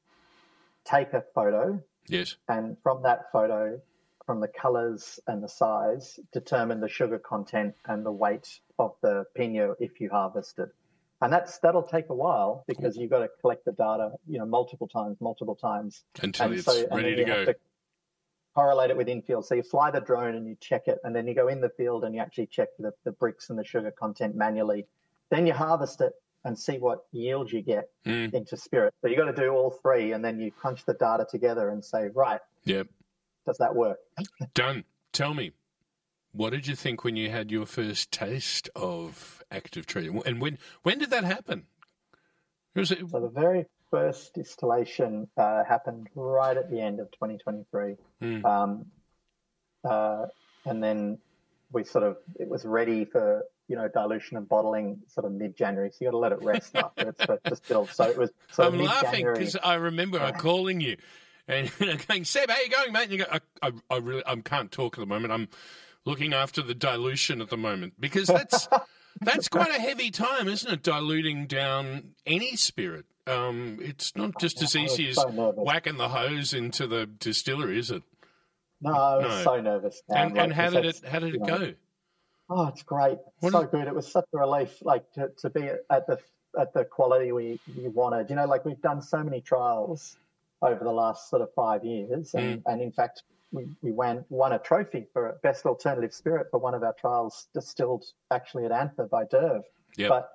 take 0.85 1.15
a 1.15 1.23
photo, 1.35 1.83
yes. 2.09 2.37
and 2.49 2.77
from 2.83 3.03
that 3.03 3.31
photo, 3.33 3.81
from 4.27 4.41
the 4.41 4.49
colors 4.49 5.19
and 5.27 5.43
the 5.43 5.49
size, 5.49 6.19
determine 6.33 6.81
the 6.81 6.89
sugar 6.89 7.19
content 7.19 7.75
and 7.87 8.05
the 8.05 8.13
weight 8.13 8.61
of 8.79 8.95
the 9.03 9.25
piña 9.39 9.75
if 9.81 10.01
you 10.01 10.11
harvested. 10.11 10.69
And 11.21 11.33
that's 11.33 11.59
that'll 11.59 11.83
take 11.83 12.11
a 12.11 12.15
while 12.15 12.65
because 12.69 12.97
you've 12.97 13.11
got 13.11 13.21
to 13.21 13.29
collect 13.41 13.65
the 13.65 13.73
data, 13.73 14.13
you 14.29 14.39
know, 14.39 14.47
multiple 14.47 14.87
times, 14.87 15.17
multiple 15.21 15.57
times. 15.57 16.05
Until 16.23 16.47
And 16.47 16.55
it's 16.55 16.65
so- 16.65 16.73
and 16.91 16.93
ready 16.93 17.15
then 17.15 17.17
to 17.17 17.21
you 17.21 17.27
go. 17.27 17.47
have 17.47 17.57
correlate 18.55 18.91
it 18.91 18.97
with 18.97 19.09
infield. 19.09 19.47
So 19.47 19.55
you 19.55 19.63
fly 19.63 19.91
the 19.91 20.01
drone 20.01 20.35
and 20.35 20.47
you 20.47 20.57
check 20.61 20.89
it, 20.89 20.99
and 21.05 21.15
then 21.15 21.27
you 21.29 21.35
go 21.35 21.49
in 21.49 21.61
the 21.61 21.69
field 21.71 22.05
and 22.05 22.15
you 22.15 22.21
actually 22.21 22.47
check 22.47 22.69
the, 22.79 22.93
the 23.05 23.13
Brix 23.13 23.51
and 23.51 23.59
the 23.59 23.65
sugar 23.65 23.91
content 23.93 24.35
manually. 24.35 24.87
Then 25.31 25.47
you 25.47 25.53
harvest 25.53 26.01
it 26.01 26.13
and 26.49 26.59
see 26.59 26.79
what 26.79 27.05
yield 27.13 27.53
you 27.53 27.61
get 27.63 27.91
Mm. 28.07 28.33
into 28.33 28.57
spirit. 28.57 28.95
So 29.03 29.09
you 29.09 29.17
got 29.17 29.27
to 29.27 29.41
do 29.41 29.51
all 29.51 29.71
three, 29.71 30.13
and 30.13 30.25
then 30.25 30.41
you 30.41 30.51
crunch 30.51 30.85
the 30.87 30.95
data 30.95 31.27
together 31.31 31.69
and 31.69 31.85
say, 31.85 32.09
right, 32.15 32.41
Yep. 32.65 32.89
does 33.47 33.59
that 33.59 33.75
work? 33.75 33.99
Done. 34.55 34.85
Tell 35.13 35.35
me, 35.35 35.53
what 36.33 36.51
did 36.51 36.67
you 36.67 36.75
think 36.75 37.05
when 37.05 37.17
you 37.17 37.31
had 37.31 37.51
your 37.51 37.67
first 37.67 38.11
taste 38.11 38.69
of 38.75 39.43
active 39.51 39.87
tree? 39.87 40.09
And 40.27 40.41
when 40.41 40.59
when 40.83 40.99
did 40.99 41.11
that 41.11 41.25
happen? 41.25 41.67
Was 42.75 42.91
it, 42.93 42.99
So 43.11 43.21
the 43.21 43.29
very 43.29 43.67
first 43.91 44.35
distillation 44.35 45.29
uh, 45.37 45.65
happened 45.65 46.09
right 46.15 46.57
at 46.57 46.71
the 46.71 46.81
end 46.81 47.01
of 47.01 47.11
2023. 47.13 47.97
Mm. 48.23 48.45
Um, 48.45 48.87
uh, 49.85 50.27
and 50.67 50.83
then 50.83 51.19
we 51.73 51.85
sort 51.85 52.05
of, 52.05 52.17
it 52.39 52.49
was 52.49 52.65
ready 52.65 53.05
for, 53.05 53.45
you 53.69 53.77
know, 53.77 53.87
dilution 53.87 54.37
and 54.37 54.49
bottling 54.49 55.01
sort 55.09 55.27
of 55.27 55.33
mid-January. 55.33 55.91
So 55.91 55.99
you 56.01 56.07
got 56.07 56.13
to 56.13 56.19
let 56.19 56.33
it 56.33 56.43
rest 56.43 56.75
after 56.75 57.11
it's 57.11 57.43
distilled. 57.45 57.91
So 57.91 58.05
it 58.05 58.17
was 58.17 58.31
sort 58.51 58.73
I'm 58.73 58.81
laughing 58.81 59.25
because 59.25 59.57
I 59.63 59.75
remember 59.75 60.21
I 60.21 60.33
calling 60.33 60.81
you 60.81 60.97
and 61.47 61.71
going, 62.09 62.25
Seb, 62.25 62.51
how 62.51 62.61
you 62.61 62.71
going, 62.71 62.93
mate? 62.93 63.05
And 63.05 63.13
you 63.13 63.19
go, 63.19 63.25
I, 63.31 63.41
I, 63.63 63.73
I 63.91 63.97
really, 63.99 64.23
I 64.27 64.37
can't 64.37 64.73
talk 64.73 64.97
at 64.97 65.01
the 65.01 65.07
moment. 65.07 65.33
I'm 65.33 65.49
looking 66.05 66.33
after 66.33 66.63
the 66.63 66.75
dilution 66.75 67.41
at 67.41 67.51
the 67.51 67.57
moment 67.57 67.95
because 68.01 68.27
that's 68.27 68.69
that's 69.21 69.49
quite 69.49 69.71
a 69.71 69.81
heavy 69.81 70.11
time, 70.11 70.49
isn't 70.49 70.71
it? 70.73 70.83
Diluting 70.83 71.47
down 71.47 72.15
any 72.27 72.57
spirit. 72.57 73.05
Um, 73.27 73.79
it's 73.83 74.17
not 74.17 74.39
just 74.41 74.63
as 74.63 74.75
easy 74.75 75.11
as 75.11 75.17
so 75.17 75.29
whacking 75.29 75.99
the 75.99 76.09
hose 76.09 76.55
into 76.55 76.87
the 76.87 77.05
distillery, 77.05 77.79
is 77.79 77.91
it? 77.91 78.03
No, 78.81 78.93
I 78.93 79.17
was 79.17 79.25
No. 79.27 79.43
so 79.45 79.61
nervous. 79.61 80.03
And, 80.09 80.39
and 80.39 80.53
how 80.53 80.71
did 80.71 80.87
it 80.87 81.03
how 81.07 81.19
did 81.19 81.35
it 81.35 81.35
you 81.35 81.41
know, 81.41 81.59
go? 81.59 81.75
Oh, 82.51 82.67
it's 82.69 82.83
great. 82.83 83.19
What 83.41 83.53
so 83.53 83.61
is- 83.63 83.71
good. 83.71 83.87
It 83.87 83.95
was 83.95 84.11
such 84.11 84.25
a 84.35 84.39
relief, 84.39 84.79
like 84.83 85.11
to, 85.13 85.29
to 85.39 85.51
be 85.51 85.69
at 85.91 86.07
the 86.07 86.19
at 86.59 86.73
the 86.73 86.85
quality 86.85 87.31
we, 87.33 87.61
we 87.77 87.89
wanted. 87.89 88.31
You 88.31 88.37
know, 88.37 88.47
like 88.47 88.65
we've 88.65 88.81
done 88.81 89.03
so 89.03 89.23
many 89.23 89.41
trials 89.41 90.17
over 90.63 90.83
the 90.83 90.93
last 90.93 91.29
sort 91.31 91.43
of 91.43 91.53
five 91.55 91.85
years, 91.85 92.35
and, 92.35 92.59
Mm. 92.59 92.63
and 92.73 92.83
in 92.83 92.91
fact, 92.91 93.23
we, 93.53 93.67
we 93.83 93.93
won 93.93 94.25
won 94.31 94.53
a 94.53 94.59
trophy 94.59 95.07
for 95.13 95.39
best 95.43 95.67
alternative 95.67 96.13
spirit 96.13 96.49
for 96.51 96.59
one 96.59 96.75
of 96.75 96.83
our 96.83 96.95
trials 96.95 97.49
distilled 97.55 98.05
actually 98.31 98.65
at 98.65 98.73
Anther 98.73 99.05
by 99.07 99.25
Derv. 99.25 99.63
Yep. 99.97 100.09
But 100.09 100.31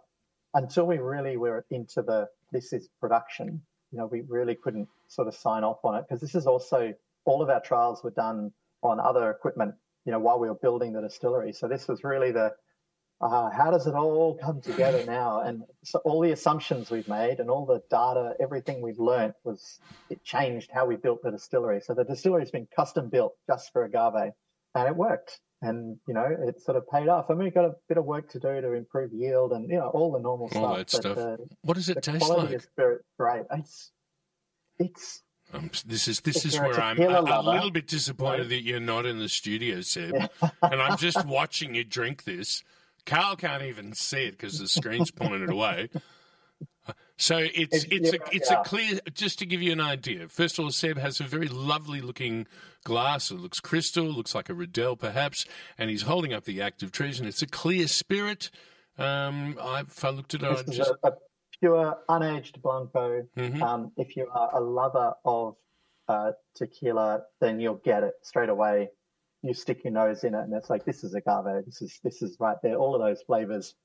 until 0.54 0.86
we 0.86 0.98
really 1.00 1.38
were 1.38 1.66
into 1.72 2.02
the 2.04 2.30
this 2.52 2.74
is 2.74 2.90
production, 3.00 3.62
you 3.92 3.98
know, 3.98 4.06
we 4.06 4.22
really 4.22 4.56
couldn't 4.56 4.88
sort 5.08 5.28
of 5.28 5.36
sign 5.36 5.64
off 5.64 5.84
on 5.84 5.96
it 5.96 6.06
because 6.08 6.22
this 6.22 6.36
is 6.36 6.46
also 6.48 6.94
all 7.26 7.42
of 7.42 7.50
our 7.50 7.60
trials 7.62 8.04
were 8.04 8.12
done 8.12 8.52
on 8.84 9.00
other 9.00 9.32
equipment, 9.32 9.74
you 10.06 10.12
know, 10.12 10.20
while 10.20 10.40
we 10.40 10.48
were 10.50 10.56
building 10.56 10.94
the 10.94 11.02
distillery. 11.02 11.54
So 11.54 11.68
this 11.68 11.88
was 11.88 12.04
really 12.04 12.32
the 12.32 12.52
uh, 13.22 13.50
how 13.52 13.72
does 13.72 13.88
it 13.88 13.94
all 13.94 14.38
come 14.38 14.60
together 14.62 15.06
now? 15.06 15.42
And 15.42 15.64
so 15.84 16.00
all 16.04 16.20
the 16.20 16.32
assumptions 16.32 16.92
we've 16.92 17.08
made 17.08 17.40
and 17.40 17.50
all 17.50 17.66
the 17.66 17.82
data, 17.90 18.34
everything 18.42 18.82
we've 18.82 19.00
learnt 19.00 19.34
was 19.46 19.80
it 20.10 20.22
changed 20.26 20.70
how 20.74 20.86
we 20.86 20.98
built 20.98 21.22
the 21.24 21.32
distillery. 21.32 21.80
So 21.80 21.94
the 21.94 22.04
distillery's 22.04 22.52
been 22.52 22.68
custom 22.76 23.10
built 23.10 23.34
just 23.48 23.72
for 23.72 23.86
agave, 23.86 24.34
and 24.76 24.88
it 24.88 24.96
worked. 24.96 25.40
And 25.62 25.98
you 26.06 26.14
know, 26.14 26.26
it 26.48 26.62
sort 26.62 26.76
of 26.76 26.84
paid 26.90 27.08
off. 27.08 27.28
I 27.30 27.34
mean, 27.34 27.46
we've 27.46 27.54
got 27.54 27.64
a 27.64 27.76
bit 27.88 27.98
of 27.98 28.04
work 28.04 28.30
to 28.32 28.40
do 28.40 28.60
to 28.60 28.74
improve 28.74 29.14
yield 29.14 29.54
and 29.54 29.70
you 29.70 29.78
know 29.78 29.88
all 29.88 30.12
the 30.12 30.20
normal 30.20 30.50
All 30.56 30.76
stuff. 30.76 30.78
that 30.78 30.92
but, 30.92 31.16
stuff. 31.16 31.18
Uh, 31.18 31.38
What 31.62 31.76
does 31.76 31.86
the 31.86 31.94
it 31.94 32.04
taste 32.04 32.26
quality 32.26 32.54
like? 32.56 32.62
spirit, 32.64 33.06
great. 33.18 33.44
It's 33.52 33.92
it's 34.80 35.22
Um, 35.54 35.70
this 35.86 36.08
is 36.08 36.22
this 36.22 36.38
If 36.38 36.46
is 36.46 36.60
where 36.60 36.80
I'm 36.80 37.00
a, 37.00 37.04
a 37.04 37.42
little 37.44 37.72
bit 37.72 37.88
disappointed 37.88 38.40
right? 38.40 38.50
that 38.50 38.64
you're 38.64 38.80
not 38.80 39.06
in 39.06 39.20
the 39.20 39.30
studio, 39.30 39.82
Seb, 39.82 40.30
and 40.62 40.82
I'm 40.82 40.98
just 40.98 41.26
watching 41.26 41.76
you 41.76 41.84
drink 41.84 42.24
this. 42.24 42.64
Carl 43.06 43.36
can't 43.36 43.64
even 43.64 43.94
see 43.94 44.24
it 44.26 44.32
because 44.32 44.60
the 44.60 44.68
screen's 44.68 45.12
pointed 45.12 45.50
away. 45.50 45.90
So 47.18 47.38
it's 47.38 47.84
If 47.86 47.92
it's 47.92 48.14
a 48.14 48.20
it's 48.32 48.52
a 48.52 48.58
clear. 48.64 49.00
Just 49.14 49.40
to 49.40 49.46
give 49.46 49.62
you 49.62 49.72
an 49.72 49.80
idea, 49.80 50.28
first 50.28 50.58
of 50.58 50.66
all, 50.66 50.72
Seb 50.72 50.98
has 50.98 51.20
a 51.20 51.24
very 51.24 51.48
lovely 51.48 52.02
looking 52.02 52.48
glass. 52.84 53.30
It 53.30 53.40
looks 53.40 53.60
crystal, 53.60 54.06
looks 54.06 54.34
like 54.34 54.50
a 54.50 54.54
Riedel 54.54 54.96
perhaps, 54.98 55.46
and 55.78 55.90
he's 55.90 56.02
holding 56.02 56.34
up 56.34 56.46
the 56.46 56.62
Act 56.62 56.82
of 56.82 56.92
Treason, 56.92 57.26
and 57.26 57.30
it's 57.30 57.42
a 57.42 57.48
clear 57.48 57.88
spirit. 57.88 58.50
Um, 58.98 59.58
I, 59.62 59.82
if 59.82 60.04
I 60.04 60.10
looked 60.10 60.34
at 60.34 60.44
it, 60.44 60.48
I 60.68 60.72
just 60.72 60.92
a 61.04 61.14
pure 61.64 61.98
unaged 62.10 62.62
blanco. 62.62 63.26
Mhm. 63.38 63.62
Um, 63.62 63.92
if 63.96 64.18
you 64.18 64.28
are 64.30 64.54
a 64.54 64.60
lover 64.60 65.14
of 65.24 65.56
uh, 66.10 66.34
tequila, 66.56 67.24
then 67.40 67.62
you'll 67.62 67.76
get 67.86 68.04
it 68.04 68.16
straight 68.22 68.50
away. 68.50 68.90
You 69.42 69.54
stick 69.54 69.86
your 69.86 69.94
nose 69.94 70.26
in 70.26 70.36
it, 70.36 70.42
and 70.42 70.54
it's 70.54 70.70
like 70.70 70.84
this 70.84 71.06
is 71.06 71.14
agave. 71.14 71.66
This 71.66 71.82
is 71.82 72.00
this 72.04 72.22
is 72.22 72.36
right 72.38 72.58
there. 72.62 72.76
All 72.76 72.96
of 72.96 73.02
those 73.02 73.22
flavors. 73.22 73.76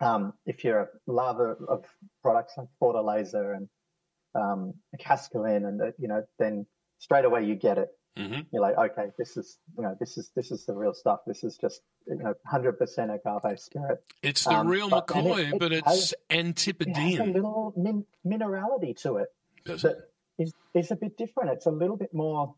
Um, 0.00 0.32
if 0.46 0.64
you're 0.64 0.80
a 0.80 0.88
lover 1.06 1.58
of 1.68 1.84
products 2.22 2.54
like 2.56 2.68
Fortaleza 2.82 3.54
and 3.54 3.68
um, 4.34 4.72
Cascahuín, 4.98 5.68
and 5.68 5.82
uh, 5.82 5.92
you 5.98 6.08
know, 6.08 6.24
then 6.38 6.66
straight 7.00 7.26
away 7.26 7.44
you 7.44 7.54
get 7.54 7.76
it. 7.76 7.90
Mhm. 8.18 8.46
You're 8.52 8.60
like, 8.62 8.76
okay, 8.76 9.10
this 9.18 9.36
is 9.36 9.58
you 9.76 9.82
know, 9.84 9.96
this 10.00 10.18
is 10.18 10.30
this 10.34 10.50
is 10.50 10.66
the 10.66 10.74
real 10.74 10.92
stuff. 10.92 11.20
This 11.26 11.44
is 11.44 11.56
just 11.56 11.80
you 12.06 12.16
know, 12.16 12.34
hundred 12.44 12.72
percent 12.78 13.10
agave 13.10 13.58
spirit. 13.60 14.02
it's 14.22 14.44
the 14.44 14.50
um, 14.50 14.66
real 14.66 14.88
but- 14.90 15.04
it- 15.10 15.14
McCoy, 15.14 15.52
it 15.54 15.58
but 15.58 15.72
it's 15.72 15.86
has- 15.86 16.14
It 16.30 16.96
has 16.96 17.20
a 17.20 17.30
little 17.32 17.72
min- 17.76 18.06
minerality 18.26 18.96
to 19.02 19.16
it 19.16 19.28
Does 19.64 19.82
that 19.82 19.96
it? 20.38 20.42
is 20.42 20.52
is 20.74 20.90
a 20.90 20.96
bit 20.96 21.16
different. 21.16 21.50
It's 21.50 21.66
a 21.66 21.70
little 21.70 21.96
bit 21.96 22.12
more, 22.12 22.54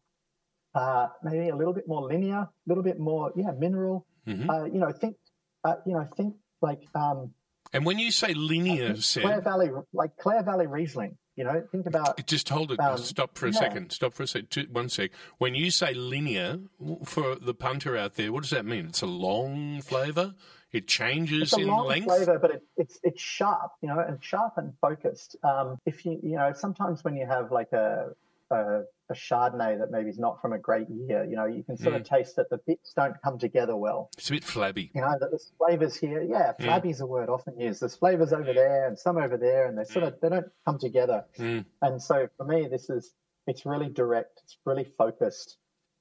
uh, 0.74 1.08
maybe 1.22 1.48
a 1.50 1.56
little 1.56 1.74
bit 1.74 1.86
more 1.86 2.02
linear, 2.02 2.38
a 2.38 2.50
little 2.66 2.82
bit 2.84 2.98
more, 2.98 3.32
yeah, 3.36 3.50
mineral. 3.56 4.06
Mhm. 4.26 4.48
Uh, 4.48 4.64
you 4.64 4.78
know, 4.80 4.90
think, 4.92 5.16
uh, 5.64 5.76
you 5.84 5.92
know, 5.92 6.08
think 6.16 6.36
like 6.62 6.80
um, 6.94 7.34
And 7.74 7.84
when 7.84 7.98
you 7.98 8.10
say 8.10 8.32
linear, 8.34 8.94
Clare 8.94 8.96
Seb, 9.02 9.44
Valley, 9.44 9.70
like 9.92 10.16
Clare 10.16 10.42
Valley 10.42 10.66
Riesling. 10.66 11.18
You 11.36 11.44
know, 11.44 11.62
think 11.72 11.86
about 11.86 12.24
just 12.26 12.48
hold 12.50 12.72
it. 12.72 12.80
um, 12.80 12.98
stop 12.98 13.38
for 13.38 13.46
a 13.46 13.52
yeah. 13.52 13.58
second. 13.58 13.90
Stop 13.90 14.12
for 14.12 14.22
a 14.22 14.26
sec. 14.26 14.50
Two, 14.50 14.66
one 14.70 14.90
sec. 14.90 15.12
When 15.38 15.54
you 15.54 15.70
say 15.70 15.94
linear, 15.94 16.60
for 17.04 17.36
the 17.36 17.54
punter 17.54 17.96
out 17.96 18.16
there, 18.16 18.32
what 18.32 18.42
does 18.42 18.50
that 18.50 18.66
mean? 18.66 18.86
It's 18.86 19.00
a 19.00 19.06
long 19.06 19.80
flavour. 19.80 20.34
It 20.72 20.88
changes 20.88 21.42
it's 21.42 21.56
a 21.56 21.60
in 21.60 21.68
long 21.68 21.86
length. 21.86 22.04
flavor, 22.04 22.38
but 22.38 22.50
it, 22.50 22.62
it's 22.76 22.98
it's 23.02 23.20
sharp, 23.20 23.72
you 23.80 23.88
know, 23.88 23.98
and 23.98 24.22
sharp 24.22 24.54
and 24.58 24.74
focused. 24.80 25.36
Um, 25.42 25.78
if 25.86 26.04
you 26.04 26.20
you 26.22 26.36
know, 26.36 26.52
sometimes 26.54 27.02
when 27.02 27.16
you 27.16 27.26
have 27.26 27.50
like 27.50 27.72
a 27.72 28.10
a, 28.50 28.82
a 29.12 29.14
Chardonnay 29.14 29.78
that 29.78 29.90
maybe 29.90 30.10
is 30.10 30.18
not 30.18 30.40
from 30.42 30.52
a 30.52 30.58
great 30.58 30.88
year, 30.90 31.24
you 31.24 31.36
know, 31.36 31.46
you 31.46 31.62
can 31.62 31.76
sort 31.76 31.94
of 31.94 32.02
taste 32.04 32.36
that 32.36 32.50
the 32.50 32.58
bits 32.66 32.92
don't 32.94 33.14
come 33.22 33.38
together 33.38 33.76
well. 33.76 34.10
It's 34.18 34.28
a 34.30 34.32
bit 34.32 34.44
flabby. 34.44 34.90
you 34.94 35.00
know, 35.00 35.14
that 35.20 35.30
there's 35.30 35.52
flavors 35.58 35.94
here. 35.96 36.22
Yeah, 36.22 36.52
flabby 36.58 36.90
is 36.90 37.00
a 37.00 37.06
word 37.06 37.28
often 37.28 37.58
used. 37.60 37.80
There's 37.82 37.96
flavors 37.96 38.32
over 38.32 38.52
there 38.52 38.86
and 38.88 38.98
some 38.98 39.16
over 39.18 39.36
there, 39.36 39.66
and 39.68 39.78
they 39.78 39.84
sort 39.84 40.04
of 40.04 40.14
they 40.20 40.28
don't 40.28 40.48
come 40.64 40.78
together. 40.78 41.24
Mm. 41.38 41.64
And 41.80 42.02
so 42.02 42.28
for 42.36 42.44
me, 42.44 42.66
this 42.68 42.90
is 42.90 43.12
it's 43.46 43.64
really 43.66 43.88
direct. 43.88 44.40
It's 44.44 44.56
really 44.64 44.86
focused. 44.98 45.56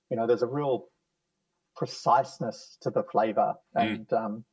You 0.09 0.17
know, 0.17 0.27
there's 0.27 0.43
a 0.43 0.47
real 0.47 0.87
preciseness 1.75 2.77
to 2.81 2.89
the 2.89 3.03
flavor, 3.03 3.55
and 3.73 4.11
um, 4.13 4.43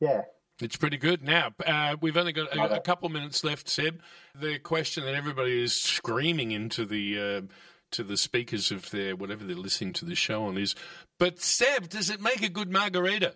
yeah, 0.00 0.22
It's 0.60 0.76
pretty 0.76 0.96
good. 0.98 1.22
Now, 1.22 1.52
uh, 1.64 1.96
we've 2.00 2.16
only 2.16 2.32
got 2.32 2.54
a, 2.54 2.76
a 2.76 2.80
couple 2.80 3.08
minutes 3.08 3.44
left, 3.44 3.68
Seb. 3.68 4.00
The 4.34 4.58
question 4.58 5.04
that 5.04 5.14
everybody 5.14 5.62
is 5.62 5.72
screaming 5.74 6.50
into 6.50 6.84
the 6.84 7.18
uh, 7.18 7.40
to 7.92 8.02
the 8.04 8.16
speakers 8.16 8.70
of 8.70 8.90
their 8.90 9.16
whatever 9.16 9.44
they're 9.44 9.56
listening 9.56 9.92
to 9.94 10.04
the 10.04 10.14
show 10.14 10.44
on 10.44 10.56
is, 10.58 10.74
but 11.18 11.40
Seb, 11.40 11.88
does 11.88 12.10
it 12.10 12.20
make 12.20 12.42
a 12.42 12.48
good 12.48 12.70
margarita? 12.70 13.34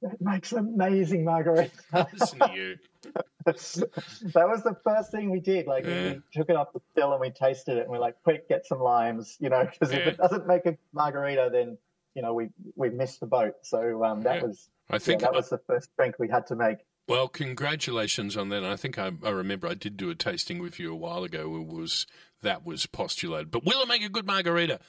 it 0.00 0.20
makes 0.20 0.52
amazing 0.52 1.24
margarita. 1.24 1.70
Listen 2.12 2.38
to 2.38 2.50
you. 2.52 2.76
that 3.44 4.48
was 4.48 4.62
the 4.62 4.76
first 4.84 5.10
thing 5.10 5.30
we 5.30 5.40
did. 5.40 5.66
Like 5.66 5.84
Yeah. 5.84 6.02
we 6.14 6.20
took 6.32 6.48
it 6.50 6.56
off 6.56 6.72
the 6.72 6.80
still 6.92 7.12
and 7.12 7.20
we 7.20 7.30
tasted 7.30 7.78
it, 7.78 7.82
and 7.82 7.90
we're 7.90 7.98
like, 7.98 8.22
"Quick, 8.22 8.48
get 8.48 8.66
some 8.66 8.80
limes," 8.80 9.36
you 9.40 9.48
know, 9.48 9.64
because 9.64 9.92
if 9.92 10.06
it 10.06 10.16
doesn't 10.16 10.46
make 10.46 10.66
a 10.66 10.76
margarita, 10.92 11.48
then 11.52 11.78
you 12.14 12.22
know 12.22 12.34
we 12.34 12.48
we 12.76 12.90
missed 12.90 13.20
the 13.20 13.26
boat. 13.26 13.54
So 13.62 14.04
um, 14.04 14.22
that 14.22 14.36
Yeah. 14.36 14.42
was 14.44 14.68
I 14.90 14.94
yeah, 14.94 14.98
think 14.98 15.20
that 15.22 15.34
was 15.34 15.48
the 15.48 15.58
first 15.66 15.88
drink 15.96 16.16
we 16.18 16.28
had 16.28 16.46
to 16.48 16.56
make. 16.56 16.78
Well, 17.08 17.28
congratulations 17.28 18.36
on 18.36 18.50
that. 18.50 18.64
I 18.64 18.76
think 18.76 18.98
I, 18.98 19.10
I 19.24 19.30
remember 19.30 19.66
I 19.66 19.74
did 19.74 19.96
do 19.96 20.10
a 20.10 20.14
tasting 20.14 20.58
with 20.58 20.78
you 20.78 20.92
a 20.92 20.96
while 20.96 21.24
ago. 21.24 21.56
It 21.56 21.66
was 21.66 22.06
that 22.42 22.64
was 22.64 22.86
postulated. 22.86 23.50
But 23.50 23.64
will 23.64 23.80
it 23.82 23.88
make 23.88 24.02
a 24.04 24.08
good 24.08 24.26
margarita? 24.26 24.80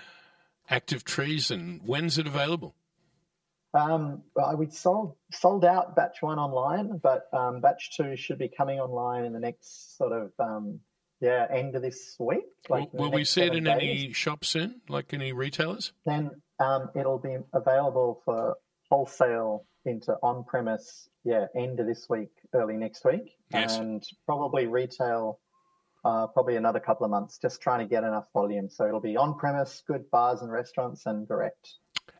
Act 0.70 0.92
of 0.92 1.04
Treason. 1.04 1.80
When's 1.84 2.18
it 2.18 2.26
available? 2.26 2.74
Um, 3.74 4.22
well, 4.34 4.56
we 4.56 4.70
sold 4.70 5.16
sold 5.30 5.64
out 5.64 5.94
batch 5.94 6.18
one 6.20 6.38
online, 6.38 6.98
but 7.02 7.28
um, 7.32 7.60
batch 7.60 7.96
two 7.96 8.16
should 8.16 8.38
be 8.38 8.48
coming 8.48 8.78
online 8.80 9.24
in 9.24 9.32
the 9.32 9.38
next 9.40 9.96
sort 9.98 10.12
of 10.12 10.32
um, 10.38 10.80
yeah 11.20 11.46
end 11.50 11.74
of 11.76 11.82
this 11.82 12.16
week. 12.18 12.44
Like 12.68 12.92
will 12.92 13.04
will 13.04 13.12
we 13.12 13.24
see 13.24 13.42
it 13.42 13.54
in 13.54 13.64
days. 13.64 13.74
any 13.76 14.12
shops 14.12 14.48
soon? 14.48 14.80
Like 14.88 15.12
any 15.12 15.32
retailers? 15.32 15.92
Then 16.06 16.30
um, 16.60 16.90
it'll 16.94 17.18
be 17.18 17.36
available 17.52 18.22
for 18.24 18.56
wholesale 18.90 19.66
into 19.84 20.14
on 20.22 20.44
premise. 20.44 21.08
Yeah, 21.24 21.46
end 21.54 21.78
of 21.78 21.86
this 21.86 22.06
week, 22.08 22.30
early 22.54 22.76
next 22.78 23.04
week, 23.04 23.36
Yes. 23.52 23.76
and 23.76 24.02
probably 24.24 24.66
retail 24.66 25.40
uh, 26.04 26.26
probably 26.28 26.56
another 26.56 26.80
couple 26.80 27.04
of 27.04 27.10
months, 27.10 27.38
just 27.38 27.60
trying 27.60 27.80
to 27.80 27.86
get 27.86 28.04
enough 28.04 28.26
volume. 28.32 28.68
So 28.68 28.86
it'll 28.86 29.00
be 29.00 29.16
on 29.16 29.38
premise, 29.38 29.82
good 29.86 30.10
bars 30.10 30.42
and 30.42 30.50
restaurants, 30.50 31.06
and 31.06 31.26
direct. 31.26 31.74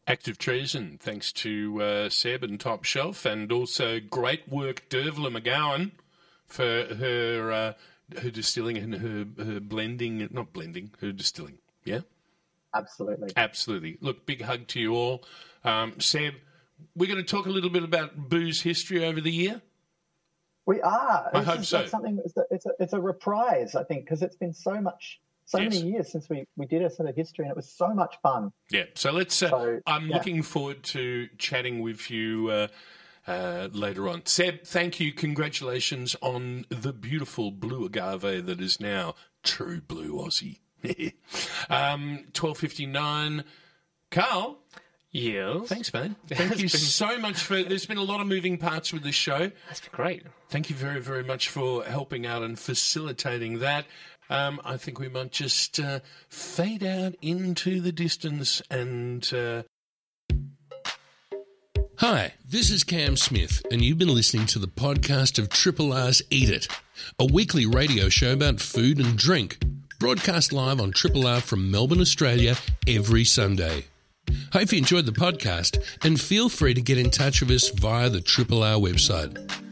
Act 0.06 0.28
of 0.28 0.38
Treason, 0.38 0.98
thanks 1.00 1.32
to 1.32 1.82
uh, 1.82 2.08
Seb 2.08 2.42
and 2.42 2.58
Top 2.58 2.84
Shelf, 2.84 3.26
and 3.26 3.52
also 3.52 4.00
great 4.00 4.48
work, 4.48 4.88
Dervla 4.88 5.36
McGowan, 5.36 5.92
for 6.46 6.94
her 6.94 7.52
uh, 7.52 7.72
her 8.16 8.30
distilling 8.30 8.78
and 8.78 8.94
her, 8.94 9.44
her 9.44 9.60
blending, 9.60 10.26
not 10.30 10.52
blending, 10.52 10.92
her 11.00 11.12
distilling. 11.12 11.58
Yeah? 11.84 12.00
Absolutely. 12.74 13.30
Absolutely. 13.36 13.98
Look, 14.00 14.26
big 14.26 14.42
hug 14.42 14.66
to 14.68 14.80
you 14.80 14.94
all. 14.94 15.24
Um, 15.64 16.00
Seb, 16.00 16.34
we're 16.94 17.06
going 17.06 17.22
to 17.22 17.22
talk 17.22 17.46
a 17.46 17.50
little 17.50 17.70
bit 17.70 17.82
about 17.82 18.28
booze 18.28 18.62
history 18.62 19.04
over 19.04 19.20
the 19.20 19.32
year. 19.32 19.62
We 20.68 20.82
are. 20.82 21.30
I 21.32 21.38
This 21.40 21.48
hope 21.48 21.58
is 21.60 21.68
so. 21.68 21.86
Something 21.86 22.20
it's 22.24 22.36
a, 22.36 22.42
it's 22.50 22.66
a 22.66 22.70
it's 22.78 22.92
a 22.92 23.00
reprise, 23.00 23.74
I 23.74 23.84
think, 23.84 24.04
because 24.04 24.22
it's 24.22 24.36
been 24.36 24.52
so 24.52 24.80
much, 24.82 25.18
so 25.46 25.58
Yes. 25.58 25.72
many 25.74 25.90
years 25.92 26.12
since 26.12 26.28
we 26.28 26.44
we 26.56 26.66
did 26.66 26.82
a 26.82 26.90
sort 26.90 27.08
of 27.08 27.16
history, 27.16 27.44
and 27.46 27.50
it 27.50 27.56
was 27.56 27.72
so 27.72 27.88
much 27.94 28.16
fun. 28.22 28.52
Yeah. 28.70 28.84
So 28.94 29.10
let's. 29.12 29.42
Uh, 29.42 29.48
So, 29.48 29.80
I'm 29.86 30.08
yeah. 30.08 30.14
looking 30.16 30.42
forward 30.42 30.82
to 30.94 31.28
chatting 31.38 31.80
with 31.80 32.10
you 32.10 32.50
uh, 32.50 32.68
uh, 33.26 33.68
later 33.72 34.10
on. 34.10 34.26
Seb, 34.26 34.64
thank 34.64 35.00
you. 35.00 35.10
Congratulations 35.12 36.14
on 36.20 36.66
the 36.68 36.92
beautiful 36.92 37.50
blue 37.50 37.86
agave 37.86 38.44
that 38.46 38.60
is 38.60 38.78
now 38.78 39.14
true 39.42 39.80
blue 39.80 40.12
Aussie. 40.22 40.58
um, 41.70 42.26
Twelve 42.34 42.58
fifty 42.58 42.84
nine. 42.84 43.44
Carl, 44.10 44.58
Yes. 45.10 45.68
thanks, 45.68 45.92
man. 45.92 46.16
Thank 46.26 46.50
you 46.56 46.56
been- 46.56 46.68
so 46.68 47.18
much 47.18 47.42
for. 47.42 47.62
There's 47.62 47.86
been 47.86 47.98
a 47.98 48.02
lot 48.02 48.20
of 48.20 48.26
moving 48.26 48.58
parts 48.58 48.92
with 48.92 49.02
this 49.02 49.14
show. 49.14 49.50
That's 49.68 49.80
been 49.80 49.90
great. 49.92 50.22
Thank 50.50 50.68
you 50.68 50.76
very, 50.76 51.00
very 51.00 51.24
much 51.24 51.48
for 51.48 51.84
helping 51.84 52.26
out 52.26 52.42
and 52.42 52.58
facilitating 52.58 53.60
that. 53.60 53.86
Um, 54.30 54.60
I 54.64 54.76
think 54.76 54.98
we 55.00 55.08
might 55.08 55.32
just 55.32 55.80
uh, 55.80 56.00
fade 56.28 56.84
out 56.84 57.14
into 57.22 57.80
the 57.80 57.92
distance 57.92 58.60
and. 58.70 59.32
Uh... 59.32 59.62
Hi, 61.96 62.34
this 62.46 62.70
is 62.70 62.84
Cam 62.84 63.16
Smith, 63.16 63.62
and 63.72 63.82
you've 63.82 63.98
been 63.98 64.14
listening 64.14 64.46
to 64.48 64.58
the 64.60 64.68
podcast 64.68 65.38
of 65.38 65.48
Triple 65.48 65.92
R's 65.92 66.22
Eat 66.30 66.48
It, 66.48 66.68
a 67.18 67.24
weekly 67.26 67.66
radio 67.66 68.08
show 68.08 68.34
about 68.34 68.60
food 68.60 68.98
and 68.98 69.16
drink, 69.16 69.58
broadcast 69.98 70.52
live 70.52 70.80
on 70.80 70.92
Triple 70.92 71.26
R 71.26 71.40
from 71.40 71.70
Melbourne, 71.70 72.00
Australia, 72.00 72.56
every 72.86 73.24
Sunday. 73.24 73.86
Hope 74.52 74.72
you 74.72 74.78
enjoyed 74.78 75.06
the 75.06 75.12
podcast, 75.12 75.82
and 76.04 76.20
feel 76.20 76.48
free 76.48 76.74
to 76.74 76.80
get 76.80 76.98
in 76.98 77.10
touch 77.10 77.40
with 77.40 77.50
us 77.50 77.68
via 77.70 78.08
the 78.08 78.20
Triple 78.20 78.62
R 78.62 78.76
website. 78.76 79.67